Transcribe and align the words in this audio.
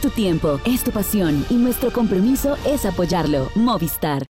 Tu 0.00 0.08
tiempo, 0.08 0.58
es 0.64 0.82
tu 0.82 0.92
pasión 0.92 1.44
y 1.50 1.56
nuestro 1.56 1.92
compromiso 1.92 2.56
es 2.66 2.86
apoyarlo. 2.86 3.50
Movistar. 3.54 4.24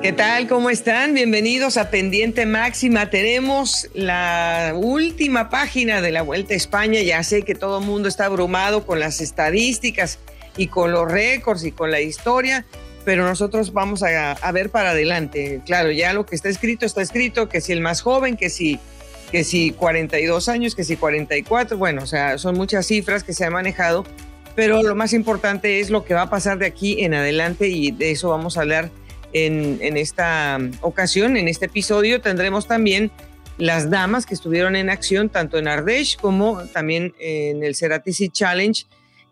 ¿Qué 0.00 0.12
tal? 0.12 0.48
¿Cómo 0.48 0.70
están? 0.70 1.12
Bienvenidos 1.12 1.76
a 1.76 1.90
Pendiente 1.90 2.46
Máxima. 2.46 3.10
Tenemos 3.10 3.90
la 3.92 4.72
última 4.74 5.50
página 5.50 6.00
de 6.00 6.12
la 6.12 6.22
Vuelta 6.22 6.54
a 6.54 6.56
España. 6.56 7.02
Ya 7.02 7.22
sé 7.22 7.42
que 7.42 7.54
todo 7.54 7.80
el 7.80 7.84
mundo 7.84 8.08
está 8.08 8.24
abrumado 8.24 8.86
con 8.86 8.98
las 8.98 9.20
estadísticas 9.20 10.18
y 10.56 10.68
con 10.68 10.92
los 10.92 11.12
récords 11.12 11.64
y 11.64 11.72
con 11.72 11.90
la 11.90 12.00
historia, 12.00 12.64
pero 13.04 13.24
nosotros 13.24 13.74
vamos 13.74 14.02
a, 14.02 14.52
ver 14.52 14.70
para 14.70 14.90
adelante. 14.90 15.60
Claro, 15.66 15.90
ya 15.90 16.14
lo 16.14 16.24
que 16.24 16.36
está 16.36 16.48
escrito 16.48 16.86
está 16.86 17.02
escrito, 17.02 17.50
que 17.50 17.60
si 17.60 17.72
el 17.72 17.82
más 17.82 18.00
joven, 18.00 18.38
que 18.38 18.48
si, 18.48 18.80
que 19.30 19.44
si 19.44 19.72
42 19.72 20.48
años, 20.48 20.74
que 20.74 20.84
si 20.84 20.96
44, 20.96 21.76
bueno, 21.76 22.02
o 22.02 22.06
sea, 22.06 22.38
son 22.38 22.56
muchas 22.56 22.86
cifras 22.86 23.24
que 23.24 23.32
se 23.32 23.44
han 23.44 23.52
manejado, 23.52 24.04
pero 24.54 24.82
lo 24.82 24.94
más 24.94 25.12
importante 25.12 25.80
es 25.80 25.90
lo 25.90 26.04
que 26.04 26.14
va 26.14 26.22
a 26.22 26.30
pasar 26.30 26.58
de 26.58 26.66
aquí 26.66 27.04
en 27.04 27.14
adelante 27.14 27.68
y 27.68 27.90
de 27.90 28.12
eso 28.12 28.30
vamos 28.30 28.56
a 28.56 28.62
hablar 28.62 28.90
en, 29.32 29.96
esta 29.96 30.58
ocasión, 30.80 31.36
en 31.36 31.48
este 31.48 31.66
episodio, 31.66 32.20
tendremos 32.20 32.66
también 32.66 33.10
las 33.58 33.90
damas 33.90 34.24
que 34.24 34.34
estuvieron 34.34 34.76
en 34.76 34.88
acción 34.90 35.28
tanto 35.28 35.58
en 35.58 35.66
Ardèche 35.66 36.16
como 36.18 36.64
también 36.68 37.14
en 37.18 37.62
el 37.62 37.74
Ceratici 37.74 38.28
Challenge. 38.28 38.84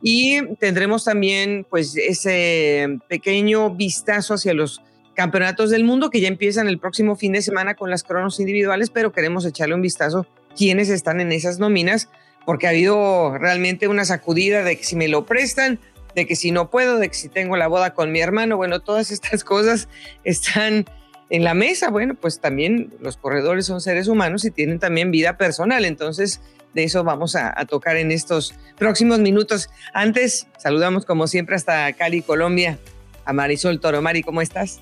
Y 0.02 0.54
tendremos 0.56 1.04
también 1.04 1.66
pues 1.68 1.96
ese 1.96 2.98
pequeño 3.08 3.70
vistazo 3.70 4.34
hacia 4.34 4.52
los 4.52 4.82
campeonatos 5.14 5.70
del 5.70 5.84
mundo 5.84 6.10
que 6.10 6.20
ya 6.20 6.28
empiezan 6.28 6.68
el 6.68 6.78
próximo 6.78 7.16
fin 7.16 7.32
de 7.32 7.42
semana 7.42 7.74
con 7.74 7.90
las 7.90 8.02
cronos 8.02 8.40
individuales, 8.40 8.90
pero 8.90 9.12
queremos 9.12 9.44
echarle 9.44 9.74
un 9.74 9.82
vistazo 9.82 10.26
quiénes 10.56 10.88
están 10.88 11.20
en 11.20 11.32
esas 11.32 11.58
nóminas 11.58 12.08
porque 12.44 12.66
ha 12.66 12.70
habido 12.70 13.36
realmente 13.38 13.88
una 13.88 14.04
sacudida 14.04 14.62
de 14.62 14.76
que 14.76 14.84
si 14.84 14.96
me 14.96 15.08
lo 15.08 15.24
prestan 15.24 15.78
de 16.14 16.26
que 16.26 16.36
si 16.36 16.50
no 16.50 16.70
puedo, 16.70 16.98
de 16.98 17.08
que 17.08 17.14
si 17.14 17.28
tengo 17.28 17.56
la 17.56 17.66
boda 17.66 17.94
con 17.94 18.12
mi 18.12 18.20
hermano, 18.20 18.56
bueno, 18.56 18.80
todas 18.80 19.10
estas 19.10 19.44
cosas 19.44 19.88
están 20.24 20.86
en 21.30 21.44
la 21.44 21.54
mesa. 21.54 21.90
Bueno, 21.90 22.14
pues 22.14 22.40
también 22.40 22.92
los 23.00 23.16
corredores 23.16 23.66
son 23.66 23.80
seres 23.80 24.08
humanos 24.08 24.44
y 24.44 24.50
tienen 24.50 24.78
también 24.78 25.10
vida 25.10 25.36
personal, 25.36 25.84
entonces 25.84 26.40
de 26.74 26.84
eso 26.84 27.04
vamos 27.04 27.36
a, 27.36 27.52
tocar 27.66 27.96
en 27.96 28.10
estos 28.10 28.54
próximos 28.76 29.20
minutos. 29.20 29.70
Antes, 29.92 30.48
saludamos 30.58 31.04
como 31.04 31.28
siempre 31.28 31.54
hasta 31.54 31.92
Cali, 31.92 32.20
Colombia, 32.20 32.78
a 33.24 33.32
Marisol 33.32 33.78
Toro. 33.78 34.02
Mari, 34.02 34.24
¿cómo 34.24 34.42
estás? 34.42 34.80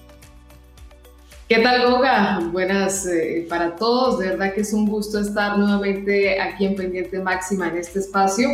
¿Qué 1.54 1.58
tal, 1.58 1.82
Goga? 1.86 2.38
Buenas 2.50 3.04
eh, 3.04 3.44
para 3.46 3.76
todos. 3.76 4.18
De 4.18 4.28
verdad 4.28 4.54
que 4.54 4.62
es 4.62 4.72
un 4.72 4.86
gusto 4.86 5.18
estar 5.18 5.58
nuevamente 5.58 6.40
aquí 6.40 6.64
en 6.64 6.74
Pendiente 6.74 7.18
Máxima 7.18 7.68
en 7.68 7.76
este 7.76 7.98
espacio. 7.98 8.48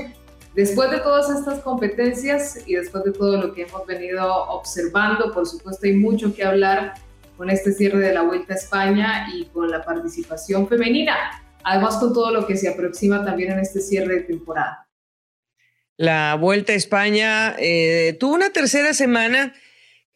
Después 0.52 0.90
de 0.90 0.98
todas 0.98 1.30
estas 1.30 1.60
competencias 1.60 2.58
y 2.66 2.74
después 2.74 3.04
de 3.04 3.12
todo 3.12 3.40
lo 3.40 3.54
que 3.54 3.62
hemos 3.62 3.86
venido 3.86 4.26
observando, 4.48 5.32
por 5.32 5.46
supuesto 5.46 5.86
hay 5.86 5.94
mucho 5.94 6.34
que 6.34 6.42
hablar 6.42 6.94
con 7.36 7.50
este 7.50 7.70
cierre 7.70 8.00
de 8.00 8.12
la 8.12 8.22
Vuelta 8.22 8.54
a 8.54 8.56
España 8.56 9.28
y 9.32 9.44
con 9.44 9.70
la 9.70 9.84
participación 9.84 10.66
femenina, 10.66 11.14
además 11.62 11.98
con 11.98 12.12
todo 12.12 12.32
lo 12.32 12.48
que 12.48 12.56
se 12.56 12.68
aproxima 12.68 13.24
también 13.24 13.52
en 13.52 13.60
este 13.60 13.80
cierre 13.80 14.16
de 14.16 14.20
temporada. 14.22 14.88
La 15.96 16.34
Vuelta 16.34 16.72
a 16.72 16.74
España 16.74 17.54
eh, 17.60 18.16
tuvo 18.18 18.34
una 18.34 18.50
tercera 18.50 18.92
semana 18.92 19.54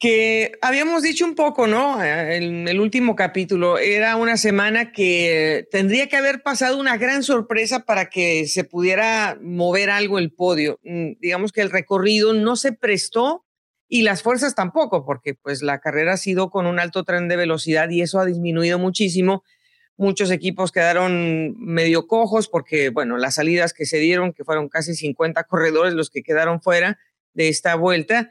que 0.02 0.58
habíamos 0.60 1.04
dicho 1.04 1.24
un 1.24 1.36
poco, 1.36 1.68
¿no? 1.68 2.02
En 2.02 2.66
el 2.66 2.80
último 2.80 3.14
capítulo, 3.14 3.78
era 3.78 4.16
una 4.16 4.36
semana 4.36 4.90
que 4.90 5.68
tendría 5.70 6.08
que 6.08 6.16
haber 6.16 6.42
pasado 6.42 6.80
una 6.80 6.96
gran 6.96 7.22
sorpresa 7.22 7.84
para 7.84 8.10
que 8.10 8.48
se 8.48 8.64
pudiera 8.64 9.38
mover 9.40 9.90
algo 9.90 10.18
el 10.18 10.32
podio. 10.32 10.80
Mm, 10.82 11.12
digamos 11.20 11.52
que 11.52 11.60
el 11.60 11.70
recorrido 11.70 12.34
no 12.34 12.56
se 12.56 12.72
prestó 12.72 13.46
y 13.86 14.02
las 14.02 14.24
fuerzas 14.24 14.56
tampoco, 14.56 15.06
porque 15.06 15.34
pues 15.34 15.62
la 15.62 15.78
carrera 15.78 16.14
ha 16.14 16.16
sido 16.16 16.50
con 16.50 16.66
un 16.66 16.80
alto 16.80 17.04
tren 17.04 17.28
de 17.28 17.36
velocidad 17.36 17.88
y 17.88 18.02
eso 18.02 18.18
ha 18.18 18.26
disminuido 18.26 18.80
muchísimo. 18.80 19.44
Muchos 19.96 20.32
equipos 20.32 20.72
quedaron 20.72 21.54
medio 21.60 22.08
cojos 22.08 22.48
porque, 22.48 22.88
bueno, 22.88 23.18
las 23.18 23.36
salidas 23.36 23.72
que 23.72 23.86
se 23.86 23.98
dieron, 23.98 24.32
que 24.32 24.42
fueron 24.42 24.68
casi 24.68 24.96
50 24.96 25.44
corredores 25.44 25.94
los 25.94 26.10
que 26.10 26.24
quedaron 26.24 26.60
fuera 26.60 26.98
de 27.34 27.48
esta 27.48 27.76
vuelta, 27.76 28.30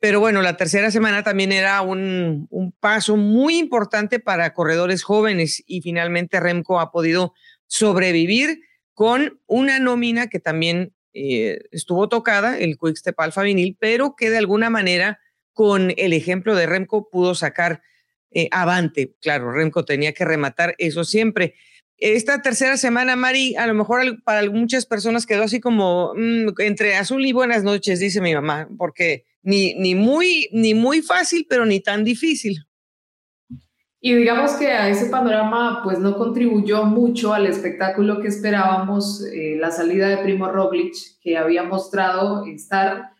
pero 0.00 0.20
bueno, 0.20 0.42
la 0.42 0.56
tercera 0.56 0.90
semana 0.90 1.24
también 1.24 1.50
era 1.50 1.82
un, 1.82 2.48
paso 2.80 3.16
muy 3.16 3.58
importante 3.58 4.20
para 4.20 4.54
corredores 4.54 5.02
jóvenes 5.02 5.62
y 5.66 5.80
finalmente 5.80 6.38
Remco 6.38 6.78
ha 6.78 6.92
podido 6.92 7.34
sobrevivir 7.66 8.60
con 8.94 9.40
una 9.46 9.78
nómina 9.80 10.28
que 10.28 10.38
también 10.38 10.94
eh, 11.14 11.58
estuvo 11.72 12.08
tocada, 12.08 12.58
el 12.58 12.78
Quickstep 12.78 13.18
Alfa 13.18 13.42
pero 13.80 14.14
que 14.16 14.30
de 14.30 14.38
alguna 14.38 14.70
manera 14.70 15.18
con 15.52 15.92
el 15.96 16.12
ejemplo 16.12 16.54
de 16.54 16.66
Remco 16.66 17.08
pudo 17.10 17.34
sacar 17.34 17.82
eh, 18.30 18.48
avante. 18.52 19.16
Claro, 19.20 19.50
Remco 19.50 19.84
tenía 19.84 20.12
que 20.12 20.24
rematar 20.24 20.76
eso 20.78 21.02
siempre. 21.02 21.54
Esta 21.96 22.42
tercera 22.42 22.76
semana, 22.76 23.16
Mari, 23.16 23.56
a 23.56 23.66
lo 23.66 23.74
mejor 23.74 24.22
para 24.22 24.48
muchas 24.48 24.86
personas 24.86 25.26
quedó 25.26 25.42
así 25.42 25.58
como 25.58 26.12
mm, 26.14 26.60
entre 26.60 26.94
azul 26.94 27.26
y 27.26 27.32
buenas 27.32 27.64
noches, 27.64 27.98
dice 27.98 28.20
mi 28.20 28.34
mamá, 28.34 28.68
porque 28.78 29.24
ni, 29.48 29.72
ni, 29.76 29.94
muy, 29.94 30.50
ni 30.52 30.74
muy 30.74 31.00
fácil, 31.00 31.46
pero 31.48 31.64
ni 31.64 31.80
tan 31.80 32.04
difícil. 32.04 32.66
Y 33.98 34.14
digamos 34.14 34.52
que 34.52 34.68
a 34.68 34.90
ese 34.90 35.08
panorama 35.08 35.80
pues 35.82 35.98
no 35.98 36.18
contribuyó 36.18 36.84
mucho 36.84 37.32
al 37.32 37.46
espectáculo 37.46 38.20
que 38.20 38.28
esperábamos, 38.28 39.24
eh, 39.24 39.56
la 39.58 39.70
salida 39.70 40.08
de 40.08 40.18
Primo 40.18 40.52
Roglic, 40.52 40.94
que 41.22 41.38
había 41.38 41.62
mostrado 41.62 42.44
estar, 42.44 43.12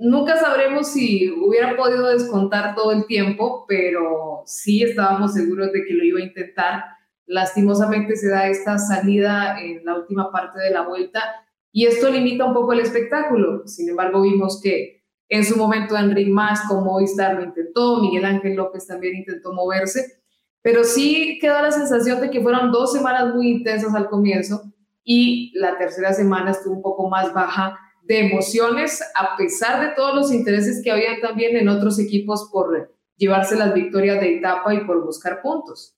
nunca 0.00 0.36
sabremos 0.38 0.88
si 0.88 1.30
hubiera 1.30 1.76
podido 1.76 2.08
descontar 2.08 2.74
todo 2.74 2.90
el 2.90 3.06
tiempo, 3.06 3.64
pero 3.68 4.42
sí 4.46 4.82
estábamos 4.82 5.34
seguros 5.34 5.72
de 5.72 5.84
que 5.84 5.94
lo 5.94 6.02
iba 6.02 6.18
a 6.18 6.24
intentar. 6.24 6.84
Lastimosamente 7.26 8.16
se 8.16 8.28
da 8.28 8.48
esta 8.48 8.76
salida 8.76 9.60
en 9.62 9.84
la 9.84 9.94
última 9.94 10.32
parte 10.32 10.58
de 10.58 10.72
la 10.72 10.82
vuelta 10.82 11.22
y 11.70 11.86
esto 11.86 12.10
limita 12.10 12.44
un 12.44 12.54
poco 12.54 12.72
el 12.72 12.80
espectáculo. 12.80 13.68
Sin 13.68 13.88
embargo, 13.88 14.20
vimos 14.22 14.60
que 14.60 14.99
en 15.30 15.44
su 15.44 15.56
momento 15.56 15.96
Enric 15.96 16.28
Más 16.28 16.62
como 16.68 16.82
Movistar 16.82 17.36
lo 17.36 17.44
intentó, 17.44 18.00
Miguel 18.00 18.24
Ángel 18.24 18.56
López 18.56 18.86
también 18.86 19.14
intentó 19.14 19.52
moverse, 19.54 20.20
pero 20.60 20.82
sí 20.82 21.38
quedó 21.40 21.62
la 21.62 21.70
sensación 21.70 22.20
de 22.20 22.30
que 22.30 22.40
fueron 22.42 22.72
dos 22.72 22.92
semanas 22.92 23.32
muy 23.32 23.48
intensas 23.48 23.94
al 23.94 24.08
comienzo 24.08 24.62
y 25.04 25.52
la 25.54 25.78
tercera 25.78 26.12
semana 26.12 26.50
estuvo 26.50 26.74
un 26.74 26.82
poco 26.82 27.08
más 27.08 27.32
baja 27.32 27.78
de 28.02 28.26
emociones, 28.26 29.00
a 29.14 29.36
pesar 29.36 29.80
de 29.80 29.94
todos 29.94 30.16
los 30.16 30.32
intereses 30.32 30.82
que 30.82 30.90
había 30.90 31.20
también 31.22 31.56
en 31.56 31.68
otros 31.68 32.00
equipos 32.00 32.48
por 32.52 32.92
llevarse 33.16 33.54
las 33.54 33.72
victorias 33.72 34.20
de 34.20 34.38
etapa 34.38 34.74
y 34.74 34.84
por 34.84 35.04
buscar 35.04 35.40
puntos. 35.42 35.96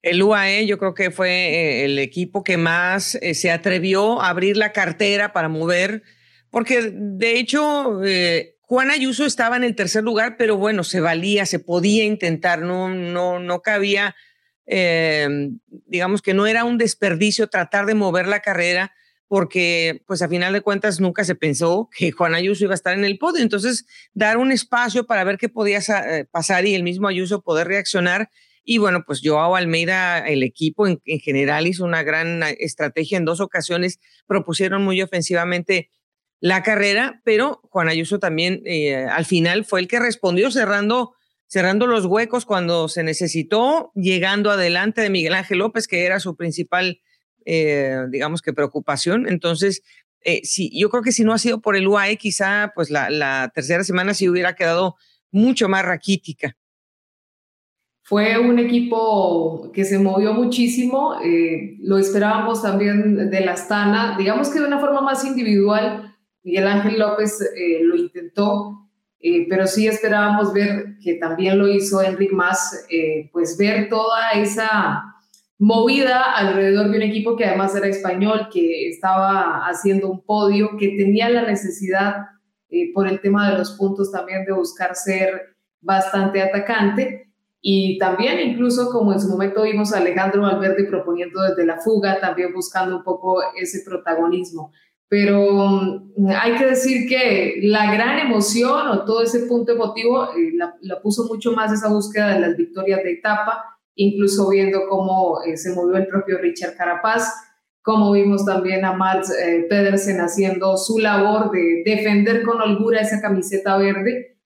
El 0.00 0.22
UAE 0.22 0.66
yo 0.66 0.78
creo 0.78 0.94
que 0.94 1.10
fue 1.10 1.30
eh, 1.30 1.84
el 1.84 1.98
equipo 1.98 2.42
que 2.42 2.56
más 2.56 3.16
eh, 3.16 3.34
se 3.34 3.50
atrevió 3.50 4.22
a 4.22 4.30
abrir 4.30 4.56
la 4.56 4.72
cartera 4.72 5.32
para 5.34 5.48
mover 5.48 6.02
porque 6.54 6.92
de 6.94 7.36
hecho 7.40 8.00
eh, 8.04 8.54
Juan 8.60 8.92
Ayuso 8.92 9.26
estaba 9.26 9.56
en 9.56 9.64
el 9.64 9.74
tercer 9.74 10.04
lugar, 10.04 10.36
pero 10.38 10.56
bueno, 10.56 10.84
se 10.84 11.00
valía, 11.00 11.46
se 11.46 11.58
podía 11.58 12.04
intentar, 12.04 12.62
no, 12.62 12.88
no, 12.88 13.40
no 13.40 13.60
cabía, 13.60 14.14
eh, 14.64 15.50
digamos 15.68 16.22
que 16.22 16.32
no 16.32 16.46
era 16.46 16.62
un 16.62 16.78
desperdicio 16.78 17.48
tratar 17.48 17.86
de 17.86 17.94
mover 17.94 18.28
la 18.28 18.38
carrera, 18.38 18.92
porque 19.26 20.04
pues 20.06 20.22
a 20.22 20.28
final 20.28 20.52
de 20.52 20.60
cuentas 20.60 21.00
nunca 21.00 21.24
se 21.24 21.34
pensó 21.34 21.88
que 21.92 22.12
Juan 22.12 22.36
Ayuso 22.36 22.62
iba 22.62 22.74
a 22.74 22.76
estar 22.76 22.96
en 22.96 23.04
el 23.04 23.18
podio. 23.18 23.42
Entonces, 23.42 23.84
dar 24.12 24.36
un 24.36 24.52
espacio 24.52 25.06
para 25.06 25.24
ver 25.24 25.38
qué 25.38 25.48
podía 25.48 25.80
eh, 25.80 26.24
pasar 26.30 26.66
y 26.66 26.76
el 26.76 26.84
mismo 26.84 27.08
Ayuso 27.08 27.42
poder 27.42 27.66
reaccionar. 27.66 28.30
Y 28.62 28.78
bueno, 28.78 29.02
pues 29.04 29.22
Joao 29.24 29.56
Almeida, 29.56 30.20
el 30.20 30.44
equipo 30.44 30.86
en, 30.86 31.02
en 31.04 31.18
general 31.18 31.66
hizo 31.66 31.84
una 31.84 32.04
gran 32.04 32.44
estrategia 32.44 33.18
en 33.18 33.24
dos 33.24 33.40
ocasiones, 33.40 33.98
propusieron 34.28 34.84
muy 34.84 35.02
ofensivamente 35.02 35.90
la 36.44 36.62
carrera, 36.62 37.22
pero 37.24 37.62
Juan 37.70 37.88
Ayuso 37.88 38.18
también 38.18 38.60
eh, 38.66 38.96
al 38.96 39.24
final 39.24 39.64
fue 39.64 39.80
el 39.80 39.88
que 39.88 39.98
respondió 39.98 40.50
cerrando, 40.50 41.14
cerrando 41.46 41.86
los 41.86 42.04
huecos 42.04 42.44
cuando 42.44 42.86
se 42.88 43.02
necesitó, 43.02 43.92
llegando 43.94 44.50
adelante 44.50 45.00
de 45.00 45.08
Miguel 45.08 45.36
Ángel 45.36 45.60
López, 45.60 45.88
que 45.88 46.04
era 46.04 46.20
su 46.20 46.36
principal, 46.36 47.00
eh, 47.46 47.96
digamos 48.10 48.42
que 48.42 48.52
preocupación. 48.52 49.26
Entonces, 49.26 49.80
eh, 50.20 50.42
sí, 50.44 50.70
yo 50.78 50.90
creo 50.90 51.02
que 51.02 51.12
si 51.12 51.24
no 51.24 51.32
ha 51.32 51.38
sido 51.38 51.62
por 51.62 51.76
el 51.76 51.88
UAE, 51.88 52.18
quizá 52.18 52.72
pues 52.74 52.90
la, 52.90 53.50
tercera 53.54 53.82
semana 53.82 54.12
sí 54.12 54.28
hubiera 54.28 54.54
quedado 54.54 54.96
mucho 55.30 55.70
más 55.70 55.82
raquítica. 55.82 56.58
Fue 58.02 58.38
un 58.38 58.58
equipo 58.58 59.72
que 59.72 59.86
se 59.86 59.98
movió 59.98 60.34
muchísimo, 60.34 61.18
lo 61.78 61.96
esperábamos 61.96 62.60
también 62.60 63.30
de 63.30 63.40
la 63.40 63.52
Astana, 63.52 64.18
digamos 64.18 64.50
que 64.50 64.60
de 64.60 64.66
una 64.66 64.78
forma 64.78 65.00
más 65.00 65.24
individual, 65.24 66.10
Miguel 66.44 66.68
Ángel 66.68 66.98
López 66.98 67.40
eh, 67.40 67.80
lo 67.82 67.96
intentó, 67.96 68.86
eh, 69.18 69.46
pero 69.48 69.66
sí 69.66 69.88
esperábamos 69.88 70.52
ver 70.52 70.98
que 71.02 71.14
también 71.14 71.58
lo 71.58 71.66
hizo 71.66 72.02
Enric 72.02 72.32
Más, 72.32 72.86
eh, 72.90 73.30
pues 73.32 73.56
ver 73.56 73.88
toda 73.88 74.32
esa 74.32 75.02
movida 75.58 76.32
alrededor 76.32 76.90
de 76.90 76.98
un 76.98 77.02
equipo 77.02 77.34
que 77.34 77.46
además 77.46 77.74
era 77.74 77.86
español, 77.86 78.48
que 78.52 78.90
estaba 78.90 79.66
haciendo 79.66 80.10
un 80.10 80.22
podio, 80.22 80.76
que 80.78 80.88
tenía 80.88 81.30
la 81.30 81.42
necesidad 81.42 82.26
por 82.92 83.06
el 83.06 83.20
tema 83.20 83.50
de 83.50 83.58
los 83.58 83.70
puntos 83.72 84.10
también 84.10 84.44
de 84.44 84.52
buscar 84.52 84.96
ser 84.96 85.54
bastante 85.80 86.42
atacante. 86.42 87.32
Y 87.60 87.98
también 87.98 88.40
incluso 88.40 88.90
como 88.90 89.12
en 89.12 89.20
su 89.20 89.28
momento 89.28 89.62
vimos 89.62 89.94
a 89.94 89.98
Alejandro 89.98 90.42
Valverde 90.42 90.84
proponiendo 90.84 91.40
desde 91.40 91.64
la 91.64 91.80
fuga, 91.80 92.20
también 92.20 92.52
buscando 92.52 92.96
un 92.96 93.04
poco 93.04 93.40
ese 93.56 93.82
protagonismo. 93.86 94.72
Pero 95.08 95.66
mm, 96.16 96.28
hay 96.36 96.56
que 96.56 96.66
decir 96.66 97.08
que 97.08 97.60
la 97.62 97.92
gran 97.92 98.18
emoción 98.18 98.88
o 98.88 99.04
todo 99.04 99.22
ese 99.22 99.46
punto 99.46 99.72
emotivo 99.72 100.24
eh, 100.30 100.52
la, 100.54 101.00
puso 101.02 101.24
mucho 101.24 101.52
más 101.52 101.72
esa 101.72 101.88
búsqueda 101.88 102.34
de 102.34 102.40
las 102.40 102.56
victorias 102.56 103.02
de 103.02 103.12
etapa, 103.12 103.64
incluso 103.94 104.48
viendo 104.48 104.88
cómo 104.88 105.42
eh, 105.42 105.56
se 105.56 105.74
movió 105.74 105.96
el 105.96 106.06
propio 106.06 106.38
Richard 106.38 106.76
Carapaz, 106.76 107.32
como 107.82 108.12
vimos 108.12 108.46
también 108.46 108.84
a 108.84 108.92
Mats 108.92 109.30
eh, 109.30 109.66
Pedersen 109.68 110.20
haciendo 110.20 110.76
su 110.76 110.98
labor 110.98 111.50
de 111.50 111.82
defender 111.84 112.42
con 112.42 112.60
holgura 112.60 113.00
esa 113.02 113.20
camiseta 113.20 113.76
verde. 113.76 114.38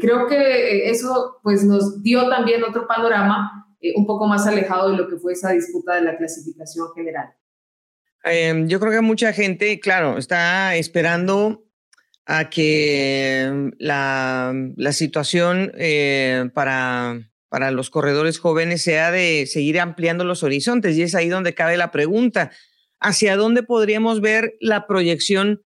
creo 0.00 0.28
que 0.28 0.88
eso 0.88 1.40
pues 1.42 1.64
nos 1.64 2.00
dio 2.02 2.28
también 2.28 2.62
otro 2.62 2.86
panorama 2.86 3.66
un 3.96 4.06
poco 4.06 4.26
más 4.26 4.46
alejado 4.46 4.90
de 4.90 4.96
lo 4.96 5.08
que 5.08 5.16
fue 5.16 5.32
esa 5.32 5.50
disputa 5.50 5.96
de 5.96 6.02
la 6.02 6.16
clasificación 6.16 6.88
general. 6.94 7.34
Em, 8.28 8.66
yo 8.66 8.80
creo 8.80 8.92
que 8.92 9.00
mucha 9.00 9.32
gente, 9.32 9.78
claro, 9.78 10.18
está 10.18 10.74
esperando 10.74 11.64
a 12.26 12.50
que 12.50 13.70
la, 13.78 14.52
la 14.76 14.92
situación 14.92 15.70
eh, 15.76 16.50
para, 16.52 17.30
para 17.48 17.70
los 17.70 17.88
corredores 17.88 18.40
jóvenes 18.40 18.82
sea 18.82 19.12
de 19.12 19.46
seguir 19.46 19.78
ampliando 19.78 20.24
los 20.24 20.42
horizontes 20.42 20.96
y 20.96 21.02
es 21.02 21.14
ahí 21.14 21.28
donde 21.28 21.54
cabe 21.54 21.76
la 21.76 21.92
pregunta, 21.92 22.50
¿hacia 22.98 23.36
dónde 23.36 23.62
podríamos 23.62 24.20
ver 24.20 24.56
la 24.60 24.88
proyección? 24.88 25.62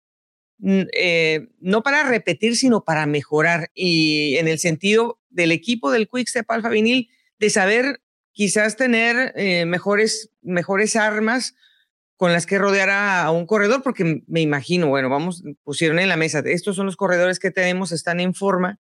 Eh, 0.63 1.49
no 1.61 1.83
para 1.83 2.07
repetir, 2.07 2.57
sino 2.57 2.85
para 2.85 3.07
mejorar. 3.07 3.71
Y 3.75 4.37
en 4.37 4.49
el 4.49 4.59
sentido 4.59 5.19
del 5.31 5.51
equipo 5.51 5.91
del 5.91 6.11
Quickstep 6.11 6.51
Alfa 6.51 6.69
Vinil, 6.69 7.09
de 7.39 7.49
saber 7.49 8.03
quizás 8.33 8.77
tener 8.77 9.33
eh, 9.35 9.65
mejores, 9.65 10.31
mejores 10.43 10.95
armas 10.95 11.55
con 12.21 12.35
las 12.35 12.45
que 12.45 12.59
rodear 12.59 12.91
a, 12.91 13.31
un 13.31 13.47
corredor, 13.47 13.83
porque 13.83 14.23
me 14.27 14.43
imagino, 14.43 14.89
bueno, 14.89 15.09
vamos, 15.09 15.43
pusieron 15.65 15.99
en 16.01 16.11
la 16.11 16.19
mesa, 16.19 16.43
estos 16.45 16.77
son 16.77 16.85
los 16.85 16.97
corredores 16.97 17.39
que 17.39 17.51
tenemos, 17.51 17.93
están 17.93 18.21
en 18.21 18.35
forma 18.35 18.79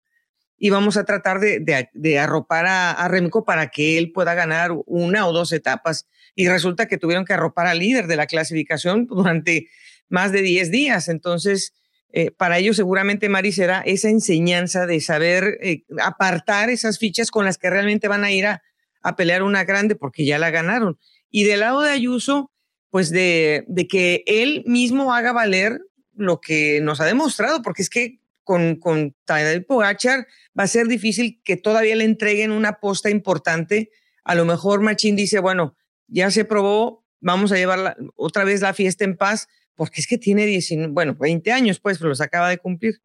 y 0.58 0.69
vamos 0.69 0.98
a 0.98 1.06
tratar 1.06 1.40
de, 1.40 2.19
arropar 2.19 2.66
a, 2.66 2.90
a, 2.90 3.08
Remco 3.08 3.46
para 3.46 3.69
que 3.69 3.96
él 3.96 4.12
pueda 4.12 4.34
ganar 4.34 4.72
una 4.84 5.26
o 5.26 5.32
dos 5.32 5.54
etapas. 5.54 6.06
Y 6.34 6.48
resulta 6.48 6.87
que 6.87 6.98
tuvieron 6.98 7.25
que 7.25 7.32
arropar 7.32 7.66
al 7.66 7.78
líder 7.78 8.08
de 8.08 8.16
la 8.16 8.26
clasificación 8.26 9.06
durante 9.06 9.70
más 10.10 10.32
de 10.32 10.42
10 10.42 10.70
días. 10.70 11.08
Entonces, 11.08 11.72
eh, 12.12 12.32
para 12.32 12.58
ellos 12.58 12.76
seguramente, 12.76 13.31
Mari, 13.31 13.52
será 13.52 13.81
esa 13.81 14.10
enseñanza 14.10 14.84
de 14.84 15.00
saber 15.00 15.56
eh, 15.62 15.84
apartar 16.02 16.69
esas 16.69 16.98
fichas 16.98 17.31
con 17.31 17.46
las 17.46 17.56
que 17.56 17.70
realmente 17.70 18.06
van 18.06 18.22
a 18.22 18.32
ir 18.32 18.44
a, 18.44 18.62
a 19.00 19.16
pelear 19.16 19.42
una 19.42 19.64
grande 19.64 19.94
porque 19.94 20.26
ya 20.26 20.38
la 20.38 20.50
ganaron. 20.50 20.98
Y 21.31 21.44
del 21.44 21.60
lado 21.60 21.81
de 21.81 21.88
Ayuso, 21.88 22.52
pues 22.90 23.10
de, 23.10 23.64
de, 23.69 23.87
que 23.87 24.22
él 24.26 24.64
mismo 24.66 25.14
haga 25.14 25.32
valer 25.32 25.81
lo 26.12 26.40
que 26.40 26.81
nos 26.81 27.00
ha 27.00 27.06
demostrado, 27.06 27.62
porque 27.62 27.82
es 27.82 27.90
que 27.90 28.20
con, 28.44 28.76
con 28.76 29.14
Tadej 29.25 29.64
Pogachar 29.64 30.26
va 30.58 30.64
a 30.64 30.69
ser 30.69 30.88
difícil 30.88 31.40
que 31.44 31.56
todavía 31.56 31.94
le 31.96 32.04
entreguen 32.04 32.50
una 32.50 32.81
posta 32.81 33.10
importante. 33.10 33.90
A 34.25 34.34
lo 34.34 34.44
mejor 34.44 34.81
Machín 34.81 35.16
dice, 35.16 35.38
bueno, 35.38 35.76
ya 36.08 36.31
se 36.31 36.44
probó, 36.44 37.04
vamos 37.20 37.52
a 37.52 37.56
llevar 37.56 37.96
otra 38.16 38.44
vez 38.44 38.60
la 38.60 38.75
fiesta 38.75 39.04
en 39.04 39.16
paz, 39.16 39.48
porque 39.75 40.00
es 40.00 40.06
que 40.06 40.19
tiene 40.19 40.46
19, 40.46 40.92
bueno, 40.92 41.14
20 41.14 41.52
años, 41.52 41.78
pues, 41.81 41.98
pero 41.98 42.08
los 42.08 42.20
acaba 42.20 42.48
de 42.48 42.58
cumplir. 42.58 43.00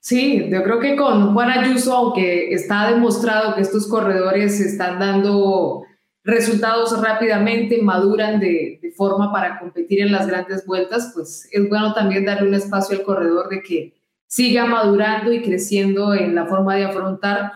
Sí, 0.00 0.48
yo 0.50 0.62
creo 0.62 0.78
que 0.78 0.96
con 0.96 1.34
Juan 1.34 1.50
Ayuso, 1.50 1.94
aunque 1.94 2.52
está 2.52 2.90
demostrado 2.92 3.54
que 3.54 3.62
estos 3.62 3.88
corredores 3.88 4.60
están 4.60 4.98
dando 4.98 5.84
resultados 6.28 7.00
rápidamente, 7.00 7.80
maduran 7.80 8.38
de, 8.38 8.78
forma 8.94 9.32
para 9.32 9.60
competir 9.60 10.02
en 10.02 10.12
las 10.12 10.26
grandes 10.26 10.66
vueltas, 10.66 11.12
pues 11.14 11.48
es 11.52 11.68
bueno 11.68 11.94
también 11.94 12.24
darle 12.24 12.48
un 12.48 12.54
espacio 12.54 12.98
al 12.98 13.04
corredor 13.04 13.48
de 13.48 13.62
que 13.62 13.94
siga 14.26 14.66
madurando 14.66 15.32
y 15.32 15.40
creciendo 15.40 16.14
en 16.14 16.34
la 16.34 16.46
forma 16.46 16.74
de 16.74 16.84
afrontar. 16.84 17.52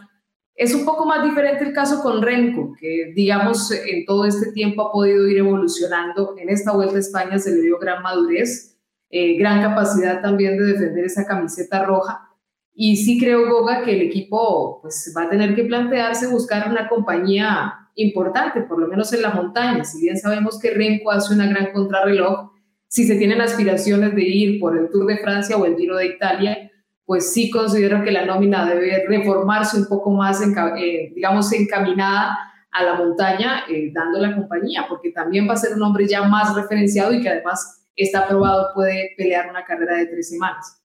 Es 0.55 0.75
un 0.75 0.85
poco 0.85 1.05
más 1.05 1.25
diferente 1.25 1.65
el 1.65 1.73
caso 1.73 2.01
con 2.03 2.23
Renko, 2.23 2.75
que 2.79 3.13
digamos 3.15 3.73
en 3.73 4.07
todo 4.07 4.25
este 4.25 4.53
tiempo 4.53 4.83
ha 4.83 4.93
podido 4.93 5.27
ir 5.27 5.39
evolucionando. 5.39 6.37
En 6.39 6.49
esta 6.49 6.73
vuelta 6.73 6.97
a 6.97 7.01
España 7.01 7.39
se 7.39 7.51
le 7.51 7.63
dio 7.63 7.79
gran 7.79 8.03
madurez, 8.03 8.79
eh, 9.11 9.37
gran 9.37 9.61
capacidad 9.63 10.23
también 10.23 10.57
de 10.57 10.65
defender 10.65 11.05
esa 11.05 11.27
camiseta 11.27 11.85
roja. 11.85 12.29
Y 12.73 12.97
sí 12.97 13.19
creo, 13.19 13.51
Goga, 13.51 13.83
que 13.83 13.95
el 13.95 14.03
equipo 14.03 14.81
pues, 14.81 15.13
va 15.17 15.25
a 15.25 15.29
tener 15.29 15.55
que 15.55 15.65
plantearse 15.65 16.29
buscar 16.29 16.71
una 16.71 16.89
compañía 16.89 17.82
importante, 17.95 18.63
por 18.63 18.79
lo 18.79 18.89
menos 18.89 19.13
en 19.13 19.23
la 19.23 19.31
montaña. 19.31 19.85
Si 19.85 20.01
bien 20.01 20.17
sabemos 20.17 20.59
que 20.59 20.71
Renko 20.71 21.11
hace 21.11 21.35
una 21.35 21.47
gran 21.47 21.73
contrarreloj, 21.73 22.53
si 22.89 23.07
se 23.07 23.17
tienen 23.17 23.41
aspiraciones 23.41 24.15
de 24.15 24.23
ir 24.23 24.61
por 24.61 24.77
el 24.77 24.91
Tour 24.91 25.07
de 25.07 25.19
Francia 25.19 25.57
o 25.57 25.65
el 25.65 25.77
Giro 25.77 25.97
de 25.97 26.07
Italia, 26.07 26.71
pues 27.05 27.33
sí 27.33 27.51
considero 27.51 28.03
que 28.05 28.11
la 28.11 28.25
nómina 28.25 28.67
debe 28.67 29.05
reformarse 29.07 29.77
un 29.77 29.87
poco 29.87 30.11
más, 30.11 30.41
eh, 30.43 31.13
digamos, 31.15 31.53
encaminada 31.53 32.39
a 32.71 32.85
la 32.85 32.95
montaña, 32.95 33.65
eh, 33.69 33.91
dando 33.93 34.19
la 34.19 34.35
compañía, 34.35 34.87
porque 34.89 35.11
también 35.11 35.49
va 35.49 35.55
a 35.55 35.57
ser 35.57 35.75
un 35.75 35.83
hombre 35.83 36.07
ya 36.07 36.23
más 36.23 36.55
referenciado 36.55 37.13
y 37.13 37.21
que 37.21 37.29
además 37.29 37.87
está 37.97 38.27
probado 38.27 38.73
puede 38.75 39.15
pelear 39.17 39.51
una 39.51 39.65
carrera 39.65 39.97
de 39.97 40.07
tres 40.07 40.31
semanas. 40.31 40.82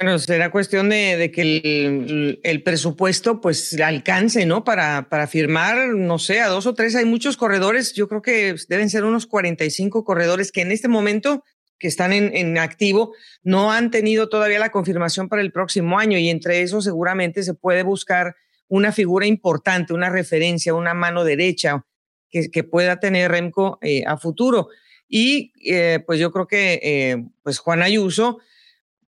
Bueno, 0.00 0.18
será 0.18 0.50
cuestión 0.50 0.88
de, 0.88 1.30
que 1.32 2.40
el, 2.42 2.62
presupuesto 2.62 3.40
pues 3.40 3.78
alcance, 3.80 4.44
¿no? 4.44 4.64
Para, 4.64 5.08
para 5.08 5.28
firmar, 5.28 5.88
no 5.90 6.18
sé, 6.18 6.40
a 6.40 6.48
dos 6.48 6.66
o 6.66 6.74
tres. 6.74 6.96
Hay 6.96 7.04
muchos 7.04 7.36
corredores, 7.36 7.92
yo 7.94 8.08
creo 8.08 8.20
que 8.20 8.56
deben 8.68 8.90
ser 8.90 9.04
unos 9.04 9.26
45 9.26 10.04
corredores 10.04 10.50
que 10.50 10.62
en 10.62 10.72
este 10.72 10.88
momento 10.88 11.44
que 11.78 11.86
están 11.86 12.12
en, 12.12 12.34
en 12.36 12.58
activo 12.58 13.14
no 13.42 13.70
han 13.70 13.90
tenido 13.90 14.28
todavía 14.28 14.58
la 14.58 14.70
confirmación 14.70 15.28
para 15.28 15.42
el 15.42 15.52
próximo 15.52 15.98
año 15.98 16.18
y 16.18 16.28
entre 16.28 16.62
esos 16.62 16.84
seguramente 16.84 17.42
se 17.42 17.54
puede 17.54 17.82
buscar 17.82 18.34
una 18.68 18.90
figura 18.90 19.26
importante, 19.26 19.94
una 19.94 20.10
referencia, 20.10 20.74
una 20.74 20.94
mano 20.94 21.24
derecha 21.24 21.84
que, 22.30 22.50
que 22.50 22.64
pueda 22.64 22.98
tener 22.98 23.30
Remco 23.30 23.78
eh, 23.80 24.02
a 24.06 24.16
futuro. 24.16 24.68
Y 25.08 25.52
eh, 25.64 26.02
pues 26.04 26.18
yo 26.18 26.32
creo 26.32 26.46
que 26.48 26.80
eh, 26.82 27.24
pues 27.42 27.58
Juan 27.58 27.82
Ayuso 27.82 28.38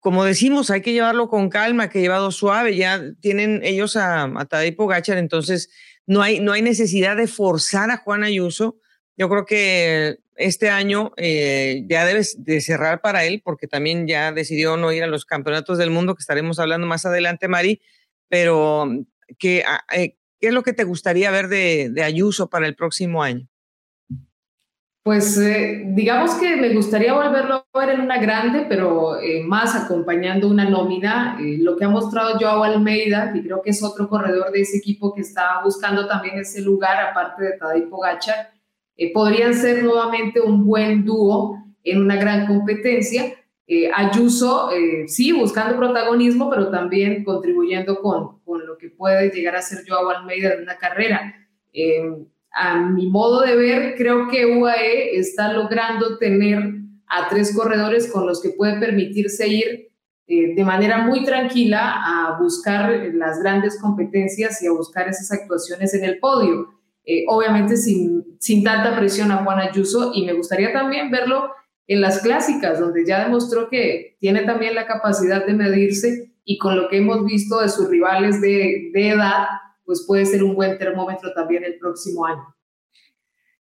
como 0.06 0.24
decimos, 0.24 0.70
hay 0.70 0.82
que 0.82 0.94
llevarlo 0.94 1.30
con 1.30 1.50
calma, 1.50 1.90
que 1.90 2.00
llevado 2.00 2.30
suave. 2.30 2.76
Ya 2.76 3.02
tienen 3.22 3.62
ellos 3.64 3.96
a, 3.98 4.26
a 4.26 4.46
Tadej 4.46 4.78
entonces 5.18 5.72
no 6.06 6.22
hay, 6.22 6.40
no 6.40 6.52
hay 6.52 6.62
necesidad 6.62 7.18
de 7.18 7.26
forzar 7.26 7.90
a 7.90 7.98
Juan 7.98 8.24
Ayuso. 8.24 8.78
Yo 9.18 9.28
creo 9.30 9.48
que 9.48 10.20
este 10.36 10.70
año 10.70 11.12
eh, 11.18 11.86
ya 11.90 12.06
debe 12.06 12.22
de 12.38 12.62
cerrar 12.62 13.02
para 13.02 13.26
él, 13.26 13.42
porque 13.44 13.66
también 13.66 14.06
ya 14.06 14.32
decidió 14.32 14.78
no 14.78 14.92
ir 14.92 15.02
a 15.02 15.08
los 15.08 15.26
campeonatos 15.26 15.80
del 15.80 15.90
mundo, 15.90 16.14
que 16.14 16.22
estaremos 16.22 16.60
hablando 16.60 16.86
más 16.86 17.08
adelante, 17.08 17.48
Mari. 17.48 17.82
Pero, 18.30 18.88
¿qué, 19.40 19.64
ah, 19.66 19.84
eh, 19.92 20.18
¿qué 20.40 20.50
es 20.50 20.54
lo 20.54 20.62
que 20.62 20.74
te 20.74 20.84
gustaría 20.84 21.32
ver 21.32 21.48
de 21.48 22.04
Ayuso 22.04 22.48
para 22.48 22.68
el 22.68 22.76
próximo 22.76 23.24
año? 23.24 23.50
Pues 25.06 25.38
eh, 25.38 25.84
digamos 25.90 26.34
que 26.34 26.56
me 26.56 26.74
gustaría 26.74 27.14
volverlo 27.14 27.64
a 27.72 27.80
ver 27.80 27.90
en 27.90 28.02
una 28.02 28.18
grande, 28.18 28.66
pero 28.68 29.22
eh, 29.22 29.44
más 29.44 29.76
acompañando 29.76 30.50
una 30.50 30.68
nómina. 30.68 31.38
Eh, 31.40 31.60
lo 31.60 31.78
que 31.78 31.86
ha 31.86 31.90
mostrado 31.90 32.40
Joao 32.40 32.64
Almeida, 32.64 33.32
que 33.32 33.44
creo 33.44 33.62
que 33.62 33.70
es 33.70 33.84
otro 33.84 34.10
corredor 34.10 34.52
de 34.52 34.62
ese 34.62 34.78
equipo 34.78 35.14
que 35.14 35.22
está 35.22 35.62
buscando 35.64 36.08
también 36.08 36.40
ese 36.40 36.60
lugar, 36.60 36.98
aparte 37.00 37.44
de 37.44 37.52
Tadej 37.52 37.88
Pogacar, 37.88 38.50
podrían 39.14 39.54
ser 39.54 39.84
nuevamente 39.84 40.42
un 40.42 40.66
buen 40.66 41.06
dúo 41.06 41.64
en 41.84 42.02
una 42.02 42.16
gran 42.16 42.48
competencia. 42.48 43.26
Ayuso, 43.96 44.72
sí, 45.06 45.32
buscando 45.34 45.78
protagonismo, 45.78 46.50
pero 46.50 46.72
también 46.72 47.24
contribuyendo 47.24 48.02
con, 48.02 48.40
con, 48.40 48.66
lo 48.66 48.76
que 48.76 48.90
puede 48.90 49.30
llegar 49.30 49.56
a 49.56 49.62
ser 49.62 49.88
Joao 49.88 50.10
Almeida 50.10 50.56
en 50.56 50.64
una 50.64 50.78
carrera 50.78 51.48
a 52.56 52.80
mi 52.80 53.08
modo 53.10 53.42
de 53.42 53.56
ver, 53.56 53.96
creo 53.98 54.30
que 54.30 54.46
UAE 54.46 55.18
está 55.18 55.52
logrando 55.52 56.18
tener 56.18 56.74
a 57.08 57.28
tres 57.30 57.54
corredores 57.54 58.10
con 58.12 58.26
los 58.26 58.42
que 58.42 58.52
puede 58.52 58.80
permitirse 58.80 59.48
ir 59.48 59.90
eh, 60.28 60.56
de 60.56 60.64
manera 60.64 61.06
muy 61.06 61.24
tranquila 61.24 61.94
a 61.98 62.40
buscar 62.40 63.12
las 63.14 63.40
grandes 63.42 63.80
competencias 63.80 64.64
y 64.64 64.68
a 64.68 64.72
buscar 64.72 65.08
esas 65.10 65.32
actuaciones 65.32 65.94
en 65.94 66.06
el 66.06 66.18
podio. 66.18 66.70
Eh, 67.06 67.26
obviamente 67.28 67.78
sin, 67.78 68.38
sin 68.40 68.64
tanta 68.64 68.98
presión 68.98 69.32
a 69.32 69.44
Juan 69.44 69.60
Ayuso 69.60 70.12
y 70.16 70.26
me 70.26 70.34
gustaría 70.34 70.74
también 70.74 71.12
verlo 71.12 71.52
en 71.88 72.02
las 72.02 72.22
clásicas, 72.22 72.80
donde 72.80 73.06
ya 73.06 73.26
demostró 73.26 73.70
que 73.70 74.16
tiene 74.20 74.42
también 74.44 74.74
la 74.74 74.88
capacidad 74.88 75.46
de 75.46 75.54
medirse 75.54 76.32
y 76.46 76.58
con 76.58 76.76
lo 76.76 76.88
que 76.88 76.98
hemos 76.98 77.24
visto 77.26 77.60
de 77.60 77.70
sus 77.70 77.90
rivales 77.90 78.42
de, 78.42 78.90
de 78.94 79.10
edad, 79.10 79.46
pues 79.86 80.04
puede 80.06 80.25
ser 80.25 80.44
un 80.44 80.56
buen 80.56 80.77
termómetro 80.77 81.34
también 81.34 81.63
el 81.63 81.77
próximo 81.77 82.25
año. 82.25 82.56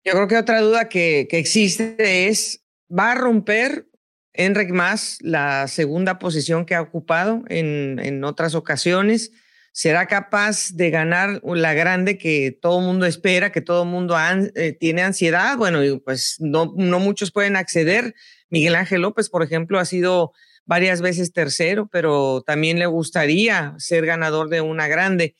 Yo 0.04 0.12
creo 0.12 0.28
que 0.28 0.36
otra 0.36 0.60
duda 0.60 0.88
que, 0.88 1.26
que 1.30 1.38
existe 1.38 2.28
es, 2.28 2.64
¿va 2.90 3.12
a 3.12 3.14
romper 3.14 3.88
Enric 4.32 4.70
Mas 4.70 5.18
la 5.20 5.68
segunda 5.68 6.18
posición 6.18 6.66
que 6.66 6.74
ha 6.74 6.82
ocupado 6.82 7.42
en, 7.48 7.98
en 7.98 8.24
otras 8.24 8.54
ocasiones? 8.54 9.30
¿Será 9.72 10.06
capaz 10.06 10.70
de 10.72 10.90
ganar 10.90 11.40
la 11.42 11.74
grande 11.74 12.16
que 12.16 12.56
todo 12.62 12.80
mundo 12.80 13.06
espera, 13.06 13.50
que 13.50 13.60
todo 13.60 13.84
mundo 13.84 14.16
eh, 14.54 14.72
tiene 14.72 15.02
ansiedad? 15.02 15.56
Bueno, 15.56 15.80
pues 16.04 16.36
no, 16.38 16.72
no 16.76 17.00
muchos 17.00 17.32
pueden 17.32 17.56
acceder. 17.56 18.14
Miguel 18.50 18.76
Ángel 18.76 19.02
López, 19.02 19.28
por 19.28 19.42
ejemplo, 19.42 19.80
ha 19.80 19.84
sido 19.84 20.32
varias 20.64 21.00
veces 21.00 21.32
tercero, 21.32 21.88
pero 21.90 22.42
también 22.46 22.78
le 22.78 22.86
gustaría 22.86 23.74
ser 23.78 24.06
ganador 24.06 24.48
de 24.48 24.60
una 24.60 24.86
grande. 24.86 25.34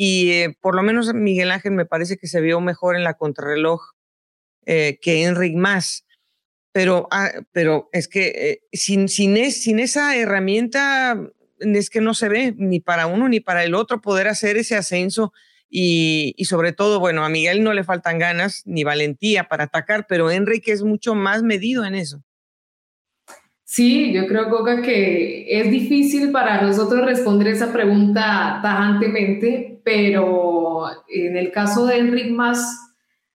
Y 0.00 0.30
eh, 0.30 0.56
por 0.60 0.76
lo 0.76 0.84
menos 0.84 1.12
Miguel 1.12 1.50
Ángel 1.50 1.72
me 1.72 1.84
parece 1.84 2.18
que 2.18 2.28
se 2.28 2.40
vio 2.40 2.60
mejor 2.60 2.94
en 2.94 3.02
la 3.02 3.14
contrarreloj 3.14 3.80
eh, 4.64 5.00
que 5.02 5.24
Enric 5.24 5.56
Más. 5.56 6.06
Pero, 6.70 7.08
ah, 7.10 7.32
pero 7.50 7.88
es 7.92 8.06
que 8.06 8.28
eh, 8.28 8.60
sin, 8.72 9.08
sin, 9.08 9.36
esa 9.36 10.16
herramienta 10.16 11.18
es 11.58 11.90
que 11.90 12.00
no 12.00 12.14
se 12.14 12.28
ve 12.28 12.54
ni 12.56 12.78
para 12.78 13.08
uno 13.08 13.28
ni 13.28 13.40
para 13.40 13.64
el 13.64 13.74
otro 13.74 14.00
poder 14.00 14.28
hacer 14.28 14.56
ese 14.56 14.76
ascenso 14.76 15.32
y, 15.68 16.32
y, 16.36 16.44
sobre 16.44 16.72
todo, 16.72 17.00
bueno, 17.00 17.24
a 17.24 17.28
Miguel 17.28 17.64
no 17.64 17.72
le 17.72 17.82
faltan 17.82 18.20
ganas 18.20 18.62
ni 18.66 18.84
valentía 18.84 19.48
para 19.48 19.64
atacar, 19.64 20.06
pero 20.08 20.30
Enrique 20.30 20.70
es 20.70 20.82
mucho 20.82 21.16
más 21.16 21.42
medido 21.42 21.84
en 21.84 21.96
eso. 21.96 22.22
Sí, 23.70 24.14
yo 24.14 24.26
creo, 24.26 24.48
Coca, 24.48 24.80
que 24.80 25.44
es 25.46 25.70
difícil 25.70 26.32
para 26.32 26.62
nosotros 26.62 27.04
responder 27.04 27.48
esa 27.48 27.70
pregunta 27.70 28.60
tajantemente, 28.62 29.82
pero 29.84 30.86
en 31.06 31.36
el 31.36 31.52
caso 31.52 31.84
de 31.84 31.98
Enric 31.98 32.30
Más, 32.30 32.94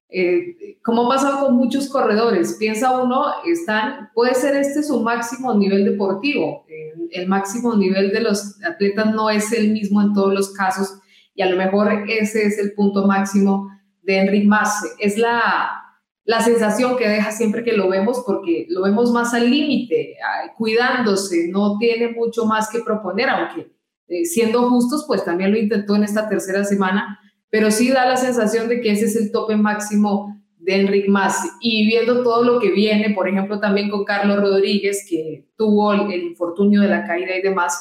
eh, 0.09 0.79
como 0.83 1.05
ha 1.05 1.15
pasado 1.15 1.45
con 1.45 1.55
muchos 1.55 1.87
corredores, 1.87 2.57
piensa 2.59 2.99
uno, 2.99 3.25
están, 3.45 4.09
puede 4.15 4.33
ser 4.33 4.55
este 4.55 4.81
su 4.81 5.01
máximo 5.01 5.53
nivel 5.53 5.85
deportivo. 5.85 6.65
el 7.11 7.27
máximo 7.27 7.75
nivel 7.75 8.11
de 8.11 8.21
los 8.21 8.59
atletas 8.63 9.13
no 9.13 9.29
es 9.29 9.51
el 9.51 9.69
mismo 9.71 10.01
en 10.01 10.13
todos 10.13 10.33
los 10.33 10.51
casos 10.53 10.97
y 11.35 11.43
a 11.43 11.45
lo 11.45 11.57
mejor 11.57 12.05
ese 12.09 12.47
es 12.47 12.57
el 12.57 12.73
punto 12.73 13.05
máximo 13.05 13.69
de 14.01 14.17
Enric 14.17 14.47
Mas. 14.47 14.95
Es 14.97 15.19
la, 15.19 15.82
la 16.25 16.41
sensación 16.41 16.97
que 16.97 17.07
deja 17.07 17.31
siempre 17.31 17.63
que 17.63 17.73
lo 17.73 17.89
vemos, 17.89 18.23
porque 18.25 18.65
lo 18.69 18.83
vemos 18.83 19.11
más 19.11 19.33
al 19.33 19.49
límite, 19.49 20.15
cuidándose, 20.57 21.49
no 21.49 21.77
tiene 21.77 22.09
mucho 22.09 22.45
más 22.45 22.69
que 22.69 22.79
proponer, 22.79 23.29
aunque 23.29 23.71
eh, 24.07 24.25
siendo 24.25 24.69
justos, 24.69 25.05
pues 25.07 25.25
también 25.25 25.51
lo 25.51 25.57
intentó 25.57 25.95
en 25.95 26.03
esta 26.03 26.29
tercera 26.29 26.63
semana, 26.63 27.19
pero 27.49 27.71
sí 27.71 27.89
da 27.91 28.05
la 28.05 28.17
sensación 28.17 28.69
de 28.69 28.79
que 28.81 28.91
ese 28.91 29.05
es 29.05 29.15
el 29.15 29.31
tope 29.31 29.55
máximo 29.57 30.41
de 30.59 30.81
Enric 30.81 31.07
Mas. 31.07 31.39
Y 31.59 31.85
viendo 31.87 32.23
todo 32.23 32.43
lo 32.43 32.59
que 32.59 32.71
viene, 32.71 33.13
por 33.13 33.27
ejemplo, 33.27 33.59
también 33.59 33.89
con 33.89 34.05
Carlos 34.05 34.39
Rodríguez, 34.39 35.05
que 35.09 35.45
tuvo 35.57 35.93
el, 35.93 36.23
infortunio 36.23 36.81
de 36.81 36.87
la 36.87 37.05
caída 37.05 37.35
y 37.35 37.41
demás, 37.41 37.79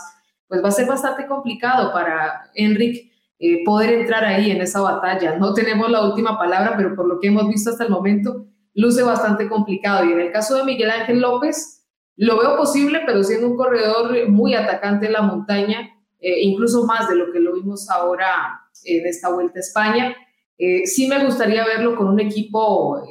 pues 0.48 0.62
va 0.62 0.68
a 0.68 0.72
ser 0.72 0.86
bastante 0.86 1.26
complicado 1.26 1.92
para 1.92 2.50
Enric 2.54 3.11
eh, 3.44 3.64
poder 3.64 3.92
entrar 3.92 4.24
ahí 4.24 4.52
en 4.52 4.62
esa 4.62 4.80
batalla. 4.80 5.36
No 5.36 5.52
tenemos 5.52 5.90
la 5.90 6.06
última 6.06 6.38
palabra, 6.38 6.74
pero 6.76 6.94
por 6.94 7.08
lo 7.08 7.18
que 7.18 7.26
hemos 7.26 7.48
visto 7.48 7.70
hasta 7.70 7.82
el 7.82 7.90
momento, 7.90 8.46
luce 8.72 9.02
bastante 9.02 9.48
complicado. 9.48 10.04
Y 10.04 10.12
en 10.12 10.20
el 10.20 10.30
caso 10.30 10.54
de 10.54 10.62
Miguel 10.62 10.92
Ángel 10.92 11.20
López, 11.20 11.84
lo 12.14 12.38
veo 12.38 12.56
posible, 12.56 13.00
pero 13.04 13.24
siendo 13.24 13.48
un 13.48 13.56
corredor 13.56 14.28
muy 14.28 14.54
atacante 14.54 15.06
en 15.06 15.14
la 15.14 15.22
montaña, 15.22 15.90
eh, 16.20 16.40
incluso 16.42 16.86
más 16.86 17.08
de 17.08 17.16
lo 17.16 17.32
que 17.32 17.40
lo 17.40 17.54
vimos 17.54 17.90
ahora 17.90 18.60
en 18.84 19.08
esta 19.08 19.30
Vuelta 19.30 19.58
a 19.58 19.60
España. 19.60 20.14
Eh, 20.56 20.86
sí 20.86 21.08
me 21.08 21.24
gustaría 21.24 21.66
verlo 21.66 21.96
con 21.96 22.06
un 22.06 22.20
equipo, 22.20 23.02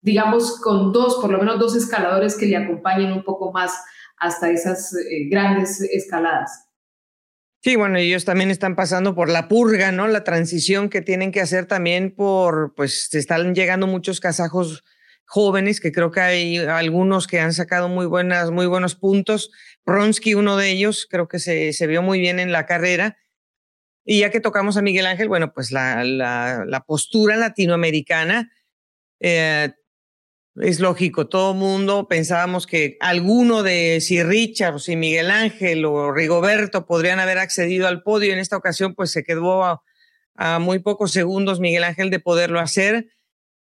digamos, 0.00 0.60
con 0.62 0.92
dos, 0.92 1.18
por 1.20 1.30
lo 1.30 1.38
menos 1.38 1.60
dos 1.60 1.76
escaladores 1.76 2.36
que 2.36 2.46
le 2.46 2.56
acompañen 2.56 3.12
un 3.12 3.22
poco 3.22 3.52
más 3.52 3.72
hasta 4.18 4.50
esas 4.50 4.92
grandes 5.30 5.80
escaladas. 5.80 6.64
Sí, 7.64 7.76
bueno, 7.76 7.96
ellos 7.96 8.26
también 8.26 8.50
están 8.50 8.76
pasando 8.76 9.14
por 9.14 9.30
la 9.30 9.48
purga, 9.48 9.90
¿no? 9.90 10.06
La 10.06 10.22
transición 10.22 10.90
que 10.90 11.00
tienen 11.00 11.32
que 11.32 11.40
hacer 11.40 11.64
también 11.64 12.14
por, 12.14 12.74
pues, 12.74 13.14
están 13.14 13.54
llegando 13.54 13.86
muchos 13.86 14.20
kazajos 14.20 14.84
jóvenes, 15.24 15.80
que 15.80 15.90
creo 15.90 16.10
que 16.10 16.20
hay 16.20 16.58
algunos 16.58 17.26
que 17.26 17.40
han 17.40 17.54
sacado 17.54 17.88
muy 17.88 18.04
buenas, 18.04 18.50
muy 18.50 18.66
buenos 18.66 18.96
puntos. 18.96 19.50
Pronsky, 19.82 20.34
uno 20.34 20.58
de 20.58 20.72
ellos, 20.72 21.06
creo 21.10 21.26
que 21.26 21.38
se, 21.38 21.72
se 21.72 21.86
vio 21.86 22.02
muy 22.02 22.20
bien 22.20 22.38
en 22.38 22.52
la 22.52 22.66
carrera. 22.66 23.16
Y 24.04 24.20
ya 24.20 24.30
que 24.30 24.40
tocamos 24.40 24.76
a 24.76 24.82
Miguel 24.82 25.06
Ángel, 25.06 25.28
bueno, 25.28 25.54
pues 25.54 25.72
la, 25.72 26.04
la, 26.04 26.66
la 26.66 26.80
postura 26.80 27.38
latinoamericana 27.38 28.52
eh, 29.20 29.72
es 30.56 30.78
lógico, 30.78 31.26
todo 31.26 31.52
mundo 31.52 32.06
pensábamos 32.06 32.66
que 32.66 32.96
alguno 33.00 33.62
de 33.62 34.00
si 34.00 34.22
Richard, 34.22 34.78
si 34.78 34.94
Miguel 34.94 35.30
Ángel 35.30 35.84
o 35.84 36.12
Rigoberto 36.12 36.86
podrían 36.86 37.18
haber 37.18 37.38
accedido 37.38 37.88
al 37.88 38.02
podio. 38.02 38.32
En 38.32 38.38
esta 38.38 38.56
ocasión, 38.56 38.94
pues 38.94 39.10
se 39.10 39.24
quedó 39.24 39.64
a, 39.64 39.82
muy 40.60 40.78
pocos 40.80 41.12
segundos 41.12 41.60
Miguel 41.60 41.84
Ángel 41.84 42.10
de 42.10 42.20
poderlo 42.20 42.60
hacer, 42.60 43.08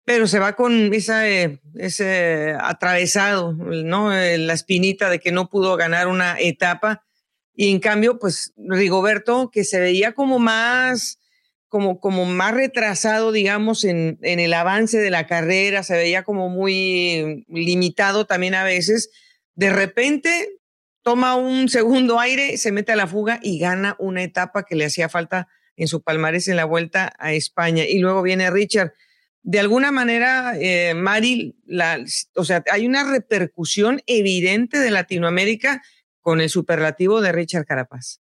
pero 0.05 0.27
se 0.27 0.39
va 0.39 0.55
con 0.55 0.93
esa, 0.93 1.29
eh, 1.29 1.61
ese 1.75 2.55
atravesado, 2.59 3.53
¿no? 3.53 4.15
Eh, 4.15 4.37
la 4.37 4.53
espinita 4.53 5.09
de 5.09 5.19
que 5.19 5.31
no 5.31 5.49
pudo 5.49 5.75
ganar 5.77 6.07
una 6.07 6.37
etapa. 6.39 7.03
Y 7.55 7.71
en 7.71 7.79
cambio, 7.79 8.19
pues 8.19 8.53
Rigoberto, 8.57 9.49
que 9.51 9.63
se 9.63 9.79
veía 9.79 10.13
como 10.13 10.39
más 10.39 11.19
como, 11.73 11.99
como 11.99 12.25
más 12.25 12.53
retrasado, 12.53 13.31
digamos, 13.31 13.83
en, 13.83 14.19
en 14.21 14.39
el 14.39 14.53
avance 14.53 14.99
de 14.99 15.09
la 15.09 15.25
carrera, 15.25 15.81
se 15.81 15.95
veía 15.95 16.21
como 16.21 16.47
muy 16.47 17.45
limitado 17.47 18.27
también 18.27 18.53
a 18.53 18.63
veces. 18.63 19.09
De 19.55 19.71
repente 19.71 20.49
toma 21.01 21.35
un 21.35 21.69
segundo 21.69 22.19
aire, 22.19 22.57
se 22.57 22.71
mete 22.71 22.91
a 22.91 22.95
la 22.95 23.07
fuga 23.07 23.39
y 23.41 23.57
gana 23.57 23.95
una 23.97 24.21
etapa 24.21 24.65
que 24.65 24.75
le 24.75 24.85
hacía 24.85 25.09
falta 25.09 25.47
en 25.75 25.87
su 25.87 26.03
palmarés 26.03 26.47
en 26.47 26.57
la 26.57 26.65
vuelta 26.65 27.11
a 27.17 27.33
España. 27.33 27.85
Y 27.85 27.97
luego 27.97 28.21
viene 28.21 28.51
Richard. 28.51 28.93
De 29.41 29.59
alguna 29.59 29.91
manera, 29.91 30.53
eh, 30.59 30.93
Mari, 30.93 31.55
o 32.35 32.45
sea, 32.45 32.63
hay 32.71 32.85
una 32.85 33.03
repercusión 33.11 34.03
evidente 34.05 34.77
de 34.77 34.91
Latinoamérica 34.91 35.81
con 36.21 36.39
el 36.39 36.51
superlativo 36.51 37.19
de 37.19 37.31
Richard 37.31 37.65
Carapaz. 37.65 38.22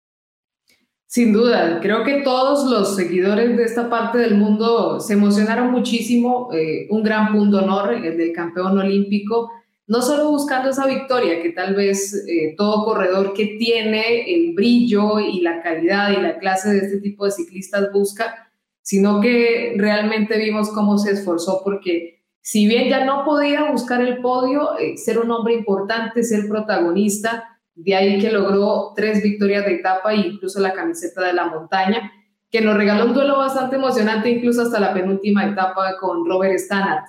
Sin 1.13 1.31
duda, 1.31 1.79
creo 1.79 2.03
que 2.03 2.23
todos 2.23 2.67
los 2.71 2.95
seguidores 2.95 3.55
de 3.55 3.65
esta 3.65 3.87
parte 3.87 4.17
del 4.17 4.33
mundo 4.33 4.99
se 4.99 5.13
emocionaron 5.13 5.69
muchísimo, 5.69 6.49
eh, 6.51 6.87
un 6.89 7.03
gran 7.03 7.31
punto 7.31 7.59
honor, 7.59 7.93
el 7.93 8.17
del 8.17 8.33
campeón 8.33 8.79
olímpico, 8.79 9.51
no 9.85 10.01
solo 10.01 10.31
buscando 10.31 10.71
esa 10.71 10.87
victoria 10.87 11.39
que 11.43 11.51
tal 11.51 11.75
vez 11.75 12.15
eh, 12.27 12.55
todo 12.57 12.83
corredor 12.83 13.35
que 13.35 13.45
tiene 13.59 14.33
el 14.33 14.55
brillo 14.55 15.19
y 15.19 15.41
la 15.41 15.61
calidad 15.61 16.09
y 16.17 16.19
la 16.19 16.39
clase 16.39 16.73
de 16.73 16.79
este 16.79 16.99
tipo 16.99 17.25
de 17.25 17.31
ciclistas 17.31 17.91
busca, 17.93 18.51
sino 18.81 19.21
que 19.21 19.75
realmente 19.77 20.39
vimos 20.39 20.71
cómo 20.71 20.97
se 20.97 21.11
esforzó 21.11 21.61
porque 21.63 22.23
si 22.41 22.65
bien 22.65 22.89
ya 22.89 23.05
no 23.05 23.23
podía 23.23 23.71
buscar 23.71 24.01
el 24.01 24.17
podio, 24.17 24.79
eh, 24.79 24.97
ser 24.97 25.19
un 25.19 25.29
hombre 25.29 25.53
importante, 25.53 26.23
ser 26.23 26.47
protagonista, 26.49 27.52
de 27.75 27.95
ahí 27.95 28.19
que 28.19 28.31
logró 28.31 28.93
tres 28.95 29.23
victorias 29.23 29.65
de 29.65 29.75
etapa 29.75 30.13
e 30.13 30.17
incluso 30.17 30.59
la 30.59 30.73
camiseta 30.73 31.21
de 31.23 31.33
la 31.33 31.47
montaña, 31.47 32.11
que 32.51 32.61
nos 32.61 32.77
regaló 32.77 33.05
un 33.05 33.13
duelo 33.13 33.37
bastante 33.37 33.77
emocionante, 33.77 34.29
incluso 34.29 34.61
hasta 34.61 34.79
la 34.79 34.93
penúltima 34.93 35.45
etapa 35.45 35.97
con 35.99 36.27
Robert 36.27 36.59
Stannard. 36.59 37.03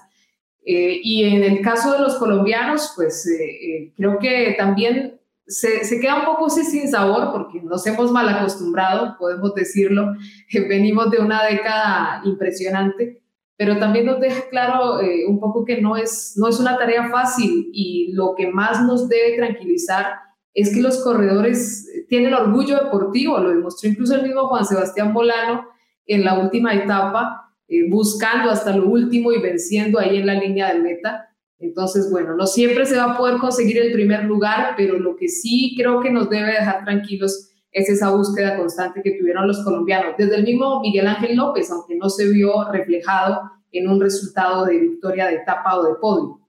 Eh, 0.65 1.01
y 1.03 1.25
en 1.25 1.45
el 1.45 1.61
caso 1.61 1.93
de 1.93 1.99
los 1.99 2.17
colombianos, 2.17 2.95
pues 2.97 3.27
eh, 3.27 3.45
eh, 3.45 3.93
creo 3.95 4.19
que 4.19 4.55
también 4.57 5.21
se, 5.47 5.85
se, 5.85 6.01
queda 6.01 6.21
un 6.21 6.25
poco 6.25 6.49
sin 6.49 6.91
sabor 6.91 7.31
porque 7.31 7.61
nos 7.61 7.87
hemos 7.87 8.11
mal 8.11 8.27
acostumbrado, 8.31 9.17
podemos 9.19 9.55
decirlo, 9.55 10.15
venimos 10.69 11.11
de 11.11 11.19
una 11.19 11.45
década 11.45 12.23
impresionante, 12.25 13.23
pero 13.59 13.79
también 13.79 14.07
nos 14.07 14.21
deja 14.21 14.49
claro 14.49 14.99
un 15.29 15.39
poco 15.39 15.65
que 15.67 15.81
no 15.81 15.97
es, 15.97 16.33
no 16.37 16.49
es 16.49 16.59
una 16.59 16.79
tarea 16.79 17.11
fácil 17.11 17.69
y 17.73 18.11
lo 18.13 18.35
que 18.35 18.49
más 18.49 18.83
nos 18.83 19.09
debe 19.09 19.37
tranquilizar 19.37 20.15
es 20.55 20.73
que 20.73 20.81
los 20.81 21.03
corredores 21.03 21.87
tienen 22.09 22.33
orgullo 22.33 22.77
deportivo, 22.77 23.39
lo 23.39 23.51
demostró 23.51 23.91
incluso 23.91 24.15
el 24.15 24.23
mismo 24.23 24.47
Juan 24.49 24.65
Sebastián 24.65 25.13
Bolano 25.13 25.67
en 26.07 26.25
la 26.25 26.39
última 26.39 26.75
etapa, 26.75 27.53
eh, 27.67 27.89
buscando 27.91 28.51
hasta 28.51 28.77
lo 28.77 28.89
último 28.89 29.33
y 29.33 29.41
venciendo 29.41 29.99
ahí 29.99 30.19
en 30.19 30.27
la 30.27 30.35
línea 30.35 30.73
de 30.73 30.81
meta. 30.81 31.29
Entonces, 31.59 32.11
bueno, 32.11 32.37
no 32.37 32.47
siempre 32.47 32.87
se 32.87 32.97
va 32.97 33.15
a 33.15 33.19
poder 33.19 33.39
conseguir 33.39 33.79
el 33.79 33.93
primer 33.93 34.25
lugar, 34.25 34.75
pero 34.77 34.99
lo 34.99 35.17
que 35.17 35.29
sí 35.29 35.75
creo 35.77 36.01
que 36.01 36.11
nos 36.11 36.31
debe 36.31 36.53
dejar 36.53 36.85
tranquilos 36.85 37.51
es 37.73 37.89
esa 37.89 38.11
búsqueda 38.11 38.57
constante 38.57 39.03
que 39.03 39.19
tuvieron 39.19 39.49
los 39.49 39.65
colombianos. 39.65 40.15
Desde 40.17 40.37
el 40.37 40.45
mismo 40.45 40.81
Miguel 40.81 41.09
Ángel 41.09 41.37
López, 41.37 41.71
aunque 41.73 41.97
no 41.97 42.09
se 42.09 42.31
vio 42.31 42.71
reflejado 42.71 43.51
en 43.73 43.89
un 43.89 44.01
resultado 44.01 44.67
de 44.67 44.79
victoria 44.79 45.27
de 45.27 45.37
etapa 45.37 45.77
o 45.77 45.85
de 45.85 45.95
podio. 46.01 46.44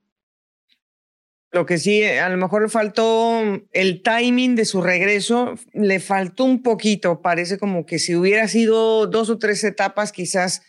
Lo 1.56 1.66
que 1.66 1.78
sí, 1.78 2.04
a 2.04 2.28
lo 2.28 2.36
mejor 2.36 2.64
le 2.64 2.68
faltó 2.68 3.42
el 3.72 4.04
timing 4.04 4.58
de 4.58 4.66
su 4.66 4.82
regreso, 4.82 5.56
le 5.72 6.02
faltó 6.02 6.44
un 6.44 6.62
poquito, 6.62 7.22
parece 7.22 7.58
como 7.58 7.86
que 7.86 7.98
si 7.98 8.14
hubiera 8.14 8.50
sido 8.50 9.08
dos 9.08 9.30
o 9.30 9.38
tres 9.38 9.64
etapas, 9.64 10.12
quizás 10.12 10.64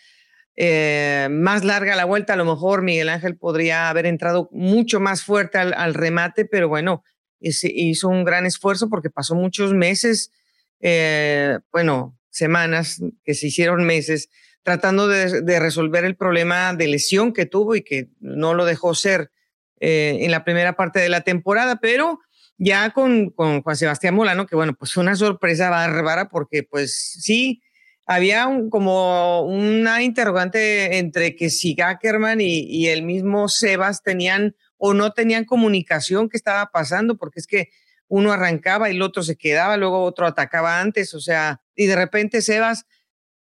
eh, 0.54 1.26
más 1.28 1.64
larga 1.64 1.96
la 1.96 2.04
vuelta, 2.04 2.34
a 2.34 2.36
lo 2.36 2.44
mejor 2.44 2.82
Miguel 2.82 3.08
Ángel 3.08 3.36
podría 3.36 3.88
haber 3.88 4.06
entrado 4.06 4.48
mucho 4.52 5.00
más 5.00 5.24
fuerte 5.24 5.58
al, 5.58 5.92
remate, 5.92 6.44
pero 6.44 6.68
bueno, 6.68 7.02
hizo 7.40 8.08
un 8.08 8.22
gran 8.22 8.46
esfuerzo 8.46 8.88
porque 8.88 9.10
pasó 9.10 9.34
muchos 9.34 9.74
meses, 9.74 10.30
eh, 10.78 11.58
bueno, 11.72 12.16
semanas, 12.30 13.02
que 13.24 13.34
se 13.34 13.48
hicieron 13.48 13.84
meses, 13.84 14.28
tratando 14.62 15.08
de, 15.08 15.58
resolver 15.58 16.04
el 16.04 16.14
problema 16.14 16.74
de 16.74 16.86
lesión 16.86 17.32
que 17.32 17.44
tuvo 17.44 17.74
y 17.74 17.82
que 17.82 18.10
no 18.20 18.54
lo 18.54 18.64
dejó 18.64 18.94
ser 18.94 19.32
eh, 19.80 20.18
en 20.20 20.30
la 20.30 20.44
primera 20.44 20.74
parte 20.74 21.00
de 21.00 21.08
la 21.08 21.20
temporada, 21.22 21.76
pero 21.76 22.20
ya 22.58 22.90
con, 22.90 23.30
con 23.30 23.62
Juan 23.62 23.76
Sebastián 23.76 24.14
Molano, 24.14 24.46
que 24.46 24.56
bueno, 24.56 24.74
pues 24.74 24.96
una 24.96 25.14
sorpresa 25.16 25.70
bárbara 25.70 26.28
porque 26.28 26.62
pues 26.62 27.18
sí, 27.20 27.62
había 28.06 28.48
como 28.70 29.42
una 29.42 30.02
interrogante 30.02 30.98
entre 30.98 31.34
que 31.34 31.50
si 31.50 31.74
Gackerman 31.74 32.40
y, 32.40 32.86
el 32.86 33.02
mismo 33.02 33.48
Sebas 33.48 34.02
tenían 34.02 34.54
o 34.78 34.94
no 34.94 35.12
tenían 35.12 35.44
comunicación 35.44 36.28
qué 36.28 36.36
estaba 36.36 36.70
pasando, 36.70 37.16
porque 37.16 37.40
es 37.40 37.46
que 37.46 37.70
uno 38.08 38.32
arrancaba 38.32 38.88
y 38.88 38.94
el 38.94 39.02
otro 39.02 39.24
se 39.24 39.36
quedaba, 39.36 39.76
luego 39.76 40.04
otro 40.04 40.26
atacaba 40.26 40.80
antes, 40.80 41.14
o 41.14 41.20
sea, 41.20 41.60
y 41.74 41.86
de 41.86 41.96
repente 41.96 42.42
Sebas 42.42 42.86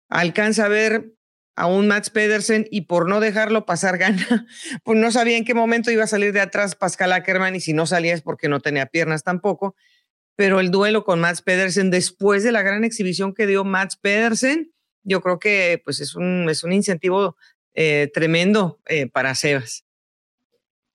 alcanza 0.09 0.65
a 0.65 0.69
ver 0.69 1.13
a 1.57 1.67
un 1.67 1.89
Max 1.89 2.11
Pedersen 2.11 2.67
y 2.71 2.83
por 2.83 3.09
no 3.09 3.21
dejarlo 3.21 3.67
pasar 3.67 3.99
gana, 3.99 4.47
pues 4.85 4.99
no 4.99 5.11
sabía 5.11 5.37
en 5.37 5.45
qué 5.45 5.55
momento 5.55 5.91
iba 5.91 6.05
a 6.05 6.09
salir 6.09 6.33
de 6.33 6.41
atrás 6.41 6.75
Pascal 6.75 7.13
Ackerman 7.13 7.57
y 7.57 7.61
si 7.61 7.73
no 7.73 7.87
salía 7.87 8.15
es 8.15 8.23
porque 8.23 8.49
no 8.49 8.61
tenía 8.61 8.87
piernas 8.87 9.25
tampoco. 9.25 9.75
Pero 10.37 10.61
el 10.61 10.71
duelo 10.71 11.05
con 11.05 11.21
Max 11.21 11.43
Pedersen 11.43 11.91
después 11.91 12.43
de 12.43 12.53
la 12.53 12.63
gran 12.63 12.85
exhibición 12.85 13.35
que 13.35 13.47
dio 13.47 13.65
Max 13.65 13.97
Pedersen, 13.97 14.73
yo 15.03 15.21
creo 15.21 15.39
que 15.39 15.83
pues 15.85 16.01
es 16.01 16.15
un, 16.15 16.49
es 16.49 16.65
un 16.65 16.73
incentivo 16.73 17.37
eh, 17.75 18.11
tremendo 18.13 18.81
eh, 18.87 19.07
para 19.07 19.35
Sebas. 19.35 19.85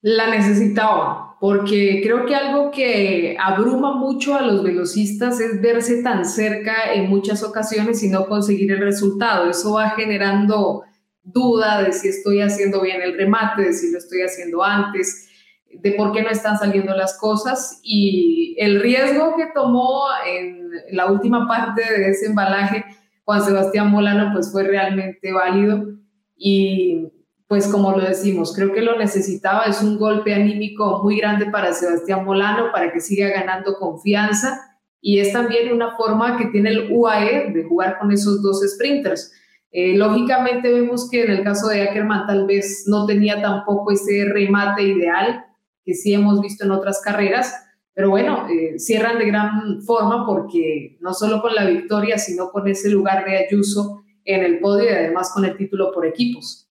La 0.08 0.30
necesitaba, 0.30 1.36
porque 1.40 2.00
creo 2.04 2.28
que 2.28 2.36
algo 2.36 2.70
que 2.70 3.36
abruma 3.40 3.96
mucho 3.96 4.36
a 4.36 4.44
los 4.44 4.62
velocistas 4.62 5.40
es 5.40 5.60
verse 5.60 6.04
tan 6.04 6.26
cerca 6.26 6.94
en 6.94 7.10
muchas 7.10 7.42
ocasiones 7.42 8.04
y 8.04 8.10
no 8.10 8.28
conseguir 8.28 8.72
el 8.72 8.82
resultado. 8.82 9.50
Eso 9.50 9.74
va 9.74 9.90
generando 9.90 10.84
duda 11.24 11.82
de 11.82 11.92
si 11.92 12.10
estoy 12.10 12.42
haciendo 12.42 12.82
bien 12.82 13.02
el 13.02 13.18
remate, 13.18 13.64
de 13.64 13.74
si 13.74 13.92
lo 13.92 13.98
estoy 13.98 14.22
haciendo 14.22 14.64
antes, 14.64 15.28
de 15.74 15.94
por 15.94 16.12
qué 16.12 16.22
no 16.22 16.30
están 16.30 16.60
saliendo 16.60 16.96
las 16.96 17.18
cosas. 17.18 17.80
Y 17.82 18.56
el 18.60 18.82
riesgo 18.82 19.36
que 19.36 19.48
tomó 19.56 20.04
en 20.24 20.70
la 20.92 21.12
última 21.12 21.48
parte 21.48 21.82
de 21.82 22.12
ese 22.12 22.28
embalaje 22.28 22.86
Juan 23.24 23.44
Sebastián 23.44 23.90
Molano 23.90 24.30
pues 24.34 24.52
fue 24.52 24.66
realmente 24.66 25.34
válido 25.34 25.96
y 26.38 27.08
pues 27.48 27.68
como 27.68 27.92
lo 27.92 28.04
decimos, 28.04 28.54
creo 28.56 28.74
que 28.74 28.82
lo 28.82 28.98
necesitaba, 28.98 29.66
es 29.66 29.82
un 29.82 29.98
golpe 29.98 30.34
anímico 30.34 31.02
muy 31.04 31.18
grande 31.18 31.46
para 31.46 31.74
Sebastián 31.74 32.26
Molano, 32.26 32.72
para 32.72 32.92
que 32.92 33.00
siga 33.00 33.30
ganando 33.30 33.76
confianza 33.76 34.60
y 35.00 35.20
es 35.20 35.32
también 35.32 35.72
una 35.72 35.96
forma 35.96 36.36
que 36.38 36.48
tiene 36.48 36.72
el 36.72 36.92
UAE 36.92 37.52
de 37.54 37.64
jugar 37.66 38.00
con 38.00 38.12
esos 38.12 38.42
dos 38.42 38.62
sprinters. 38.68 39.32
Eh, 39.72 39.96
lógicamente 39.96 40.74
vemos 40.74 41.08
que 41.08 41.24
en 41.24 41.32
el 41.32 41.44
caso 41.44 41.68
de 41.68 41.84
Ackerman 41.84 42.26
tal 42.26 42.48
vez 42.48 42.86
no 42.88 43.06
tenía 43.06 43.40
tampoco 43.40 43.92
ese 43.92 44.26
remate 44.26 44.82
ideal 44.82 45.46
que 45.84 45.94
sí 45.94 46.14
hemos 46.14 46.42
visto 46.42 46.66
en 46.66 46.72
otras 46.72 47.02
carreras, 47.02 47.54
pero 47.94 48.10
bueno, 48.10 48.48
eh, 48.50 48.80
cierran 48.80 49.20
de 49.20 49.28
gran 49.28 49.84
forma 49.84 50.26
porque 50.26 50.98
no 51.02 51.14
solo 51.14 51.40
con 51.42 51.54
la 51.54 51.66
victoria, 51.66 52.18
sino 52.18 52.50
con 52.50 52.68
ese 52.68 52.90
lugar 52.90 53.26
de 53.26 53.46
Ayuso 53.46 54.04
en 54.24 54.44
el 54.44 54.60
podio 54.60 54.86
y 54.86 54.94
además 54.94 55.32
con 55.32 55.46
el 55.46 55.56
título 55.56 55.92
por 55.94 56.08
equipos. 56.08 56.65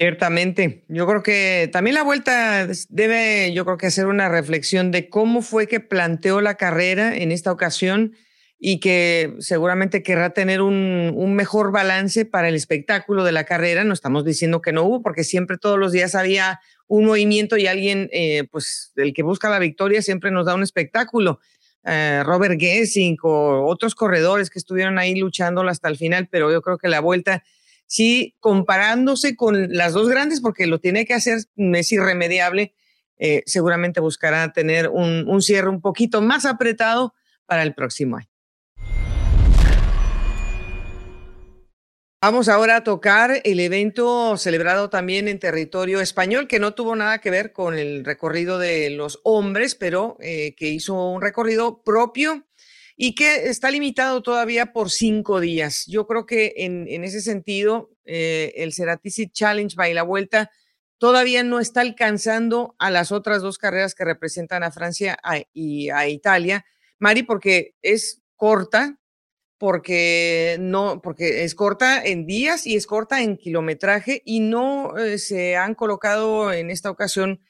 Ciertamente. 0.00 0.82
Yo 0.88 1.06
creo 1.06 1.22
que 1.22 1.68
también 1.70 1.92
la 1.92 2.02
vuelta 2.02 2.66
debe, 2.88 3.52
yo 3.52 3.66
creo 3.66 3.76
que 3.76 3.88
hacer 3.88 4.06
una 4.06 4.30
reflexión 4.30 4.90
de 4.90 5.10
cómo 5.10 5.42
fue 5.42 5.66
que 5.66 5.78
planteó 5.78 6.40
la 6.40 6.54
carrera 6.54 7.14
en 7.14 7.30
esta 7.30 7.52
ocasión 7.52 8.14
y 8.58 8.80
que 8.80 9.34
seguramente 9.40 10.02
querrá 10.02 10.30
tener 10.30 10.62
un, 10.62 11.34
mejor 11.34 11.70
balance 11.70 12.24
para 12.24 12.48
el 12.48 12.54
espectáculo 12.54 13.24
de 13.24 13.32
la 13.32 13.44
carrera. 13.44 13.84
No 13.84 13.92
estamos 13.92 14.24
diciendo 14.24 14.62
que 14.62 14.72
no 14.72 14.84
hubo, 14.84 15.02
porque 15.02 15.22
siempre 15.22 15.58
todos 15.58 15.78
los 15.78 15.92
días 15.92 16.14
había 16.14 16.60
un 16.86 17.04
movimiento 17.04 17.58
y 17.58 17.66
alguien, 17.66 18.08
eh, 18.10 18.44
pues 18.50 18.94
el 18.96 19.12
que 19.12 19.22
busca 19.22 19.50
la 19.50 19.58
victoria 19.58 20.00
siempre 20.00 20.30
nos 20.30 20.46
da 20.46 20.54
un 20.54 20.62
espectáculo. 20.62 21.40
Eh, 21.84 22.22
Robert 22.24 22.58
Gessing 22.58 23.18
o 23.22 23.66
otros 23.66 23.94
corredores 23.94 24.48
que 24.48 24.60
estuvieron 24.60 24.98
ahí 24.98 25.14
luchando 25.14 25.60
hasta 25.60 25.90
el 25.90 25.98
final, 25.98 26.26
pero 26.30 26.50
yo 26.50 26.62
creo 26.62 26.78
que 26.78 26.88
la 26.88 27.00
vuelta 27.00 27.44
sí, 27.90 28.36
comparándose 28.38 29.34
con 29.34 29.74
las 29.74 29.92
dos 29.92 30.08
grandes, 30.08 30.40
porque 30.40 30.68
lo 30.68 30.78
tiene 30.78 31.04
que 31.04 31.14
hacer, 31.14 31.40
es 31.56 31.92
irremediable, 31.92 32.72
eh, 33.18 33.42
seguramente 33.46 33.98
buscará 33.98 34.52
tener 34.52 34.88
un, 34.88 35.28
un 35.28 35.42
cierre 35.42 35.68
un 35.68 35.80
poquito 35.80 36.22
más 36.22 36.46
apretado 36.46 37.14
para 37.46 37.64
el 37.64 37.74
próximo 37.74 38.16
año. 38.16 38.28
Vamos 42.22 42.48
ahora 42.48 42.76
a 42.76 42.84
tocar 42.84 43.40
el 43.42 43.58
evento 43.58 44.36
celebrado 44.36 44.88
también 44.88 45.26
en 45.26 45.40
territorio 45.40 46.00
español, 46.00 46.46
que 46.46 46.60
no 46.60 46.74
tuvo 46.74 46.94
nada 46.94 47.18
que 47.18 47.30
ver 47.30 47.52
con 47.52 47.76
el 47.76 48.04
recorrido 48.04 48.58
de 48.58 48.90
los 48.90 49.20
hombres, 49.24 49.74
pero 49.74 50.16
eh, 50.20 50.54
que 50.54 50.68
hizo 50.68 50.94
un 51.10 51.22
recorrido 51.22 51.82
propio 51.82 52.46
y 53.02 53.14
que 53.14 53.48
está 53.48 53.70
limitado 53.70 54.22
todavía 54.22 54.74
por 54.74 54.90
cinco 54.90 55.40
días. 55.40 55.86
Yo 55.86 56.06
creo 56.06 56.26
que 56.26 56.52
en, 56.58 57.02
ese 57.02 57.22
sentido, 57.22 57.88
eh, 58.04 58.52
el 58.56 58.74
Ceratici 58.74 59.30
Challenge 59.30 59.74
by 59.74 59.94
la 59.94 60.02
vuelta 60.02 60.50
todavía 60.98 61.42
no 61.42 61.60
está 61.60 61.80
alcanzando 61.80 62.76
a 62.78 62.90
las 62.90 63.10
otras 63.10 63.40
dos 63.40 63.56
carreras 63.56 63.94
que 63.94 64.04
representan 64.04 64.64
a 64.64 64.70
Francia 64.70 65.16
y 65.54 65.88
a 65.88 66.08
Italia. 66.08 66.66
Mari, 66.98 67.22
porque 67.22 67.74
es 67.80 68.20
corta, 68.36 68.98
porque 69.56 70.58
no, 70.60 71.00
porque 71.00 71.44
es 71.44 71.54
corta 71.54 72.04
en 72.04 72.26
días 72.26 72.66
y 72.66 72.76
es 72.76 72.86
corta 72.86 73.22
en 73.22 73.38
kilometraje 73.38 74.20
y 74.26 74.40
no 74.40 74.98
eh, 74.98 75.16
se 75.16 75.56
han 75.56 75.74
colocado 75.74 76.52
en 76.52 76.68
esta 76.68 76.90
ocasión 76.90 77.40